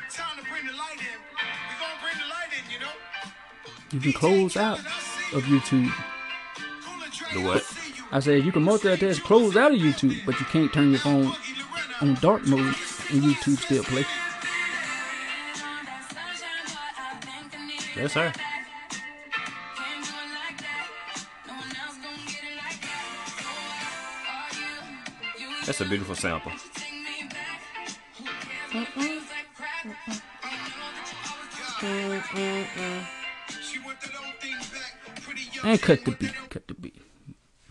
Time 0.10 0.38
to 0.38 0.50
bring 0.50 0.66
the 0.66 0.74
light 0.74 1.00
in. 1.00 1.20
We're 1.70 1.80
gonna 1.80 2.02
bring 2.02 2.18
the 2.18 2.30
light 2.30 2.52
in, 2.52 2.72
you 2.72 2.80
know? 2.80 2.92
You 3.92 4.00
can 4.00 4.14
close 4.14 4.58
out 4.58 4.80
of 4.80 5.44
YouTube. 5.44 5.92
The 7.34 7.42
what? 7.42 7.64
I 8.12 8.20
said 8.20 8.44
you 8.44 8.52
can 8.52 8.64
multitask 8.64 9.22
close 9.24 9.56
out 9.56 9.72
of 9.74 9.80
YouTube, 9.80 10.26
but 10.26 10.40
you 10.40 10.46
can't 10.48 10.72
turn 10.74 10.92
your 10.92 11.00
phone 11.00 11.32
on 12.02 12.16
dark 12.16 12.46
mode 12.48 12.60
and 12.60 13.22
YouTube 13.22 13.58
still 13.58 13.84
play. 13.84 14.06
Yes, 17.96 18.14
her. 18.14 18.34
That's 25.66 25.82
a 25.82 25.86
beautiful 25.86 26.16
sample. 26.16 26.52
She 33.62 33.80
want 33.80 34.00
that 34.02 34.12
old 34.24 34.36
thing 34.40 34.56
back. 34.58 35.22
Pretty 35.22 35.42
young. 35.54 35.66
And 35.66 35.82
cut 35.82 36.04
the 36.06 36.12
beat. 36.12 36.34
Cut 36.50 36.68
the 36.68 36.74
beat. 36.74 36.96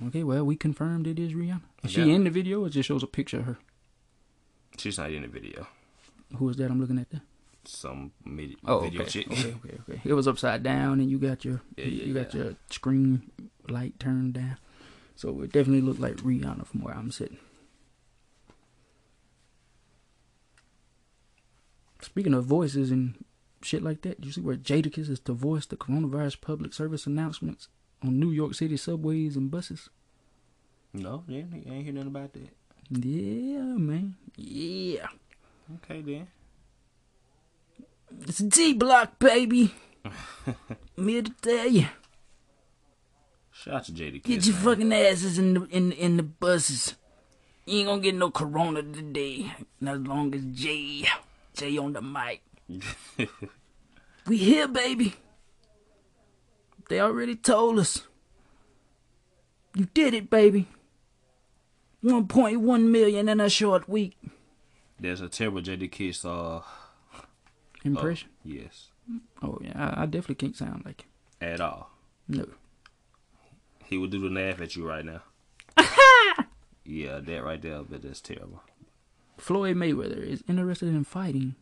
Okay, 0.06 0.24
well 0.24 0.44
we 0.44 0.56
confirmed 0.56 1.06
it 1.06 1.18
is 1.18 1.32
Rihanna. 1.32 1.60
Is 1.84 1.92
she 1.92 2.10
in 2.12 2.24
the 2.24 2.30
video? 2.30 2.64
Or 2.64 2.68
just 2.68 2.88
shows 2.88 3.02
a 3.02 3.06
picture 3.06 3.38
of 3.40 3.44
her. 3.44 3.58
She's 4.78 4.98
not 4.98 5.12
in 5.12 5.22
the 5.22 5.28
video. 5.28 5.66
Who 6.36 6.48
is 6.48 6.56
that 6.56 6.70
I'm 6.70 6.80
looking 6.80 6.98
at 6.98 7.10
there? 7.10 7.20
Some 7.64 8.10
midi- 8.24 8.56
Oh, 8.64 8.80
video 8.80 9.02
okay. 9.02 9.10
chick. 9.10 9.30
okay, 9.30 9.54
okay, 9.64 9.78
okay. 9.88 10.00
It 10.04 10.14
was 10.14 10.26
upside 10.26 10.62
down, 10.64 10.98
and 10.98 11.08
you 11.08 11.18
got 11.18 11.44
your 11.44 11.60
Yeah, 11.76 11.84
you, 11.84 11.90
yeah, 11.90 12.04
you 12.06 12.14
got 12.14 12.34
yeah. 12.34 12.42
your 12.42 12.54
screen 12.70 13.30
light 13.68 14.00
turned 14.00 14.32
down, 14.34 14.56
so 15.14 15.42
it 15.42 15.52
definitely 15.52 15.82
looked 15.82 16.00
like 16.00 16.16
Rihanna 16.16 16.66
from 16.66 16.80
where 16.82 16.94
I'm 16.94 17.12
sitting. 17.12 17.38
Speaking 22.02 22.34
of 22.34 22.44
voices 22.44 22.90
and 22.90 23.24
shit 23.62 23.82
like 23.82 24.02
that, 24.02 24.24
you 24.24 24.32
see 24.32 24.40
where 24.40 24.56
Jadakiss 24.56 25.08
is 25.08 25.20
to 25.20 25.32
voice 25.32 25.66
the 25.66 25.76
coronavirus 25.76 26.40
public 26.40 26.74
service 26.74 27.06
announcements 27.06 27.68
on 28.02 28.18
New 28.18 28.30
York 28.30 28.54
City 28.54 28.76
subways 28.76 29.36
and 29.36 29.50
buses. 29.50 29.88
No, 30.92 31.24
yeah, 31.28 31.44
I 31.52 31.56
ain't 31.56 31.84
hear 31.84 31.92
nothing 31.92 32.08
about 32.08 32.32
that. 32.34 32.48
Yeah, 32.90 33.62
man. 33.62 34.16
Yeah. 34.36 35.06
Okay 35.76 36.02
then. 36.02 36.26
It's 38.26 38.38
D 38.38 38.74
Block, 38.74 39.18
baby. 39.18 39.72
I'm 40.98 41.08
here 41.08 41.22
to 41.22 41.32
tell 41.40 41.68
you. 41.68 41.86
Shout 43.52 43.74
out 43.74 43.84
to 43.84 43.92
JD. 43.92 44.24
Get 44.24 44.46
your 44.46 44.56
fucking 44.56 44.92
asses 44.92 45.38
in 45.38 45.54
the 45.54 45.62
in 45.66 45.92
in 45.92 46.16
the 46.16 46.22
buses. 46.22 46.96
You 47.64 47.78
ain't 47.78 47.88
gonna 47.88 48.02
get 48.02 48.16
no 48.16 48.30
corona 48.30 48.82
today. 48.82 49.52
Not 49.80 49.94
as 49.94 50.06
long 50.06 50.34
as 50.34 50.42
Jay 50.46 51.06
Jay 51.54 51.76
on 51.78 51.92
the 51.92 52.02
mic. 52.02 52.42
We 54.26 54.36
here, 54.36 54.68
baby. 54.68 55.14
They 56.88 57.00
already 57.00 57.34
told 57.34 57.80
us. 57.80 58.06
You 59.74 59.88
did 59.94 60.14
it, 60.14 60.30
baby. 60.30 60.68
1.1 62.04 62.84
million 62.90 63.28
in 63.28 63.40
a 63.40 63.48
short 63.48 63.88
week. 63.88 64.16
There's 65.00 65.20
a 65.20 65.28
terrible 65.28 65.60
Jadakiss 65.60 66.24
uh 66.24 66.62
Impression? 67.84 68.28
yes. 68.44 68.90
Oh, 69.42 69.58
yeah, 69.60 69.72
I, 69.96 70.02
I 70.02 70.06
definitely 70.06 70.36
can't 70.36 70.56
sound 70.56 70.84
like 70.84 71.02
him. 71.02 71.08
At 71.40 71.60
all. 71.60 71.90
No. 72.28 72.46
He 73.86 73.98
would 73.98 74.10
do 74.10 74.20
the 74.20 74.28
laugh 74.30 74.60
at 74.60 74.76
you 74.76 74.86
right 74.86 75.04
now. 75.04 75.22
yeah, 76.84 77.18
that 77.18 77.42
right 77.44 77.60
there, 77.60 77.82
but 77.82 78.02
that's 78.02 78.20
terrible. 78.20 78.62
Floyd 79.42 79.76
Mayweather 79.76 80.22
is 80.24 80.44
interested 80.48 80.88
in 80.88 81.02
fighting 81.02 81.56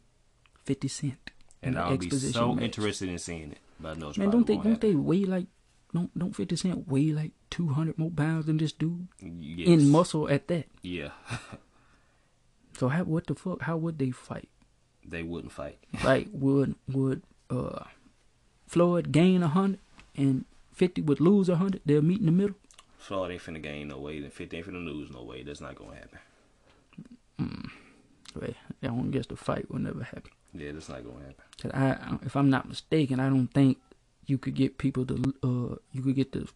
50 0.64 0.88
Cent. 0.88 1.30
And 1.62 1.78
I'll 1.78 1.96
be 1.96 2.10
so 2.10 2.54
match. 2.54 2.64
interested 2.64 3.08
in 3.08 3.18
seeing 3.18 3.52
it. 3.52 3.58
But 3.80 3.96
I 3.96 4.00
know 4.00 4.08
it's 4.10 4.18
Man, 4.18 4.30
don't 4.30 4.46
they 4.46 4.56
don't 4.58 4.80
they 4.80 4.94
weigh 4.94 5.24
like 5.24 5.46
don't 5.94 6.16
don't 6.18 6.36
50 6.36 6.56
Cent 6.56 6.88
weigh 6.88 7.12
like 7.12 7.32
200 7.48 7.96
more 7.96 8.10
pounds 8.10 8.46
than 8.46 8.58
this 8.58 8.72
dude. 8.72 9.08
Yes. 9.20 9.66
in 9.68 9.88
muscle 9.88 10.28
at 10.28 10.46
that? 10.48 10.66
Yeah. 10.82 11.10
So 12.78 12.88
how 12.88 13.04
what 13.04 13.26
the 13.26 13.34
fuck? 13.34 13.60
How 13.62 13.76
would 13.76 13.98
they 13.98 14.10
fight? 14.10 14.48
they 15.04 15.22
wouldn't 15.22 15.52
fight. 15.52 15.78
Like 16.04 16.28
would 16.32 16.76
would 16.88 17.22
uh 17.50 17.84
Floyd 18.66 19.10
gain 19.12 19.42
a 19.42 19.48
hundred 19.48 19.80
and 20.16 20.44
50 20.74 21.02
would 21.02 21.20
lose 21.20 21.48
a 21.48 21.56
hundred? 21.56 21.80
They'll 21.84 22.00
meet 22.02 22.20
in 22.20 22.26
the 22.26 22.32
middle. 22.32 22.56
Floyd 22.98 23.32
ain't 23.32 23.42
finna 23.42 23.62
gain 23.62 23.88
no 23.88 23.98
weight 23.98 24.22
and 24.22 24.32
50 24.32 24.56
ain't 24.56 24.66
finna 24.66 24.84
lose 24.84 25.10
no 25.10 25.22
weight. 25.24 25.46
That's 25.46 25.60
not 25.60 25.74
gonna 25.76 25.94
happen. 25.94 26.18
Well, 28.34 28.50
I 28.82 28.86
don't 28.86 29.10
guess 29.10 29.26
the 29.26 29.36
fight 29.36 29.70
will 29.70 29.80
never 29.80 30.02
happen. 30.04 30.30
Yeah, 30.54 30.72
that's 30.72 30.88
not 30.88 31.04
gonna 31.04 31.18
happen. 31.26 31.44
'Cause 31.60 31.70
I, 31.74 32.18
if 32.24 32.36
I'm 32.36 32.50
not 32.50 32.68
mistaken, 32.68 33.20
I 33.20 33.28
don't 33.28 33.48
think 33.48 33.78
you 34.26 34.38
could 34.38 34.54
get 34.54 34.78
people 34.78 35.04
to, 35.06 35.14
uh, 35.42 35.76
you 35.92 36.02
could 36.02 36.14
get 36.16 36.32
the, 36.32 36.48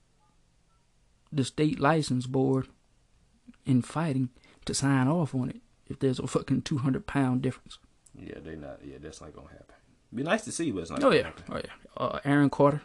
the 1.33 1.45
state 1.45 1.81
license 1.81 2.27
board 2.27 2.69
in 3.67 3.83
fighting 3.83 4.31
to 4.67 4.75
sign 4.75 5.09
off 5.09 5.35
on 5.35 5.51
it 5.51 5.61
if 5.87 5.99
there's 5.99 6.19
a 6.19 6.27
fucking 6.27 6.63
200 6.63 7.07
pound 7.07 7.43
difference. 7.43 7.79
Yeah, 8.19 8.39
they 8.43 8.55
not. 8.57 8.79
Yeah, 8.85 8.99
that's 9.01 9.21
not 9.21 9.35
gonna 9.35 9.49
happen. 9.49 9.75
Be 10.15 10.23
nice 10.23 10.45
to 10.45 10.53
see, 10.53 10.71
but 10.71 10.81
it's 10.83 10.91
not. 10.91 11.01
Oh 11.01 11.03
gonna 11.05 11.17
yeah, 11.17 11.23
happen. 11.25 11.45
oh 11.51 11.57
yeah. 11.57 11.73
Uh, 11.97 12.21
Aaron 12.25 12.51
Carter 12.51 12.83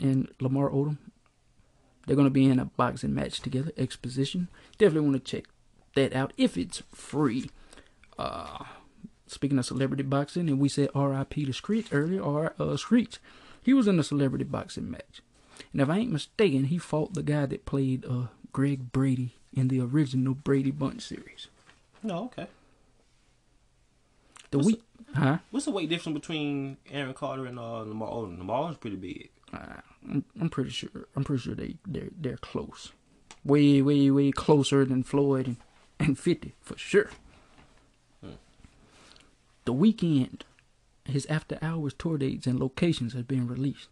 and 0.00 0.30
Lamar 0.40 0.70
Odom, 0.70 0.98
they're 2.06 2.14
gonna 2.16 2.30
be 2.30 2.44
in 2.46 2.60
a 2.60 2.64
boxing 2.66 3.14
match 3.14 3.40
together. 3.40 3.72
Exposition. 3.76 4.48
Definitely 4.78 5.08
want 5.10 5.24
to 5.24 5.30
check 5.30 5.44
that 5.98 6.14
out 6.14 6.32
if 6.36 6.56
it's 6.56 6.82
free. 6.94 7.50
Uh, 8.18 8.64
speaking 9.26 9.58
of 9.58 9.66
celebrity 9.66 10.02
boxing, 10.02 10.48
and 10.48 10.58
we 10.58 10.68
said 10.68 10.88
R.I.P. 10.94 11.44
to 11.44 11.52
Screech 11.52 11.88
earlier. 11.92 12.20
Or 12.20 12.54
uh, 12.58 12.76
Screech, 12.76 13.18
he 13.62 13.74
was 13.74 13.86
in 13.86 13.98
a 13.98 14.04
celebrity 14.04 14.44
boxing 14.44 14.90
match, 14.90 15.22
and 15.72 15.82
if 15.82 15.88
I 15.88 15.98
ain't 15.98 16.12
mistaken, 16.12 16.64
he 16.64 16.78
fought 16.78 17.14
the 17.14 17.22
guy 17.22 17.46
that 17.46 17.66
played 17.66 18.04
uh, 18.06 18.28
Greg 18.52 18.92
Brady 18.92 19.34
in 19.52 19.68
the 19.68 19.80
original 19.80 20.34
Brady 20.34 20.70
Bunch 20.70 21.02
series. 21.02 21.48
No, 22.02 22.24
okay. 22.24 22.46
The 24.50 24.58
What's 24.58 24.66
week, 24.66 24.82
huh? 25.14 25.38
What's 25.50 25.66
the 25.66 25.72
weight 25.72 25.88
difference 25.90 26.18
between 26.18 26.78
Aaron 26.90 27.14
Carter 27.14 27.46
and 27.46 27.58
uh, 27.58 27.80
Lamar 27.80 28.08
Odom? 28.08 28.38
Lamar 28.38 28.62
Odom's 28.62 28.78
pretty 28.78 28.96
big. 28.96 29.30
Uh, 29.52 29.80
I'm, 30.08 30.24
I'm 30.40 30.48
pretty 30.48 30.70
sure. 30.70 30.90
I'm 31.14 31.24
pretty 31.24 31.42
sure 31.42 31.54
they 31.54 31.76
they're 31.86 32.10
they're 32.18 32.36
close, 32.38 32.92
way 33.44 33.82
way 33.82 34.10
way 34.10 34.30
closer 34.30 34.84
than 34.84 35.02
Floyd 35.02 35.46
and, 35.46 35.56
and 35.98 36.18
Fifty 36.18 36.54
for 36.60 36.76
sure. 36.76 37.10
Hmm. 38.22 38.32
The 39.64 39.74
Weeknd, 39.74 40.42
his 41.04 41.26
after 41.26 41.58
hours 41.62 41.94
tour 41.94 42.18
dates 42.18 42.46
and 42.46 42.58
locations 42.58 43.14
have 43.14 43.28
been 43.28 43.46
released. 43.46 43.88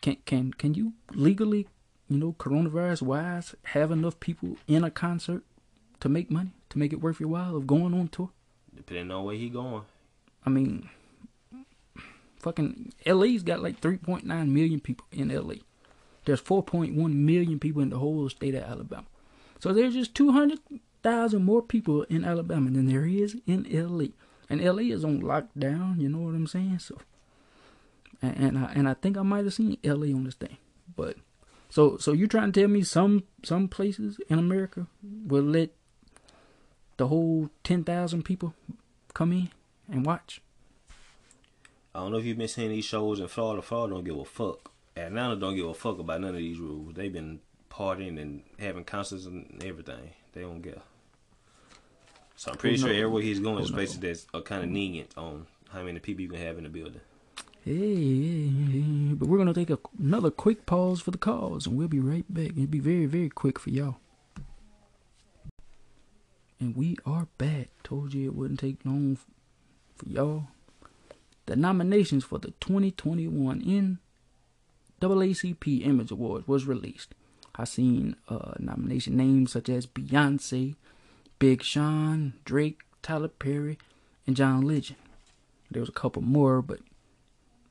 Can 0.00 0.16
can 0.24 0.52
can 0.52 0.74
you 0.74 0.92
legally, 1.12 1.66
you 2.08 2.18
know, 2.18 2.34
coronavirus 2.38 3.02
wise, 3.02 3.54
have 3.64 3.90
enough 3.90 4.20
people 4.20 4.56
in 4.66 4.84
a 4.84 4.90
concert 4.90 5.42
to 6.00 6.08
make 6.08 6.30
money 6.30 6.52
to 6.70 6.78
make 6.78 6.92
it 6.92 7.00
worth 7.00 7.20
your 7.20 7.30
while 7.30 7.56
of 7.56 7.66
going 7.66 7.94
on 7.94 8.08
tour? 8.08 8.30
Depending 8.74 9.10
on 9.10 9.24
where 9.24 9.36
he 9.36 9.48
going. 9.48 9.82
I 10.44 10.50
mean, 10.50 10.90
fucking 12.38 12.92
LA's 13.06 13.42
got 13.42 13.62
like 13.62 13.80
3.9 13.80 14.24
million 14.48 14.80
people 14.80 15.06
in 15.10 15.28
LA. 15.34 15.54
There's 16.24 16.42
4.1 16.42 16.94
million 16.94 17.58
people 17.58 17.82
in 17.82 17.90
the 17.90 17.98
whole 17.98 18.28
state 18.28 18.54
of 18.54 18.62
Alabama. 18.62 19.06
So 19.60 19.72
there's 19.72 19.94
just 19.94 20.14
200,000 20.14 21.44
more 21.44 21.62
people 21.62 22.02
in 22.04 22.24
Alabama 22.24 22.70
than 22.70 22.86
there 22.86 23.06
is 23.06 23.36
in 23.46 23.66
LA. 23.70 24.06
And 24.50 24.62
LA 24.62 24.94
is 24.94 25.04
on 25.04 25.22
lockdown, 25.22 26.00
you 26.00 26.08
know 26.08 26.18
what 26.18 26.34
I'm 26.34 26.46
saying? 26.46 26.78
So, 26.80 26.98
and, 28.20 28.36
and 28.36 28.58
I 28.58 28.72
and 28.74 28.88
I 28.88 28.94
think 28.94 29.16
I 29.16 29.22
might 29.22 29.44
have 29.44 29.54
seen 29.54 29.78
LA 29.82 30.14
on 30.14 30.24
this 30.24 30.34
thing. 30.34 30.58
But 30.94 31.16
so 31.70 31.96
so 31.96 32.12
you 32.12 32.26
trying 32.26 32.52
to 32.52 32.60
tell 32.60 32.68
me 32.68 32.82
some 32.82 33.24
some 33.42 33.68
places 33.68 34.18
in 34.28 34.38
America 34.38 34.86
will 35.02 35.42
let 35.42 35.70
the 36.96 37.08
whole 37.08 37.50
10,000 37.64 38.22
people 38.22 38.54
come 39.12 39.32
in 39.32 39.48
and 39.90 40.06
watch? 40.06 40.40
I 41.94 42.00
don't 42.00 42.12
know 42.12 42.18
if 42.18 42.24
you've 42.24 42.38
been 42.38 42.48
seeing 42.48 42.70
these 42.70 42.84
shows 42.84 43.20
in 43.20 43.28
Florida. 43.28 43.62
Florida 43.62 43.94
don't 43.94 44.04
give 44.04 44.18
a 44.18 44.24
fuck. 44.24 44.72
Atlanta 44.96 45.36
don't 45.36 45.56
give 45.56 45.66
a 45.66 45.74
fuck 45.74 45.98
about 45.98 46.20
none 46.20 46.30
of 46.30 46.36
these 46.36 46.58
rules. 46.58 46.94
They've 46.94 47.12
been 47.12 47.40
partying 47.74 48.20
and 48.20 48.42
having 48.58 48.84
concerts 48.84 49.26
and 49.26 49.62
everything. 49.64 50.10
They 50.32 50.42
don't 50.42 50.62
get. 50.62 50.80
So 52.36 52.52
I'm 52.52 52.56
pretty 52.56 52.76
Who 52.76 52.82
sure 52.82 52.88
knows? 52.90 52.98
everywhere 52.98 53.22
he's 53.22 53.40
going 53.40 53.62
is 53.62 53.68
Who 53.68 53.74
places 53.74 53.98
that's 54.00 54.26
are 54.34 54.42
kind 54.42 54.64
of 54.64 54.70
lenient 54.70 55.16
on 55.16 55.46
how 55.70 55.82
many 55.82 55.98
people 55.98 56.22
you 56.22 56.28
can 56.28 56.40
have 56.40 56.58
in 56.58 56.64
the 56.64 56.70
building. 56.70 57.00
Hey, 57.64 57.72
hey, 57.72 58.48
hey, 58.48 59.14
but 59.14 59.28
we're 59.28 59.38
gonna 59.38 59.54
take 59.54 59.70
a, 59.70 59.78
another 59.98 60.30
quick 60.30 60.66
pause 60.66 61.00
for 61.00 61.10
the 61.10 61.18
calls, 61.18 61.66
and 61.66 61.76
we'll 61.76 61.88
be 61.88 62.00
right 62.00 62.24
back. 62.32 62.50
It'll 62.50 62.66
be 62.66 62.78
very, 62.78 63.06
very 63.06 63.30
quick 63.30 63.58
for 63.58 63.70
y'all. 63.70 63.96
And 66.60 66.76
we 66.76 66.96
are 67.06 67.26
back. 67.38 67.68
Told 67.82 68.14
you 68.14 68.26
it 68.26 68.34
wouldn't 68.34 68.60
take 68.60 68.84
long 68.84 69.16
for 69.96 70.08
y'all. 70.08 70.48
The 71.46 71.56
nominations 71.56 72.24
for 72.24 72.38
the 72.38 72.52
2021 72.60 73.62
NAACP 75.00 75.86
Image 75.86 76.10
Awards 76.10 76.48
was 76.48 76.66
released. 76.66 77.14
I 77.56 77.64
seen 77.64 78.16
uh, 78.28 78.52
nomination 78.58 79.16
names 79.16 79.52
such 79.52 79.68
as 79.68 79.86
Beyonce, 79.86 80.74
Big 81.38 81.62
Sean, 81.62 82.34
Drake, 82.44 82.80
Tyler 83.02 83.28
Perry, 83.28 83.78
and 84.26 84.36
John 84.36 84.62
Legend. 84.62 84.98
There 85.70 85.80
was 85.80 85.88
a 85.88 85.92
couple 85.92 86.22
more, 86.22 86.62
but 86.62 86.80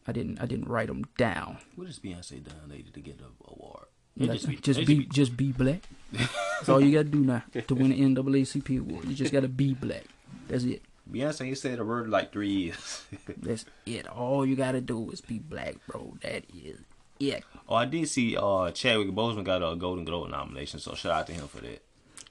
I 0.08 0.12
didn't 0.12 0.42
I 0.42 0.46
didn't 0.46 0.68
write 0.68 0.88
them 0.88 1.06
down. 1.18 1.58
What 1.76 1.88
has 1.88 2.00
Beyonce 2.00 2.44
done 2.44 2.70
lately 2.70 2.92
to 2.92 3.00
get 3.00 3.20
an 3.20 3.26
award? 3.46 3.86
Like, 4.16 4.40
just, 4.40 4.62
just 4.62 4.86
be, 4.86 5.00
be, 5.00 5.06
just 5.06 5.36
be 5.36 5.52
black. 5.52 5.82
That's 6.12 6.70
all 6.70 6.80
you 6.80 6.92
gotta 6.92 7.06
do 7.06 7.20
now 7.24 7.44
to 7.68 7.76
win 7.76 7.92
an 7.92 8.16
NAACP 8.16 8.80
award. 8.80 9.06
You 9.06 9.16
just 9.16 9.32
gotta 9.34 9.48
be 9.48 9.74
black. 9.74 10.04
That's 10.48 10.64
it. 10.66 10.84
Beyonce 11.12 11.48
ain't 11.48 11.58
said 11.58 11.80
a 11.80 11.86
word 11.86 12.06
in 12.06 12.12
like 12.12 12.32
three 12.32 12.50
years. 12.50 13.04
That's 13.38 13.66
it. 13.86 14.08
All 14.08 14.46
you 14.46 14.56
gotta 14.56 14.82
do 14.82 15.10
is 15.10 15.22
be 15.22 15.40
black, 15.40 15.76
bro. 15.88 16.16
That 16.22 16.44
is 16.54 16.80
it. 17.32 17.44
oh, 17.68 17.76
I 17.76 17.86
did 17.86 18.08
see 18.10 18.36
uh 18.38 18.72
Chadwick 18.72 19.10
Boseman 19.10 19.44
got 19.44 19.62
a 19.64 19.76
Golden 19.76 20.06
Globe 20.06 20.30
nomination, 20.30 20.80
so 20.80 20.94
shout 20.96 21.12
out 21.12 21.28
to 21.28 21.34
him 21.34 21.48
for 21.48 21.62
that. 21.62 21.84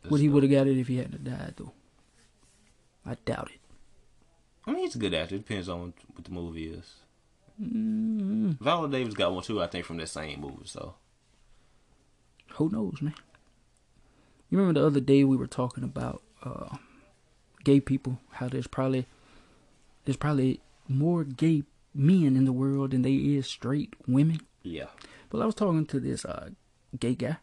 Would 0.09 0.21
he 0.21 0.29
would 0.29 0.43
have 0.43 0.53
got 0.53 0.67
it 0.67 0.79
if 0.79 0.89
he 0.89 0.97
hadn't 0.97 1.25
died 1.25 1.55
though? 1.57 1.73
I 3.07 3.17
doubt 3.25 3.51
it. 3.55 3.61
I 4.67 4.73
mean, 4.73 4.83
he's 4.85 4.95
a 4.95 4.99
good 4.99 5.15
actor. 5.15 5.35
It 5.35 5.47
depends 5.47 5.69
on 5.69 5.93
what 6.15 6.25
the 6.25 6.31
movie 6.31 6.69
is. 6.69 6.95
Mm, 7.61 8.59
Viola 8.61 8.89
Davis 8.89 9.15
got 9.15 9.33
one 9.33 9.43
too, 9.43 9.63
I 9.63 9.67
think, 9.67 9.85
from 9.85 9.99
that 9.99 10.09
same 10.09 10.41
movie. 10.41 10.67
So 10.67 10.95
who 12.55 12.69
knows, 12.71 13.01
man? 13.01 13.15
You 14.51 14.59
remember 14.59 14.81
the 14.81 14.87
other 14.87 15.01
day 15.01 15.25
we 15.25 15.37
were 15.37 15.47
talking 15.47 15.85
about 15.85 16.23
uh, 16.43 16.77
gay 17.65 17.81
people? 17.81 18.19
How 18.33 18.49
there's 18.49 18.67
probably 18.67 19.07
there's 20.05 20.17
probably 20.17 20.61
more 20.89 21.25
gay 21.25 21.63
men 21.95 22.37
in 22.37 22.45
the 22.45 22.53
world 22.53 22.91
than 22.91 23.03
there 23.03 23.13
is 23.13 23.47
straight 23.47 23.95
women. 24.07 24.41
Yeah, 24.63 24.87
Well, 25.31 25.43
I 25.43 25.47
was 25.47 25.55
talking 25.55 25.87
to 25.87 26.01
this 26.01 26.25
uh, 26.25 26.51
gay 26.99 27.15
guy. 27.15 27.37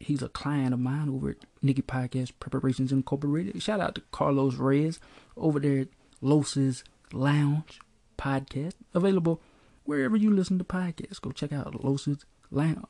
He's 0.00 0.22
a 0.22 0.28
client 0.28 0.72
of 0.72 0.80
mine 0.80 1.08
over 1.10 1.30
at 1.30 1.44
Nikki 1.60 1.82
Podcast 1.82 2.32
Preparations 2.40 2.92
Incorporated. 2.92 3.62
Shout 3.62 3.80
out 3.80 3.94
to 3.96 4.02
Carlos 4.10 4.54
Reyes 4.54 4.98
over 5.36 5.60
there 5.60 5.80
at 5.80 5.88
Los's 6.22 6.82
Lounge 7.12 7.78
Podcast. 8.16 8.72
Available 8.94 9.42
wherever 9.84 10.16
you 10.16 10.30
listen 10.30 10.56
to 10.58 10.64
podcasts. 10.64 11.20
Go 11.20 11.30
check 11.30 11.52
out 11.52 11.84
Los's 11.84 12.24
Lounge. 12.50 12.86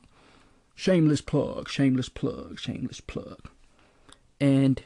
Shameless 0.75 1.21
plug, 1.21 1.67
shameless 1.67 2.07
plug, 2.07 2.59
shameless 2.59 3.01
plug. 3.01 3.49
And 4.39 4.83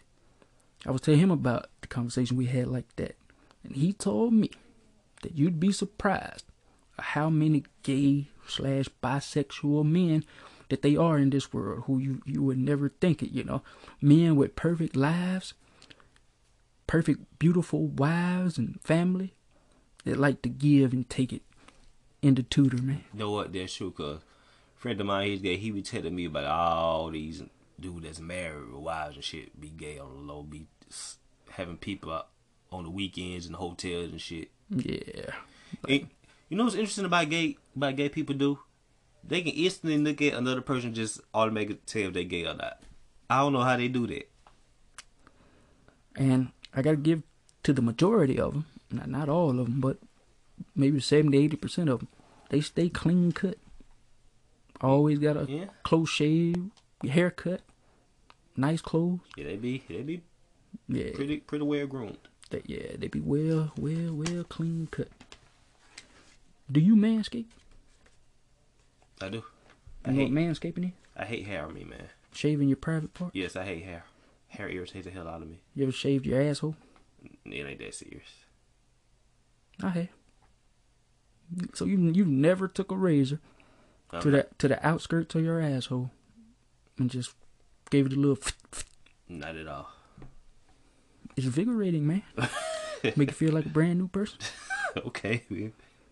I 0.85 0.91
was 0.91 1.01
telling 1.01 1.19
him 1.19 1.31
about 1.31 1.67
the 1.81 1.87
conversation 1.87 2.37
we 2.37 2.45
had 2.45 2.67
like 2.67 2.95
that. 2.95 3.15
And 3.63 3.75
he 3.75 3.93
told 3.93 4.33
me 4.33 4.49
that 5.21 5.37
you'd 5.37 5.59
be 5.59 5.71
surprised 5.71 6.45
how 7.01 7.29
many 7.29 7.63
gay 7.83 8.27
slash 8.47 8.87
bisexual 9.03 9.85
men 9.85 10.23
that 10.69 10.81
they 10.81 10.95
are 10.95 11.17
in 11.17 11.29
this 11.29 11.51
world 11.51 11.83
who 11.85 11.97
you, 11.97 12.21
you 12.25 12.41
would 12.41 12.57
never 12.57 12.89
think 12.89 13.21
it, 13.21 13.31
you 13.31 13.43
know. 13.43 13.61
Men 14.01 14.35
with 14.35 14.55
perfect 14.55 14.95
lives, 14.95 15.53
perfect, 16.87 17.39
beautiful 17.39 17.87
wives 17.87 18.57
and 18.57 18.79
family 18.81 19.33
that 20.05 20.17
like 20.17 20.41
to 20.41 20.49
give 20.49 20.93
and 20.93 21.09
take 21.09 21.33
it 21.33 21.41
into 22.21 22.43
tutor, 22.43 22.81
man. 22.81 23.03
you 23.13 23.19
know 23.19 23.31
what? 23.31 23.51
That's 23.51 23.73
true. 23.73 23.91
Cause 23.91 24.19
friend 24.75 24.99
of 25.01 25.07
mine, 25.07 25.27
he's 25.27 25.41
gay. 25.41 25.57
He 25.57 25.71
be 25.71 25.81
telling 25.81 26.15
me 26.15 26.25
about 26.25 26.45
all 26.45 27.09
these 27.09 27.43
dudes 27.79 28.05
that's 28.05 28.19
married 28.19 28.71
with 28.71 28.81
wives 28.81 29.15
and 29.15 29.23
shit, 29.23 29.59
be 29.59 29.69
gay 29.69 29.99
on 29.99 30.13
the 30.13 30.33
low, 30.33 30.43
be 30.43 30.67
having 31.49 31.77
people 31.77 32.11
out 32.11 32.27
on 32.71 32.83
the 32.83 32.89
weekends 32.89 33.45
in 33.45 33.53
hotels 33.53 34.11
and 34.11 34.21
shit. 34.21 34.49
Yeah. 34.69 35.31
And 35.87 36.07
you 36.51 36.57
know 36.57 36.65
what's 36.65 36.75
interesting 36.75 37.05
about 37.05 37.29
gay 37.29 37.57
about 37.75 37.95
gay 37.95 38.09
people 38.09 38.35
do? 38.35 38.59
They 39.23 39.41
can 39.41 39.53
instantly 39.53 39.97
look 39.97 40.21
at 40.21 40.33
another 40.33 40.59
person 40.61 40.93
just 40.93 41.21
automatically 41.33 41.79
tell 41.85 42.07
if 42.09 42.13
they 42.13 42.25
gay 42.25 42.45
or 42.45 42.53
not. 42.55 42.81
I 43.29 43.39
don't 43.39 43.53
know 43.53 43.61
how 43.61 43.77
they 43.77 43.87
do 43.87 44.05
that. 44.07 44.29
And 46.17 46.51
I 46.75 46.81
got 46.81 46.91
to 46.91 46.97
give 46.97 47.23
to 47.63 47.71
the 47.71 47.81
majority 47.81 48.37
of 48.37 48.51
them, 48.53 48.65
not, 48.91 49.07
not 49.09 49.29
all 49.29 49.51
of 49.51 49.55
them, 49.57 49.79
but 49.79 49.97
maybe 50.75 50.99
70, 50.99 51.49
80% 51.49 51.89
of 51.89 51.99
them, 51.99 52.07
they 52.49 52.59
stay 52.59 52.89
clean 52.89 53.31
cut. 53.31 53.55
Always 54.81 55.19
got 55.19 55.37
a 55.37 55.45
Yeah. 55.49 55.65
close 55.83 56.09
shave, 56.09 56.71
haircut, 57.07 57.61
nice 58.57 58.81
clothes. 58.81 59.19
Yeah, 59.37 59.45
they 59.45 59.55
be 59.55 59.83
they 59.87 60.01
be 60.01 60.21
Yeah, 60.89 61.11
pretty 61.13 61.37
pretty 61.37 61.63
well 61.63 61.87
groomed. 61.87 62.17
they, 62.49 62.61
yeah, 62.65 62.97
they 62.97 63.07
be 63.07 63.21
well, 63.21 63.71
well, 63.77 64.13
well 64.13 64.43
clean 64.43 64.87
cut. 64.91 65.07
Do 66.71 66.79
you 66.79 66.95
manscape? 66.95 67.47
I 69.21 69.29
do. 69.29 69.43
I 70.05 70.09
You 70.11 70.15
know 70.15 70.21
hate 70.23 70.33
what 70.33 70.41
manscaping 70.41 70.85
is? 70.85 70.91
I 71.15 71.25
hate 71.25 71.45
hair 71.45 71.65
on 71.65 71.73
me, 71.73 71.83
man. 71.83 72.07
Shaving 72.33 72.69
your 72.69 72.77
private 72.77 73.13
part? 73.13 73.31
Yes, 73.35 73.55
I 73.55 73.65
hate 73.65 73.83
hair. 73.83 74.05
Hair 74.47 74.69
irritates 74.69 75.05
the 75.05 75.11
hell 75.11 75.27
out 75.27 75.41
of 75.41 75.49
me. 75.49 75.61
You 75.75 75.83
ever 75.83 75.91
shaved 75.91 76.25
your 76.25 76.41
asshole? 76.41 76.75
It 77.45 77.65
ain't 77.65 77.79
that 77.79 77.93
serious. 77.93 78.29
I 79.83 79.89
have. 79.89 80.07
So 81.73 81.85
you 81.85 81.97
you 81.97 82.25
never 82.25 82.67
took 82.67 82.91
a 82.91 82.95
razor 82.95 83.39
to 84.21 84.31
the 84.31 84.47
to 84.57 84.67
the 84.67 84.85
outskirts 84.85 85.35
of 85.35 85.43
your 85.43 85.59
asshole 85.59 86.11
and 86.97 87.09
just 87.09 87.33
gave 87.89 88.05
it 88.05 88.13
a 88.13 88.15
little. 88.19 88.37
Not 89.27 89.55
at 89.55 89.67
all. 89.67 89.89
It's 91.35 91.45
invigorating, 91.45 92.07
man. 92.07 92.23
Make 93.03 93.29
you 93.29 93.35
feel 93.35 93.51
like 93.53 93.65
a 93.65 93.69
brand 93.69 93.99
new 93.99 94.07
person. 94.07 94.37
okay, 95.05 95.43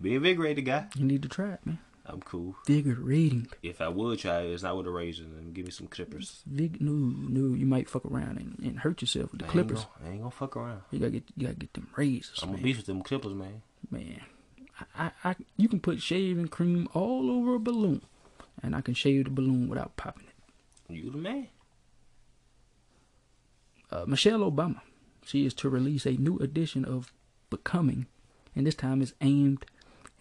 be, 0.01 0.15
invigorated, 0.15 0.65
guy. 0.65 0.87
You 0.95 1.05
need 1.05 1.21
to 1.23 1.29
try 1.29 1.53
it, 1.53 1.65
man. 1.65 1.79
I'm 2.05 2.21
cool. 2.21 2.55
Invigorating. 2.67 3.49
If 3.61 3.81
I 3.81 3.87
would 3.87 4.17
try 4.17 4.41
it, 4.41 4.51
it's 4.51 4.63
not 4.63 4.75
with 4.75 4.87
a 4.87 4.89
razor. 4.89 5.23
Then 5.23 5.53
give 5.53 5.65
me 5.65 5.71
some 5.71 5.85
clippers. 5.87 6.41
Vig- 6.47 6.81
no, 6.81 6.91
no, 6.91 7.53
you 7.55 7.67
might 7.67 7.87
fuck 7.87 8.03
around 8.05 8.37
and, 8.37 8.57
and 8.63 8.79
hurt 8.79 9.01
yourself 9.01 9.31
with 9.31 9.41
the 9.41 9.45
I 9.45 9.49
ain't 9.49 9.51
clippers. 9.53 9.85
gonna- 9.85 10.09
I 10.09 10.11
ain't 10.13 10.19
gonna 10.21 10.31
fuck 10.31 10.57
around. 10.57 10.81
You 10.89 10.97
gotta 10.99 11.11
get 11.11 11.23
you 11.37 11.45
gotta 11.47 11.59
get 11.59 11.73
them 11.73 11.87
razors, 11.95 12.39
I'm 12.41 12.49
man. 12.49 12.55
gonna 12.55 12.63
beef 12.63 12.77
with 12.77 12.85
them 12.87 13.03
clippers, 13.03 13.33
man. 13.35 13.61
man. 13.91 14.21
I, 14.97 15.03
I, 15.05 15.11
I, 15.31 15.35
you 15.57 15.67
can 15.69 15.79
put 15.79 16.01
shaving 16.01 16.47
cream 16.47 16.87
all 16.93 17.29
over 17.29 17.53
a 17.55 17.59
balloon, 17.59 18.01
and 18.63 18.75
I 18.75 18.81
can 18.81 18.95
shave 18.95 19.25
the 19.25 19.29
balloon 19.29 19.69
without 19.69 19.95
popping 19.95 20.25
it. 20.27 20.93
You 20.95 21.11
the 21.11 21.17
man. 21.19 21.47
uh, 23.91 24.05
Michelle 24.07 24.39
Obama. 24.51 24.81
She 25.25 25.45
is 25.45 25.53
to 25.55 25.69
release 25.69 26.05
a 26.07 26.13
new 26.13 26.37
edition 26.39 26.85
of 26.85 27.11
Becoming, 27.51 28.07
and 28.55 28.65
this 28.65 28.75
time 28.75 29.01
is 29.01 29.13
aimed 29.21 29.65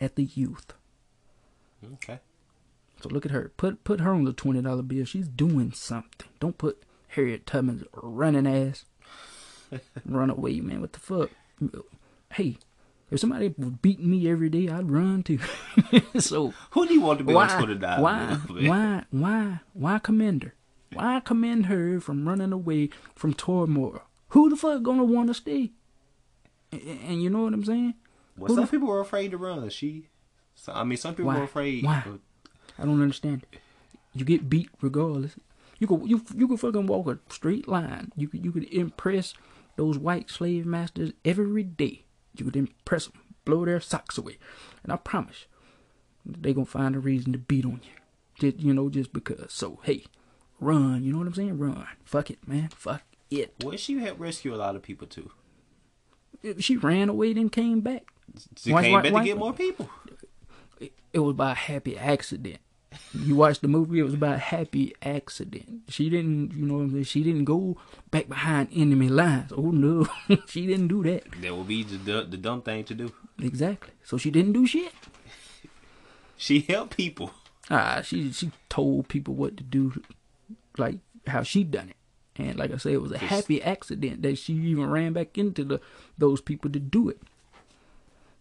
at 0.00 0.16
the 0.16 0.24
youth. 0.24 0.72
Okay. 1.94 2.20
So 3.00 3.08
look 3.08 3.24
at 3.24 3.32
her. 3.32 3.52
Put 3.56 3.84
put 3.84 4.00
her 4.00 4.12
on 4.12 4.24
the 4.24 4.32
twenty 4.32 4.62
dollar 4.62 4.82
bill. 4.82 5.04
She's 5.04 5.28
doing 5.28 5.72
something. 5.72 6.28
Don't 6.40 6.58
put 6.58 6.82
Harriet 7.08 7.46
Tubman's 7.46 7.84
running 7.92 8.46
ass. 8.46 8.84
run 10.06 10.30
away, 10.30 10.60
man. 10.60 10.80
What 10.80 10.92
the 10.92 11.00
fuck? 11.00 11.30
Hey, 12.32 12.58
if 13.10 13.20
somebody 13.20 13.54
was 13.56 13.70
beating 13.70 14.10
me 14.10 14.28
every 14.30 14.48
day, 14.48 14.68
I'd 14.68 14.90
run 14.90 15.22
too. 15.22 15.38
so 16.18 16.52
Who 16.70 16.86
do 16.86 16.94
you 16.94 17.00
want 17.00 17.18
to 17.18 17.24
be 17.24 17.34
why, 17.34 17.48
on 17.48 17.58
Twitter 17.58 17.78
now? 17.78 18.02
why, 18.02 18.38
man? 18.48 18.66
why, 18.66 19.04
why, 19.10 19.60
why 19.72 19.98
commend 19.98 20.42
her? 20.44 20.54
Why 20.92 21.20
commend 21.20 21.66
her 21.66 22.00
from 22.00 22.28
running 22.28 22.52
away 22.52 22.90
from 23.14 23.34
turmoil? 23.34 24.02
Who 24.28 24.50
the 24.50 24.56
fuck 24.56 24.82
gonna 24.82 25.04
want 25.04 25.28
to 25.28 25.34
stay? 25.34 25.72
And, 26.72 26.82
and 26.82 27.22
you 27.22 27.30
know 27.30 27.44
what 27.44 27.54
I'm 27.54 27.64
saying? 27.64 27.94
Well, 28.38 28.54
some 28.54 28.68
people 28.68 28.88
were 28.88 29.00
afraid 29.00 29.30
to 29.32 29.36
run. 29.36 29.68
She, 29.70 30.08
so, 30.54 30.72
I 30.72 30.84
mean, 30.84 30.98
some 30.98 31.14
people 31.14 31.26
Why? 31.26 31.38
were 31.38 31.44
afraid. 31.44 31.84
Why? 31.84 32.02
but 32.04 32.20
I 32.78 32.84
don't 32.84 33.02
understand. 33.02 33.46
You 34.14 34.24
get 34.24 34.48
beat 34.48 34.70
regardless. 34.80 35.36
You 35.78 35.86
could 35.86 36.08
you 36.08 36.24
you 36.34 36.48
could 36.48 36.60
fucking 36.60 36.86
walk 36.86 37.06
a 37.06 37.18
straight 37.32 37.68
line. 37.68 38.12
You 38.16 38.28
could 38.28 38.44
you 38.44 38.52
could 38.52 38.64
impress 38.72 39.34
those 39.76 39.98
white 39.98 40.30
slave 40.30 40.66
masters 40.66 41.12
every 41.24 41.62
day. 41.62 42.04
You 42.34 42.44
could 42.44 42.56
impress 42.56 43.06
them, 43.06 43.20
blow 43.44 43.64
their 43.64 43.80
socks 43.80 44.18
away, 44.18 44.38
and 44.82 44.92
I 44.92 44.96
promise 44.96 45.46
they 46.26 46.52
gonna 46.52 46.66
find 46.66 46.96
a 46.96 47.00
reason 47.00 47.32
to 47.32 47.38
beat 47.38 47.64
on 47.64 47.80
you. 47.84 48.00
Just 48.38 48.60
you 48.60 48.74
know 48.74 48.88
just 48.88 49.12
because. 49.12 49.52
So 49.52 49.78
hey, 49.84 50.04
run. 50.60 51.04
You 51.04 51.12
know 51.12 51.18
what 51.18 51.28
I'm 51.28 51.34
saying? 51.34 51.58
Run. 51.58 51.86
Fuck 52.04 52.30
it, 52.30 52.46
man. 52.46 52.70
Fuck 52.74 53.02
it. 53.30 53.54
Well, 53.62 53.76
she 53.76 53.98
helped 53.98 54.20
rescue 54.20 54.54
a 54.54 54.56
lot 54.56 54.76
of 54.76 54.82
people 54.82 55.06
too. 55.06 55.30
She 56.58 56.76
ran 56.76 57.08
away 57.08 57.32
then 57.32 57.48
came 57.50 57.80
back. 57.80 58.12
She 58.56 58.72
Why- 58.72 58.82
came 58.82 59.02
back 59.02 59.12
to 59.12 59.24
get 59.24 59.36
more 59.38 59.52
people. 59.52 59.88
it, 60.80 60.92
it 61.12 61.18
was 61.20 61.34
by 61.34 61.52
a 61.52 61.54
happy 61.54 61.96
accident. 61.98 62.58
You 63.14 63.36
watched 63.36 63.60
the 63.60 63.68
movie, 63.68 64.00
it 64.00 64.04
was 64.04 64.16
by 64.16 64.34
a 64.34 64.38
happy 64.38 64.94
accident. 65.02 65.82
She 65.88 66.08
didn't, 66.08 66.52
you 66.52 66.64
know 66.66 66.74
what 66.74 66.80
I'm 66.84 66.90
saying? 66.92 67.04
She 67.04 67.22
didn't 67.22 67.44
go 67.44 67.76
back 68.10 68.28
behind 68.28 68.68
enemy 68.74 69.08
lines. 69.08 69.52
Oh 69.54 69.70
no, 69.70 70.06
she 70.48 70.66
didn't 70.66 70.88
do 70.88 71.02
that. 71.04 71.24
That 71.42 71.54
would 71.56 71.68
be 71.68 71.82
the, 71.84 71.96
the 71.98 72.22
the 72.24 72.36
dumb 72.36 72.62
thing 72.62 72.84
to 72.84 72.94
do. 72.94 73.12
Exactly. 73.40 73.92
So 74.04 74.16
she 74.16 74.30
didn't 74.30 74.52
do 74.52 74.66
shit. 74.66 74.92
She 76.36 76.60
helped 76.60 76.96
people. 76.96 77.32
Ah, 77.70 78.00
she 78.02 78.32
she 78.32 78.50
told 78.68 79.08
people 79.08 79.34
what 79.34 79.56
to 79.58 79.64
do, 79.64 80.02
like 80.78 80.96
how 81.26 81.42
she 81.42 81.64
done 81.64 81.90
it. 81.90 81.96
And 82.40 82.56
like 82.56 82.72
I 82.72 82.76
said, 82.76 82.92
it 82.92 83.02
was 83.02 83.12
a 83.12 83.18
happy 83.18 83.60
accident 83.62 84.22
that 84.22 84.38
she 84.38 84.54
even 84.54 84.88
ran 84.90 85.12
back 85.12 85.36
into 85.36 85.64
the 85.64 85.80
those 86.16 86.40
people 86.40 86.70
to 86.70 86.78
do 86.78 87.08
it. 87.10 87.20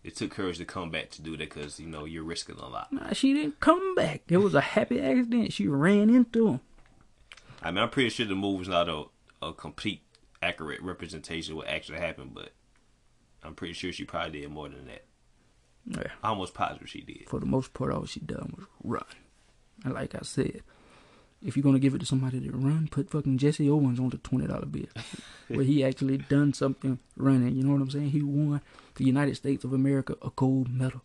It 0.08 0.16
took 0.16 0.32
courage 0.32 0.58
to 0.60 0.64
come 0.64 0.89
back 0.89 1.10
to 1.12 1.22
do 1.22 1.32
that 1.36 1.49
because 1.49 1.82
you 1.82 1.86
know 1.86 2.05
you're 2.05 2.24
risking 2.24 2.55
a 2.55 2.66
lot. 2.66 2.93
Nah, 2.93 3.12
she 3.12 3.34
didn't 3.34 3.60
come 3.60 3.93
back. 3.93 4.22
It 4.30 4.38
was 4.38 4.55
a 4.55 4.62
happy 4.62 5.01
accident. 5.01 5.51
She 5.51 5.68
ran 5.68 6.10
into 6.10 6.47
him. 6.47 6.60
I 7.62 7.72
mean, 7.72 7.84
I'm 7.84 7.89
pretty 7.89 8.08
sure 8.08 8.26
the 8.26 8.34
movie's 8.34 8.70
not 8.70 8.88
a, 8.88 9.03
a 9.41 9.51
complete 9.51 10.03
accurate 10.41 10.82
representation 10.82 11.51
of 11.51 11.58
what 11.58 11.68
actually 11.68 11.99
happened, 11.99 12.34
but 12.34 12.51
I'm 13.43 13.53
pretty 13.53 13.74
sure 13.74 13.91
she 13.91 14.05
probably 14.05 14.39
did 14.39 14.49
more 14.49 14.70
than 14.70 14.88
that. 14.88 15.03
Yeah. 15.86 16.14
Almost 16.24 16.53
positive 16.53 16.89
she 16.89 17.01
did. 17.01 17.28
For 17.28 17.41
the 17.41 17.45
most 17.45 17.74
part, 17.74 17.91
all 17.91 18.05
she 18.05 18.22
done 18.22 18.53
was 18.55 18.66
run. 18.86 19.03
And 19.84 19.93
like 19.93 20.16
I 20.16 20.22
said, 20.22 20.62
if 21.47 21.55
you're 21.55 21.63
gonna 21.63 21.79
give 21.79 21.95
it 21.95 21.99
to 21.99 22.05
somebody 22.05 22.41
to 22.41 22.51
run, 22.51 22.89
put 22.91 23.09
fucking 23.09 23.37
Jesse 23.37 23.69
Owens 23.69 24.01
on 24.01 24.09
the 24.09 24.17
twenty 24.17 24.45
dollar 24.47 24.65
bill, 24.65 24.87
where 25.47 25.63
he 25.63 25.81
actually 25.83 26.17
done 26.17 26.53
something 26.53 26.99
running. 27.15 27.55
You 27.55 27.63
know 27.63 27.71
what 27.71 27.81
I'm 27.81 27.89
saying? 27.89 28.09
He 28.09 28.21
won 28.21 28.61
the 28.95 29.05
United 29.05 29.35
States 29.35 29.63
of 29.63 29.71
America 29.71 30.15
a 30.21 30.29
gold 30.35 30.69
medal. 30.69 31.01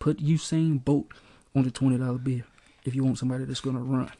Put 0.00 0.18
Usain 0.18 0.82
Bolt 0.82 1.08
on 1.54 1.64
the 1.64 1.70
twenty 1.70 1.98
dollar 1.98 2.16
bill 2.16 2.42
if 2.86 2.94
you 2.94 3.04
want 3.04 3.18
somebody 3.18 3.44
that's 3.44 3.60
gonna 3.60 3.80
run. 3.80 4.10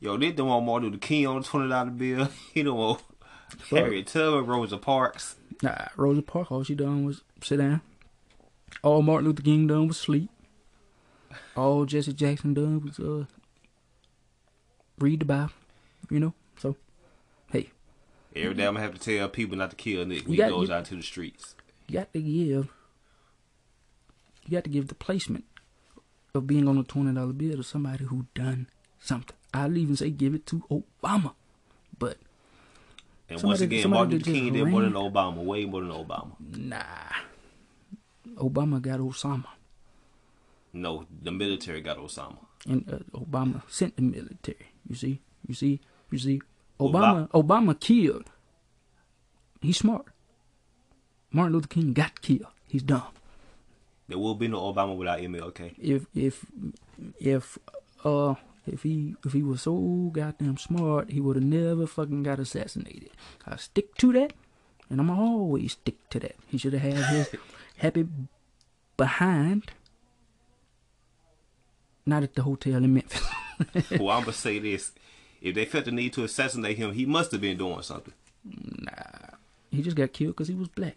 Yo, 0.00 0.18
they 0.18 0.32
don't 0.32 0.48
want 0.48 0.66
Martin 0.66 0.90
Luther 0.90 1.00
King 1.00 1.26
on 1.26 1.40
the 1.40 1.48
twenty 1.48 1.68
dollar 1.70 1.90
bill. 1.90 2.28
He 2.52 2.62
don't 2.62 2.76
want 2.76 3.00
Harriet 3.70 4.08
Tubman, 4.08 4.44
Rosa 4.44 4.76
Parks. 4.76 5.36
Nah, 5.62 5.86
Rosa 5.96 6.20
Parks, 6.20 6.50
all 6.50 6.62
she 6.62 6.74
done 6.74 7.06
was 7.06 7.22
sit 7.42 7.56
down. 7.56 7.80
All 8.82 9.00
Martin 9.00 9.28
Luther 9.28 9.42
King 9.42 9.66
done 9.66 9.88
was 9.88 9.96
sleep. 9.96 10.28
All 11.56 11.86
Jesse 11.86 12.12
Jackson 12.12 12.52
done 12.52 12.84
was 12.84 13.00
uh 13.00 13.24
read 14.98 15.20
the 15.20 15.24
Bible. 15.24 15.52
You 16.10 16.20
know? 16.20 16.34
So 16.58 16.76
hey, 17.50 17.70
Every 18.34 18.54
day 18.54 18.66
I'm 18.66 18.74
gonna 18.74 18.84
have 18.86 18.94
to 18.94 19.00
tell 19.00 19.28
people 19.28 19.56
not 19.56 19.70
to 19.70 19.76
kill 19.76 20.04
Nick 20.06 20.24
when 20.24 20.32
he 20.32 20.38
goes 20.38 20.68
you- 20.68 20.74
out 20.74 20.84
to 20.86 20.96
the 20.96 21.02
streets. 21.02 21.54
you 21.88 21.94
got 21.98 22.12
to 22.12 22.20
give 22.20 22.28
you 22.28 22.68
got 24.50 24.64
to 24.64 24.70
give 24.70 24.88
the 24.88 24.94
placement 24.94 25.44
of 26.34 26.46
being 26.46 26.68
on 26.68 26.78
a 26.78 26.82
twenty 26.82 27.12
dollar 27.12 27.32
bill 27.32 27.56
to 27.56 27.62
somebody 27.62 28.04
who 28.04 28.26
done 28.34 28.68
something. 29.00 29.36
I'll 29.52 29.76
even 29.76 29.96
say 29.96 30.10
give 30.10 30.34
it 30.34 30.46
to 30.46 30.62
Obama. 30.70 31.32
But 31.98 32.18
And 33.30 33.40
Somebody- 33.40 33.46
once 33.48 33.60
again, 33.62 33.90
Martin 33.90 34.12
Luther 34.18 34.24
King 34.30 34.52
did 34.52 34.68
more 34.68 34.82
than. 34.82 34.92
Obama, 34.94 35.36
way 35.44 35.64
more 35.66 35.80
than 35.82 35.90
Obama. 35.90 36.32
nah. 36.40 36.82
Obama 38.36 38.80
got 38.80 39.00
Osama. 39.00 39.46
No, 40.72 41.06
the 41.22 41.30
military 41.32 41.80
got 41.80 41.98
Osama. 41.98 42.38
and 42.66 42.88
uh, 42.92 42.98
Obama 43.18 43.62
sent 43.68 43.96
the 43.96 44.02
military. 44.02 44.68
You 44.88 44.94
see, 44.94 45.20
you 45.46 45.54
see, 45.54 45.80
you 46.10 46.18
see. 46.18 46.40
Oba- 46.80 46.98
Obama, 46.98 47.28
Obama 47.30 47.80
killed. 47.80 48.30
He's 49.60 49.78
smart. 49.78 50.06
Martin 51.32 51.52
Luther 51.54 51.66
King 51.68 51.92
got 51.92 52.22
killed. 52.22 52.46
He's 52.68 52.82
dumb. 52.82 53.02
There 54.08 54.18
will 54.18 54.34
be 54.36 54.48
no 54.48 54.60
Obama 54.72 54.96
without 54.96 55.18
MLK. 55.18 55.74
If 55.78 56.06
if 56.14 56.46
if 57.20 57.58
uh 58.04 58.36
if 58.66 58.82
he 58.84 59.14
if 59.24 59.32
he 59.32 59.42
was 59.42 59.62
so 59.62 60.10
goddamn 60.12 60.56
smart, 60.56 61.10
he 61.10 61.20
would 61.20 61.36
have 61.36 61.44
never 61.44 61.86
fucking 61.86 62.22
got 62.22 62.38
assassinated. 62.38 63.10
I 63.46 63.56
stick 63.56 63.94
to 63.96 64.12
that, 64.14 64.32
and 64.88 65.00
I'm 65.00 65.10
always 65.10 65.72
stick 65.72 65.96
to 66.10 66.20
that. 66.20 66.36
He 66.46 66.56
should 66.56 66.72
have 66.72 66.82
had 66.82 67.04
his 67.12 67.30
happy 67.78 68.06
behind. 68.96 69.72
Not 72.06 72.22
at 72.22 72.34
the 72.34 72.42
hotel 72.42 72.76
in 72.84 72.94
Memphis. 72.94 73.26
well, 73.92 74.10
I'm 74.10 74.22
gonna 74.22 74.32
say 74.32 74.58
this: 74.58 74.92
if 75.40 75.54
they 75.54 75.64
felt 75.64 75.84
the 75.84 75.92
need 75.92 76.12
to 76.14 76.24
assassinate 76.24 76.76
him, 76.78 76.92
he 76.92 77.06
must 77.06 77.32
have 77.32 77.40
been 77.40 77.58
doing 77.58 77.82
something. 77.82 78.14
Nah, 78.44 79.36
he 79.70 79.82
just 79.82 79.96
got 79.96 80.12
killed 80.12 80.34
because 80.34 80.48
he 80.48 80.54
was 80.54 80.68
black. 80.68 80.96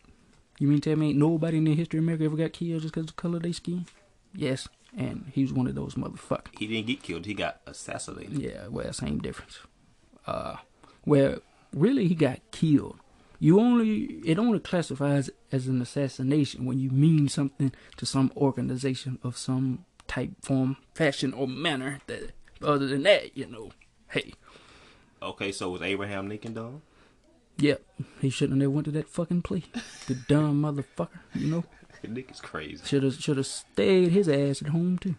You 0.59 0.67
mean 0.67 0.81
tell 0.81 0.95
me 0.95 1.09
ain't 1.09 1.17
nobody 1.17 1.57
in 1.57 1.63
the 1.63 1.75
history 1.75 1.97
of 1.99 2.05
America 2.05 2.25
ever 2.25 2.37
got 2.37 2.53
killed 2.53 2.81
just 2.81 2.93
because 2.93 3.09
of 3.09 3.15
the 3.15 3.21
color 3.21 3.37
of 3.37 3.43
their 3.43 3.53
skin? 3.53 3.85
Yes, 4.33 4.67
and 4.95 5.31
he 5.33 5.41
was 5.41 5.53
one 5.53 5.67
of 5.67 5.75
those 5.75 5.95
motherfuckers. 5.95 6.57
He 6.57 6.67
didn't 6.67 6.87
get 6.87 7.03
killed; 7.03 7.25
he 7.25 7.33
got 7.33 7.61
assassinated. 7.65 8.39
Yeah, 8.39 8.67
well, 8.67 8.93
same 8.93 9.19
difference. 9.19 9.59
Uh, 10.27 10.57
well, 11.05 11.39
really, 11.73 12.07
he 12.07 12.15
got 12.15 12.39
killed. 12.51 12.97
You 13.39 13.59
only 13.59 14.21
it 14.23 14.37
only 14.37 14.59
classifies 14.59 15.31
as 15.51 15.67
an 15.67 15.81
assassination 15.81 16.65
when 16.65 16.79
you 16.79 16.91
mean 16.91 17.27
something 17.27 17.73
to 17.97 18.05
some 18.05 18.31
organization 18.37 19.17
of 19.23 19.35
some 19.35 19.85
type, 20.07 20.29
form, 20.43 20.77
fashion, 20.93 21.33
or 21.33 21.47
manner. 21.47 22.01
That 22.05 22.33
other 22.63 22.87
than 22.87 23.03
that, 23.03 23.35
you 23.37 23.47
know, 23.47 23.71
hey, 24.09 24.33
Okay, 25.23 25.51
so 25.51 25.69
was 25.69 25.81
Abraham 25.83 26.27
Lincoln 26.29 26.53
done? 26.53 26.81
yep, 27.57 27.83
he 28.19 28.29
shouldn't 28.29 28.53
have 28.59 28.69
never 28.69 28.71
went 28.71 28.85
to 28.85 28.91
that 28.91 29.07
fucking 29.07 29.43
plea. 29.43 29.63
The 30.07 30.15
dumb 30.15 30.63
motherfucker, 30.63 31.19
you 31.35 31.47
know. 31.47 31.63
Nick 32.07 32.31
is 32.31 32.39
crazy. 32.41 32.83
Should 32.83 33.03
have 33.03 33.21
should 33.21 33.37
have 33.37 33.45
stayed 33.45 34.11
his 34.11 34.27
ass 34.27 34.63
at 34.63 34.69
home 34.69 34.97
too. 34.97 35.15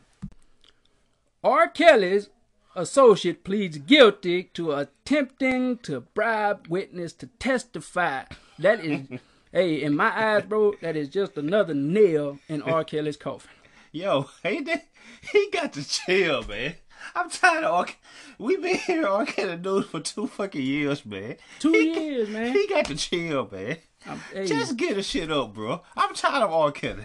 R. 1.44 1.68
Kelly's 1.68 2.30
associate 2.74 3.44
pleads 3.44 3.78
guilty 3.78 4.44
to 4.54 4.72
attempting 4.72 5.78
to 5.78 6.00
bribe 6.00 6.66
witness 6.68 7.12
to 7.12 7.26
testify. 7.38 8.24
That 8.58 8.84
is, 8.84 9.06
hey, 9.52 9.80
in 9.82 9.94
my 9.94 10.10
eyes, 10.36 10.44
bro, 10.44 10.74
that 10.82 10.96
is 10.96 11.08
just 11.08 11.36
another 11.38 11.74
nail 11.74 12.40
in 12.48 12.62
R. 12.62 12.82
Kelly's 12.82 13.16
coffin. 13.16 13.50
Yo, 13.92 14.28
ain't 14.44 14.66
that 14.66 14.86
he 15.32 15.48
got 15.52 15.72
to 15.74 15.88
chill, 15.88 16.42
man. 16.44 16.74
I'm 17.14 17.28
tired 17.30 17.64
of 17.64 17.72
R. 17.74 17.86
We 18.38 18.56
been 18.56 18.76
here. 18.76 19.24
Kelly 19.26 19.56
news 19.56 19.86
for 19.86 20.00
two 20.00 20.26
fucking 20.26 20.62
years, 20.62 21.04
man. 21.04 21.36
Two 21.58 21.72
He 21.72 21.92
got- 21.92 22.02
years, 22.02 22.28
man. 22.28 22.52
He 22.52 22.66
got 22.68 22.84
to 22.86 22.94
chill, 22.96 23.48
man. 23.50 23.76
Hey, 24.32 24.46
Just 24.46 24.76
get 24.76 24.96
the 24.96 25.02
shit 25.02 25.30
up, 25.30 25.54
bro. 25.54 25.82
I'm 25.96 26.14
tired 26.14 26.42
of 26.42 26.52
R. 26.52 26.72
Kelly. 26.72 27.04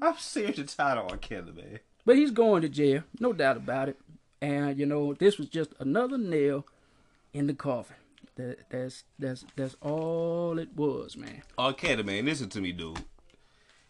I'm 0.00 0.16
seriously 0.16 0.64
tired 0.64 0.98
of 0.98 1.10
R. 1.10 1.16
Kelly, 1.18 1.52
man. 1.52 1.80
but 2.06 2.16
he's 2.16 2.30
going 2.30 2.62
to 2.62 2.68
jail, 2.68 3.02
no 3.18 3.32
doubt 3.32 3.56
about 3.58 3.88
it. 3.90 3.98
And 4.40 4.78
you 4.78 4.86
know, 4.86 5.12
this 5.14 5.36
was 5.36 5.48
just 5.48 5.72
another 5.78 6.16
nail 6.16 6.64
in 7.34 7.46
the 7.46 7.54
coffin. 7.54 7.96
That, 8.36 8.60
that's 8.70 9.04
that's 9.18 9.44
that's 9.56 9.76
all 9.82 10.58
it 10.58 10.70
was, 10.74 11.16
man. 11.16 11.42
R. 11.58 11.74
Kelly, 11.74 12.02
man, 12.02 12.24
listen 12.24 12.48
to 12.50 12.60
me, 12.62 12.72
dude. 12.72 13.04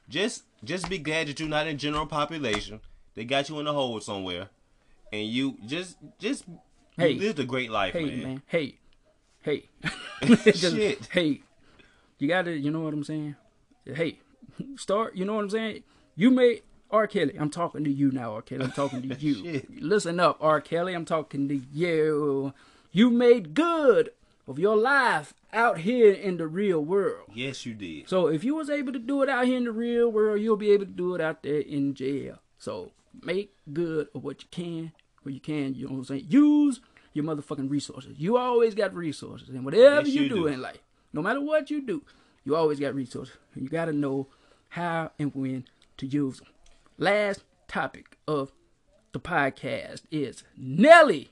Just 0.09 0.43
just 0.65 0.89
be 0.91 0.99
glad 0.99 1.29
that 1.29 1.39
you're 1.39 1.49
not 1.49 1.69
in 1.69 1.79
general 1.79 2.07
population. 2.07 2.81
They 3.15 3.25
got 3.25 3.49
you 3.49 3.61
in 3.61 3.67
a 3.69 3.73
hole 3.73 4.01
somewhere. 4.01 4.49
And 5.13 5.27
you 5.27 5.57
just 5.67 5.97
just 6.19 6.45
Hey. 6.97 7.11
you 7.13 7.21
lived 7.21 7.39
a 7.39 7.45
great 7.45 7.71
life, 7.71 7.93
Hey, 7.95 8.05
man. 8.07 8.23
man. 8.23 8.43
Hey, 8.47 8.79
hey. 9.43 9.65
Just, 10.23 10.61
Shit. 10.77 11.09
Hey, 11.13 11.41
you 12.19 12.29
gotta. 12.29 12.53
You 12.57 12.71
know 12.71 12.81
what 12.81 12.93
I'm 12.93 13.05
saying? 13.05 13.37
Hey, 13.87 14.19
start. 14.77 15.17
You 15.17 15.25
know 15.25 15.35
what 15.35 15.45
I'm 15.45 15.51
saying? 15.51 15.83
You 16.15 16.31
made 16.31 16.63
R. 16.91 17.07
Kelly. 17.07 17.35
I'm 17.39 17.49
talking 17.51 17.83
to 17.85 17.91
you 17.91 18.11
now, 18.13 18.35
R. 18.35 18.43
Kelly. 18.43 18.65
I'm 18.65 18.73
talking 18.73 19.09
to 19.09 19.15
you. 19.19 19.63
Listen 19.81 20.21
up, 20.21 20.37
R. 20.41 20.61
Kelly. 20.61 20.93
I'm 20.95 21.07
talking 21.07 21.49
to 21.49 21.57
you. 21.57 22.53
You 22.93 23.09
made 23.11 23.55
good 23.55 24.11
of 24.47 24.59
your 24.59 24.77
life 24.77 25.33
out 25.53 25.79
here 25.79 26.13
in 26.13 26.37
the 26.37 26.47
real 26.47 26.81
world. 26.85 27.31
Yes, 27.33 27.65
you 27.65 27.73
did. 27.73 28.09
So 28.09 28.27
if 28.27 28.45
you 28.45 28.55
was 28.57 28.69
able 28.69 28.93
to 28.93 28.99
do 28.99 29.23
it 29.23 29.29
out 29.31 29.47
here 29.47 29.57
in 29.57 29.65
the 29.65 29.73
real 29.73 30.11
world, 30.11 30.41
you'll 30.41 30.57
be 30.57 30.73
able 30.73 30.85
to 30.87 30.93
do 30.93 31.15
it 31.15 31.21
out 31.23 31.43
there 31.43 31.61
in 31.61 31.95
jail. 31.95 32.39
So 32.59 32.91
make 33.23 33.53
good 33.73 34.09
of 34.15 34.25
what 34.25 34.43
you 34.43 34.49
can, 34.51 34.93
where 35.23 35.33
you 35.35 35.41
can. 35.41 35.75
You 35.75 35.87
know 35.87 35.93
what 35.93 35.99
I'm 35.99 36.05
saying? 36.05 36.27
Use 36.29 36.81
your 37.13 37.25
motherfucking 37.25 37.71
resources. 37.71 38.15
You 38.19 38.37
always 38.37 38.75
got 38.75 38.95
resources, 38.95 39.49
and 39.49 39.65
whatever 39.65 40.07
Yes, 40.07 40.09
you, 40.09 40.23
you 40.23 40.29
do, 40.29 40.35
do. 40.37 40.47
in 40.47 40.61
life, 40.63 40.79
no 41.13 41.23
matter 41.23 41.41
what 41.41 41.71
you 41.71 41.81
do, 41.83 42.03
you 42.45 42.55
always 42.57 42.79
got 42.81 42.95
resources. 42.95 43.37
And 43.55 43.65
you 43.65 43.69
got 43.69 43.87
to 43.87 43.93
know 43.93 44.29
how 44.71 45.11
and 45.19 45.35
when 45.35 45.65
to 45.99 46.07
use 46.07 46.39
them. 46.39 46.49
Last 46.99 47.43
topic 47.69 48.17
of 48.29 48.53
the 49.13 49.21
podcast 49.21 50.03
is 50.11 50.45
Nelly. 50.57 51.31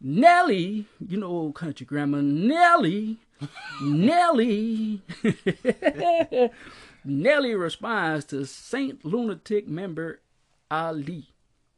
Nelly, 0.00 0.86
you 1.00 1.16
know 1.16 1.28
old 1.28 1.54
country 1.54 1.86
grandma, 1.86 2.20
Nelly, 2.20 3.18
Nelly, 3.82 5.00
Nelly 7.04 7.54
responds 7.54 8.24
to 8.26 8.44
Saint 8.46 9.04
Lunatic 9.04 9.68
member 9.68 10.20
Ali, 10.70 11.28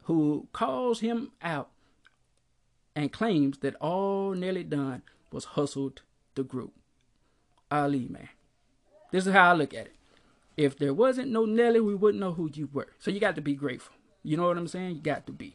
who 0.05 0.49
calls 0.53 1.01
him 1.01 1.33
out 1.43 1.71
and 2.95 3.13
claims 3.13 3.59
that 3.59 3.75
all 3.77 4.33
Nelly 4.33 4.65
done 4.65 5.03
was 5.31 5.45
hustled 5.45 6.03
the 6.35 6.43
group. 6.43 6.73
Ali, 7.71 8.07
man. 8.09 8.29
This 9.11 9.27
is 9.27 9.33
how 9.33 9.51
I 9.51 9.55
look 9.55 9.75
at 9.75 9.87
it. 9.87 9.95
If 10.57 10.79
there 10.79 10.95
wasn't 10.95 11.31
no 11.31 11.45
Nelly, 11.45 11.81
we 11.81 11.95
wouldn't 11.95 12.21
know 12.21 12.33
who 12.33 12.51
you 12.53 12.69
were. 12.73 12.89
So 12.99 13.11
you 13.11 13.21
got 13.21 13.35
to 13.37 13.43
be 13.43 13.55
grateful. 13.55 13.95
You 14.23 14.37
know 14.37 14.47
what 14.49 14.57
I'm 14.57 14.69
saying? 14.69 14.97
You 14.97 15.03
got 15.03 15.27
to 15.27 15.33
be. 15.33 15.53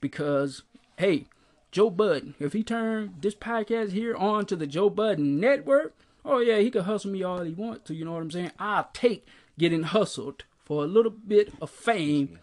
Because, 0.00 0.62
hey, 0.98 1.26
Joe 1.70 1.90
Budden, 1.90 2.34
if 2.40 2.52
he 2.52 2.62
turned 2.62 3.22
this 3.22 3.34
podcast 3.34 3.92
here 3.92 4.16
on 4.16 4.46
to 4.46 4.56
the 4.56 4.66
Joe 4.66 4.90
Budden 4.90 5.38
network, 5.38 5.94
oh 6.24 6.40
yeah, 6.40 6.58
he 6.58 6.70
could 6.70 6.82
hustle 6.82 7.12
me 7.12 7.22
all 7.22 7.42
he 7.42 7.52
wants 7.52 7.84
to. 7.84 7.94
You 7.94 8.04
know 8.04 8.12
what 8.12 8.22
I'm 8.22 8.30
saying? 8.30 8.52
I'll 8.58 8.90
take 8.92 9.26
getting 9.58 9.84
hustled 9.84 10.44
for 10.64 10.82
a 10.82 10.88
little 10.88 11.12
bit 11.12 11.52
of 11.60 11.70
fame. 11.70 12.40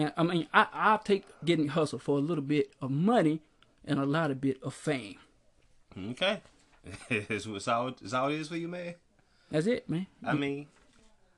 And 0.00 0.12
I 0.16 0.22
mean, 0.22 0.46
I, 0.54 0.66
I'll 0.72 0.98
take 0.98 1.24
getting 1.44 1.68
hustled 1.68 2.02
for 2.02 2.16
a 2.16 2.20
little 2.20 2.44
bit 2.44 2.72
of 2.80 2.90
money 2.90 3.40
and 3.84 3.98
a 3.98 4.06
lot 4.06 4.30
of 4.30 4.40
bit 4.40 4.62
of 4.62 4.74
fame. 4.74 5.16
Okay. 6.12 6.40
It's 7.10 7.44
it's 7.46 7.66
how, 7.66 7.88
it's 7.88 8.12
how 8.12 8.28
it 8.28 8.40
is 8.40 8.48
for 8.48 8.56
you, 8.56 8.66
man. 8.66 8.94
That's 9.50 9.66
it, 9.66 9.88
man. 9.88 10.06
I 10.24 10.32
mean, 10.32 10.66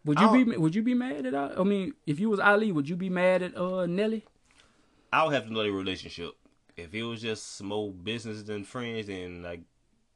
Would 0.05 0.21
you 0.21 0.45
be 0.45 0.57
would 0.57 0.75
you 0.75 0.83
be 0.83 0.95
mad 0.95 1.27
at 1.27 1.35
I 1.35 1.55
I 1.59 1.65
mean, 1.65 1.95
if 2.07 2.21
you 2.21 2.31
was 2.31 2.39
Ali, 2.39 2.71
would 2.71 2.89
you 2.89 2.95
be 2.95 3.11
mad 3.11 3.43
at 3.43 3.57
uh 3.57 3.87
Nelly? 3.87 4.25
I 5.13 5.25
would 5.25 5.35
have 5.35 5.47
to 5.47 5.53
know 5.53 5.63
their 5.65 5.73
relationship. 5.73 6.35
If 6.77 6.95
it 6.95 7.03
was 7.03 7.21
just 7.21 7.57
some 7.57 7.73
old 7.73 8.05
business 8.05 8.49
and 8.49 8.67
friends, 8.67 9.09
and 9.09 9.43
like 9.43 9.63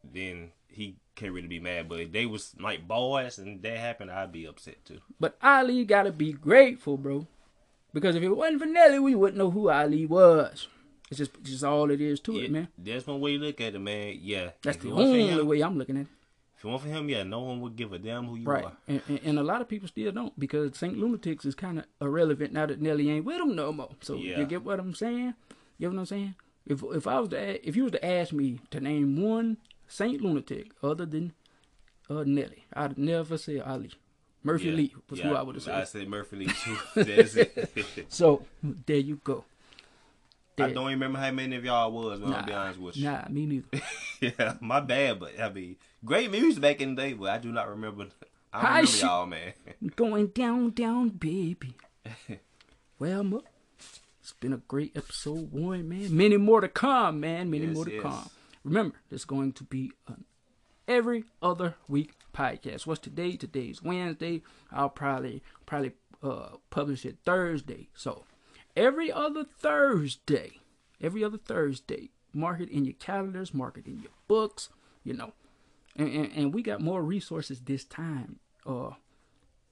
then 0.05 0.53
he 0.69 0.97
can't 1.17 1.33
really 1.33 1.49
be 1.49 1.59
mad. 1.61 1.89
But 1.89 2.01
if 2.01 2.13
they 2.13 2.27
was 2.27 2.55
like 2.61 2.87
boys 2.87 3.39
and 3.39 3.61
that 3.63 3.79
happened, 3.79 4.13
I'd 4.13 4.31
be 4.31 4.47
upset 4.47 4.85
too. 4.85 5.01
But 5.19 5.37
Ali 5.43 5.85
gotta 5.85 6.13
be 6.13 6.33
grateful, 6.33 6.97
bro. 6.97 7.27
Because 7.97 8.15
if 8.15 8.23
it 8.23 8.29
wasn't 8.29 8.61
for 8.61 8.67
Nelly, 8.67 8.99
we 8.99 9.15
wouldn't 9.15 9.39
know 9.39 9.51
who 9.51 9.71
Ali 9.71 10.05
was. 10.05 10.69
It's 11.11 11.17
just 11.17 11.43
just 11.43 11.65
all 11.65 11.91
it 11.91 11.99
is 11.99 12.21
to 12.21 12.35
Yeah, 12.35 12.43
it, 12.45 12.51
man. 12.51 12.69
That's 12.77 13.07
one 13.07 13.21
way 13.23 13.31
you 13.33 13.39
look 13.39 13.59
at 13.63 13.75
it, 13.75 13.79
man. 13.79 14.19
Yeah, 14.21 14.51
That's 14.63 14.77
If 14.77 14.83
the 14.83 14.89
it 14.91 14.93
wasn't 14.93 15.15
for 15.17 15.21
only 15.23 15.41
him- 15.41 15.47
way 15.47 15.61
I'm 15.63 15.79
looking 15.79 15.97
at 15.97 16.03
it. 16.03 16.09
If 16.59 16.65
it 16.67 16.69
weren't 16.69 16.83
for 16.83 16.89
him, 16.89 17.09
yeah, 17.09 17.23
no 17.23 17.41
one 17.41 17.63
would 17.63 17.75
give 17.75 17.95
a 17.95 17.99
damn 17.99 18.27
who 18.27 18.37
you 18.37 18.45
Right. 18.45 18.65
are. 18.67 18.77
And, 18.87 19.01
and, 19.09 19.21
and 19.25 19.39
a 19.39 19.43
lot 19.43 19.63
of 19.63 19.69
people 19.69 19.89
still 19.89 20.13
don't 20.13 20.39
because 20.39 20.77
St. 20.77 20.99
Lunatics 20.99 21.47
is 21.47 21.55
kind 21.55 21.79
of 21.79 21.87
irrelevant 22.03 22.53
now 22.53 22.67
that 22.67 22.83
Nelly 22.83 23.09
ain't 23.09 23.25
with 23.25 23.39
them 23.39 23.57
no 23.57 23.73
more. 23.73 23.89
So 24.03 24.17
Yeah. 24.17 24.41
you 24.41 24.45
get 24.45 24.63
what 24.63 24.79
I'm 24.79 24.93
saying? 24.95 25.33
You 25.79 25.89
get 25.89 25.93
what 25.93 26.01
I'm 26.01 26.05
saying? 26.07 26.35
If 26.67 26.83
if 26.83 27.07
I 27.07 27.19
was 27.21 27.31
to 27.31 27.67
if 27.67 27.77
you 27.77 27.85
was 27.85 27.93
to 27.93 28.05
ask 28.05 28.35
me 28.35 28.61
to 28.73 28.79
name 28.79 29.23
one 29.23 29.57
Saint 29.89 30.21
Lunatic 30.21 30.73
other 30.83 31.07
than 31.07 31.33
uh, 32.11 32.25
Nelly, 32.25 32.67
I'd 32.75 32.99
never 32.99 33.39
say 33.39 33.59
Ali. 33.59 33.93
Murphy 34.47 34.67
Yeah. 34.69 34.75
Lee 34.75 34.95
was 35.11 35.19
yeah, 35.19 35.29
who 35.29 35.35
I 35.35 35.43
would 35.43 35.55
have 35.57 35.65
said. 35.65 35.75
I 35.75 35.85
said 35.85 36.09
Murphy 36.09 36.37
Lee 36.37 36.47
too. 36.95 38.05
So 38.09 38.45
there 38.87 38.97
you 38.97 39.21
go. 39.25 39.45
I 40.59 40.71
don't 40.71 40.85
even 40.89 41.01
remember 41.01 41.19
how 41.19 41.31
many 41.33 41.55
of 41.57 41.65
y'all 41.67 41.93
was. 41.93 42.19
Man, 42.21 42.31
Nah, 42.31 42.37
I'll 42.39 42.47
be 42.47 42.53
honest 42.55 42.81
with 42.81 42.97
you. 42.97 43.05
Nah, 43.05 43.25
me 43.29 43.45
neither. 43.45 43.69
yeah, 44.23 44.55
my 44.61 44.81
bad, 44.81 45.21
but 45.21 45.39
I 45.39 45.51
mean, 45.51 45.77
great 46.05 46.31
music 46.31 46.63
back 46.63 46.81
in 46.81 46.95
the 46.95 47.03
day, 47.03 47.13
but 47.13 47.29
I 47.29 47.37
do 47.39 47.53
not 47.53 47.69
remember. 47.69 48.07
I 48.55 48.63
don't 48.63 48.71
Hi, 48.71 48.81
remember 48.81 48.99
y'all, 48.99 49.27
man. 49.27 49.53
Going 49.97 50.29
down, 50.29 50.71
down, 50.71 51.11
baby. 51.11 51.75
well, 52.99 53.23
Mo, 53.23 53.43
it's 54.21 54.33
been 54.41 54.55
a 54.55 54.63
great 54.69 54.97
episode 54.97 55.53
one, 55.53 55.89
man. 55.91 56.17
Many 56.17 56.39
more 56.39 56.63
to 56.63 56.69
come, 56.69 57.21
man. 57.21 57.51
Many 57.51 57.67
Yes, 57.67 57.75
more 57.75 57.85
to 57.85 57.93
yes. 57.93 58.03
come. 58.03 58.31
Remember, 58.65 58.97
there's 59.11 59.27
going 59.27 59.53
to 59.53 59.65
be 59.65 59.93
an 60.09 60.25
every 60.89 61.25
other 61.43 61.75
week 61.87 62.13
podcast. 62.37 62.87
What's 62.87 63.01
today? 63.01 63.37
Today's 63.37 63.83
Wednesday. 63.83 64.43
I'll 64.71 64.91
probably 64.91 65.43
probably 65.65 65.93
uh 66.23 66.57
publish 66.71 67.05
it 67.05 67.19
Thursday. 67.25 67.89
So 67.95 68.25
every 68.77 69.11
other 69.11 69.45
Thursday, 69.45 70.61
every 71.01 71.25
other 71.25 71.39
Thursday, 71.39 72.11
mark 72.33 72.61
it 72.61 72.69
in 72.69 72.85
your 72.85 72.95
calendars, 72.95 73.55
mark 73.55 73.79
it 73.79 73.87
in 73.87 74.01
your 74.01 74.13
books. 74.29 74.69
You 75.03 75.15
know, 75.15 75.33
and 75.97 76.09
and, 76.09 76.33
and 76.33 76.55
we 76.55 76.63
got 76.63 76.81
more 76.81 77.03
resources 77.03 77.61
this 77.61 77.85
time. 77.85 78.41
Uh, 78.67 78.91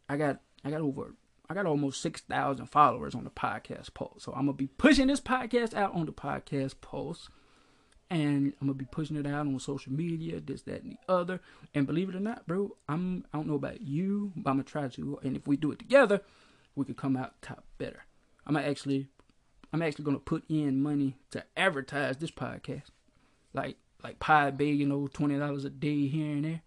I 0.09 0.16
got 0.16 0.41
I 0.65 0.70
got 0.70 0.81
over 0.81 1.15
I 1.49 1.55
got 1.55 1.66
almost 1.66 2.01
six 2.01 2.23
thousand 2.23 2.66
followers 2.66 3.15
on 3.15 3.24
the 3.24 3.31
podcast 3.31 3.93
post. 3.95 4.23
So 4.23 4.32
I'm 4.32 4.47
gonna 4.47 4.55
be 4.55 4.66
pushing 4.66 5.09
this 5.09 5.20
podcast 5.20 5.74
out 5.74 5.95
on 5.95 6.07
the 6.07 6.12
podcast 6.12 6.81
post. 6.81 7.28
And 8.10 8.52
I'm 8.60 8.66
gonna 8.68 8.74
be 8.74 8.85
pushing 8.85 9.16
it 9.16 9.26
out 9.26 9.47
on 9.47 9.59
social 9.59 9.93
media, 9.93 10.39
this, 10.40 10.62
that, 10.62 10.82
and 10.82 10.93
the 10.93 11.12
other. 11.12 11.40
And 11.74 11.86
believe 11.86 12.09
it 12.10 12.14
or 12.14 12.20
not, 12.20 12.47
bro, 12.47 12.76
I'm 12.89 13.24
I 13.32 13.39
don't 13.39 13.48
know 13.48 13.55
about 13.55 13.81
you, 13.81 14.32
but 14.36 14.51
I'm 14.51 14.56
gonna 14.56 14.64
try 14.64 14.89
to. 14.89 15.18
And 15.22 15.36
if 15.36 15.47
we 15.48 15.56
do 15.56 15.72
it 15.72 15.78
together, 15.78 16.20
we 16.76 16.85
could 16.85 16.97
come 16.97 17.16
out 17.16 17.40
top 17.43 17.64
better. 17.78 18.05
I'm 18.47 18.56
actually 18.56 19.09
I'm 19.72 19.82
actually 19.82 20.05
gonna 20.05 20.18
put 20.18 20.44
in 20.48 20.82
money 20.82 21.16
to 21.31 21.43
advertise 21.56 22.18
this 22.18 22.31
podcast. 22.31 22.85
Like 23.55 23.76
like 24.02 24.18
Pie 24.20 24.51
Bay, 24.51 24.70
you 24.70 24.86
know, 24.86 25.09
twenty 25.12 25.39
dollars 25.39 25.64
a 25.64 25.70
day 25.70 26.06
here 26.06 26.31
and 26.32 26.44
there 26.44 26.60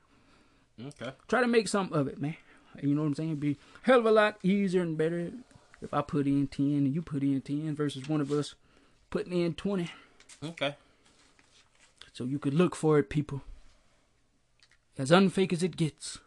Okay. 0.88 1.12
try 1.28 1.42
to 1.42 1.48
make 1.48 1.68
something 1.68 1.98
of 1.98 2.08
it, 2.08 2.20
man. 2.22 2.36
You 2.82 2.94
know 2.94 3.02
what 3.02 3.08
I'm 3.08 3.16
saying? 3.16 3.30
It'd 3.30 3.40
be 3.40 3.52
a 3.52 3.58
hell 3.84 4.00
of 4.00 4.06
a 4.06 4.12
lot 4.12 4.38
easier 4.44 4.82
and 4.82 4.98
better 4.98 5.32
if 5.82 5.94
I 5.94 6.02
put 6.02 6.26
in 6.28 6.48
ten 6.48 6.66
and 6.66 6.94
you 6.94 7.02
put 7.02 7.22
in 7.24 7.40
ten 7.42 7.76
versus 7.76 8.10
one 8.10 8.22
of 8.22 8.32
us 8.32 8.56
putting 9.12 9.34
in 9.40 9.54
twenty. 9.54 9.90
Okay. 10.44 10.76
So 12.18 12.24
you 12.24 12.40
could 12.40 12.56
look 12.56 12.76
for 12.76 12.98
it, 12.98 13.12
people. 13.12 13.44
As 14.98 15.12
unfake 15.12 15.54
as 15.54 15.62
it 15.62 15.78
gets, 15.78 16.18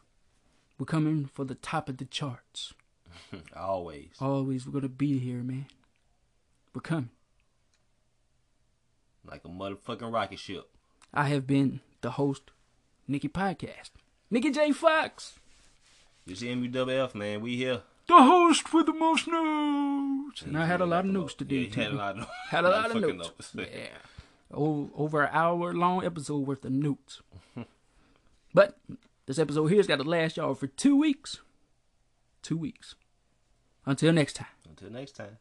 we're 0.79 0.87
coming 0.87 1.25
for 1.27 1.45
the 1.45 1.57
top 1.57 1.89
of 1.89 1.97
the 1.97 2.05
charts. 2.05 2.75
Always. 3.57 4.11
Always, 4.21 4.67
we're 4.69 4.73
gonna 4.75 4.89
be 4.89 5.19
here, 5.19 5.39
man. 5.43 5.67
We're 6.73 6.81
coming. 6.81 7.11
Like 9.29 9.41
a 9.45 9.49
motherfucking 9.49 10.12
rocket 10.12 10.39
ship. 10.39 10.69
I 11.12 11.25
have 11.25 11.45
been 11.49 11.81
the 12.03 12.12
host, 12.12 12.53
Nikki 13.09 13.29
Podcast. 13.29 13.91
Nikki 14.31 14.53
J. 14.53 14.71
Fox, 14.71 15.41
This 16.25 16.41
MUWF, 16.45 17.17
man. 17.17 17.41
We 17.41 17.57
here. 17.57 17.83
the 18.07 18.15
host 18.23 18.73
with 18.73 18.87
the 18.87 18.93
most 18.93 19.27
notes. 19.27 20.43
And 20.43 20.57
I 20.57 20.67
had 20.67 20.81
a 20.81 20.87
lot 20.87 21.05
of 21.05 21.11
notes 21.11 21.35
today, 21.35 21.57
Yeah, 21.57 21.61
you 21.62 21.71
too. 21.71 21.81
had 21.81 21.91
a 21.91 21.97
lot 21.97 22.19
of, 22.21 22.27
Had 22.51 22.65
a 22.65 22.69
lot 22.69 22.91
of 22.95 23.17
notes. 23.17 23.51
Yeah. 23.57 23.89
Over 24.53 25.23
an 25.23 25.31
hour 25.33 25.73
long 25.73 26.05
episode 26.05 26.47
worth 26.47 26.65
of 26.65 26.73
notes. 26.73 27.23
but 28.55 28.79
this 29.27 29.39
episode 29.39 29.67
here's 29.67 29.87
got 29.87 29.97
to 29.97 30.05
last 30.05 30.37
y'all 30.37 30.55
for 30.55 30.67
two 30.67 30.97
weeks. 30.97 31.39
Two 32.43 32.57
weeks. 32.57 32.95
Until 33.87 34.13
next 34.13 34.35
time. 34.37 34.49
Until 34.69 34.91
next 34.91 35.13
time. 35.13 35.39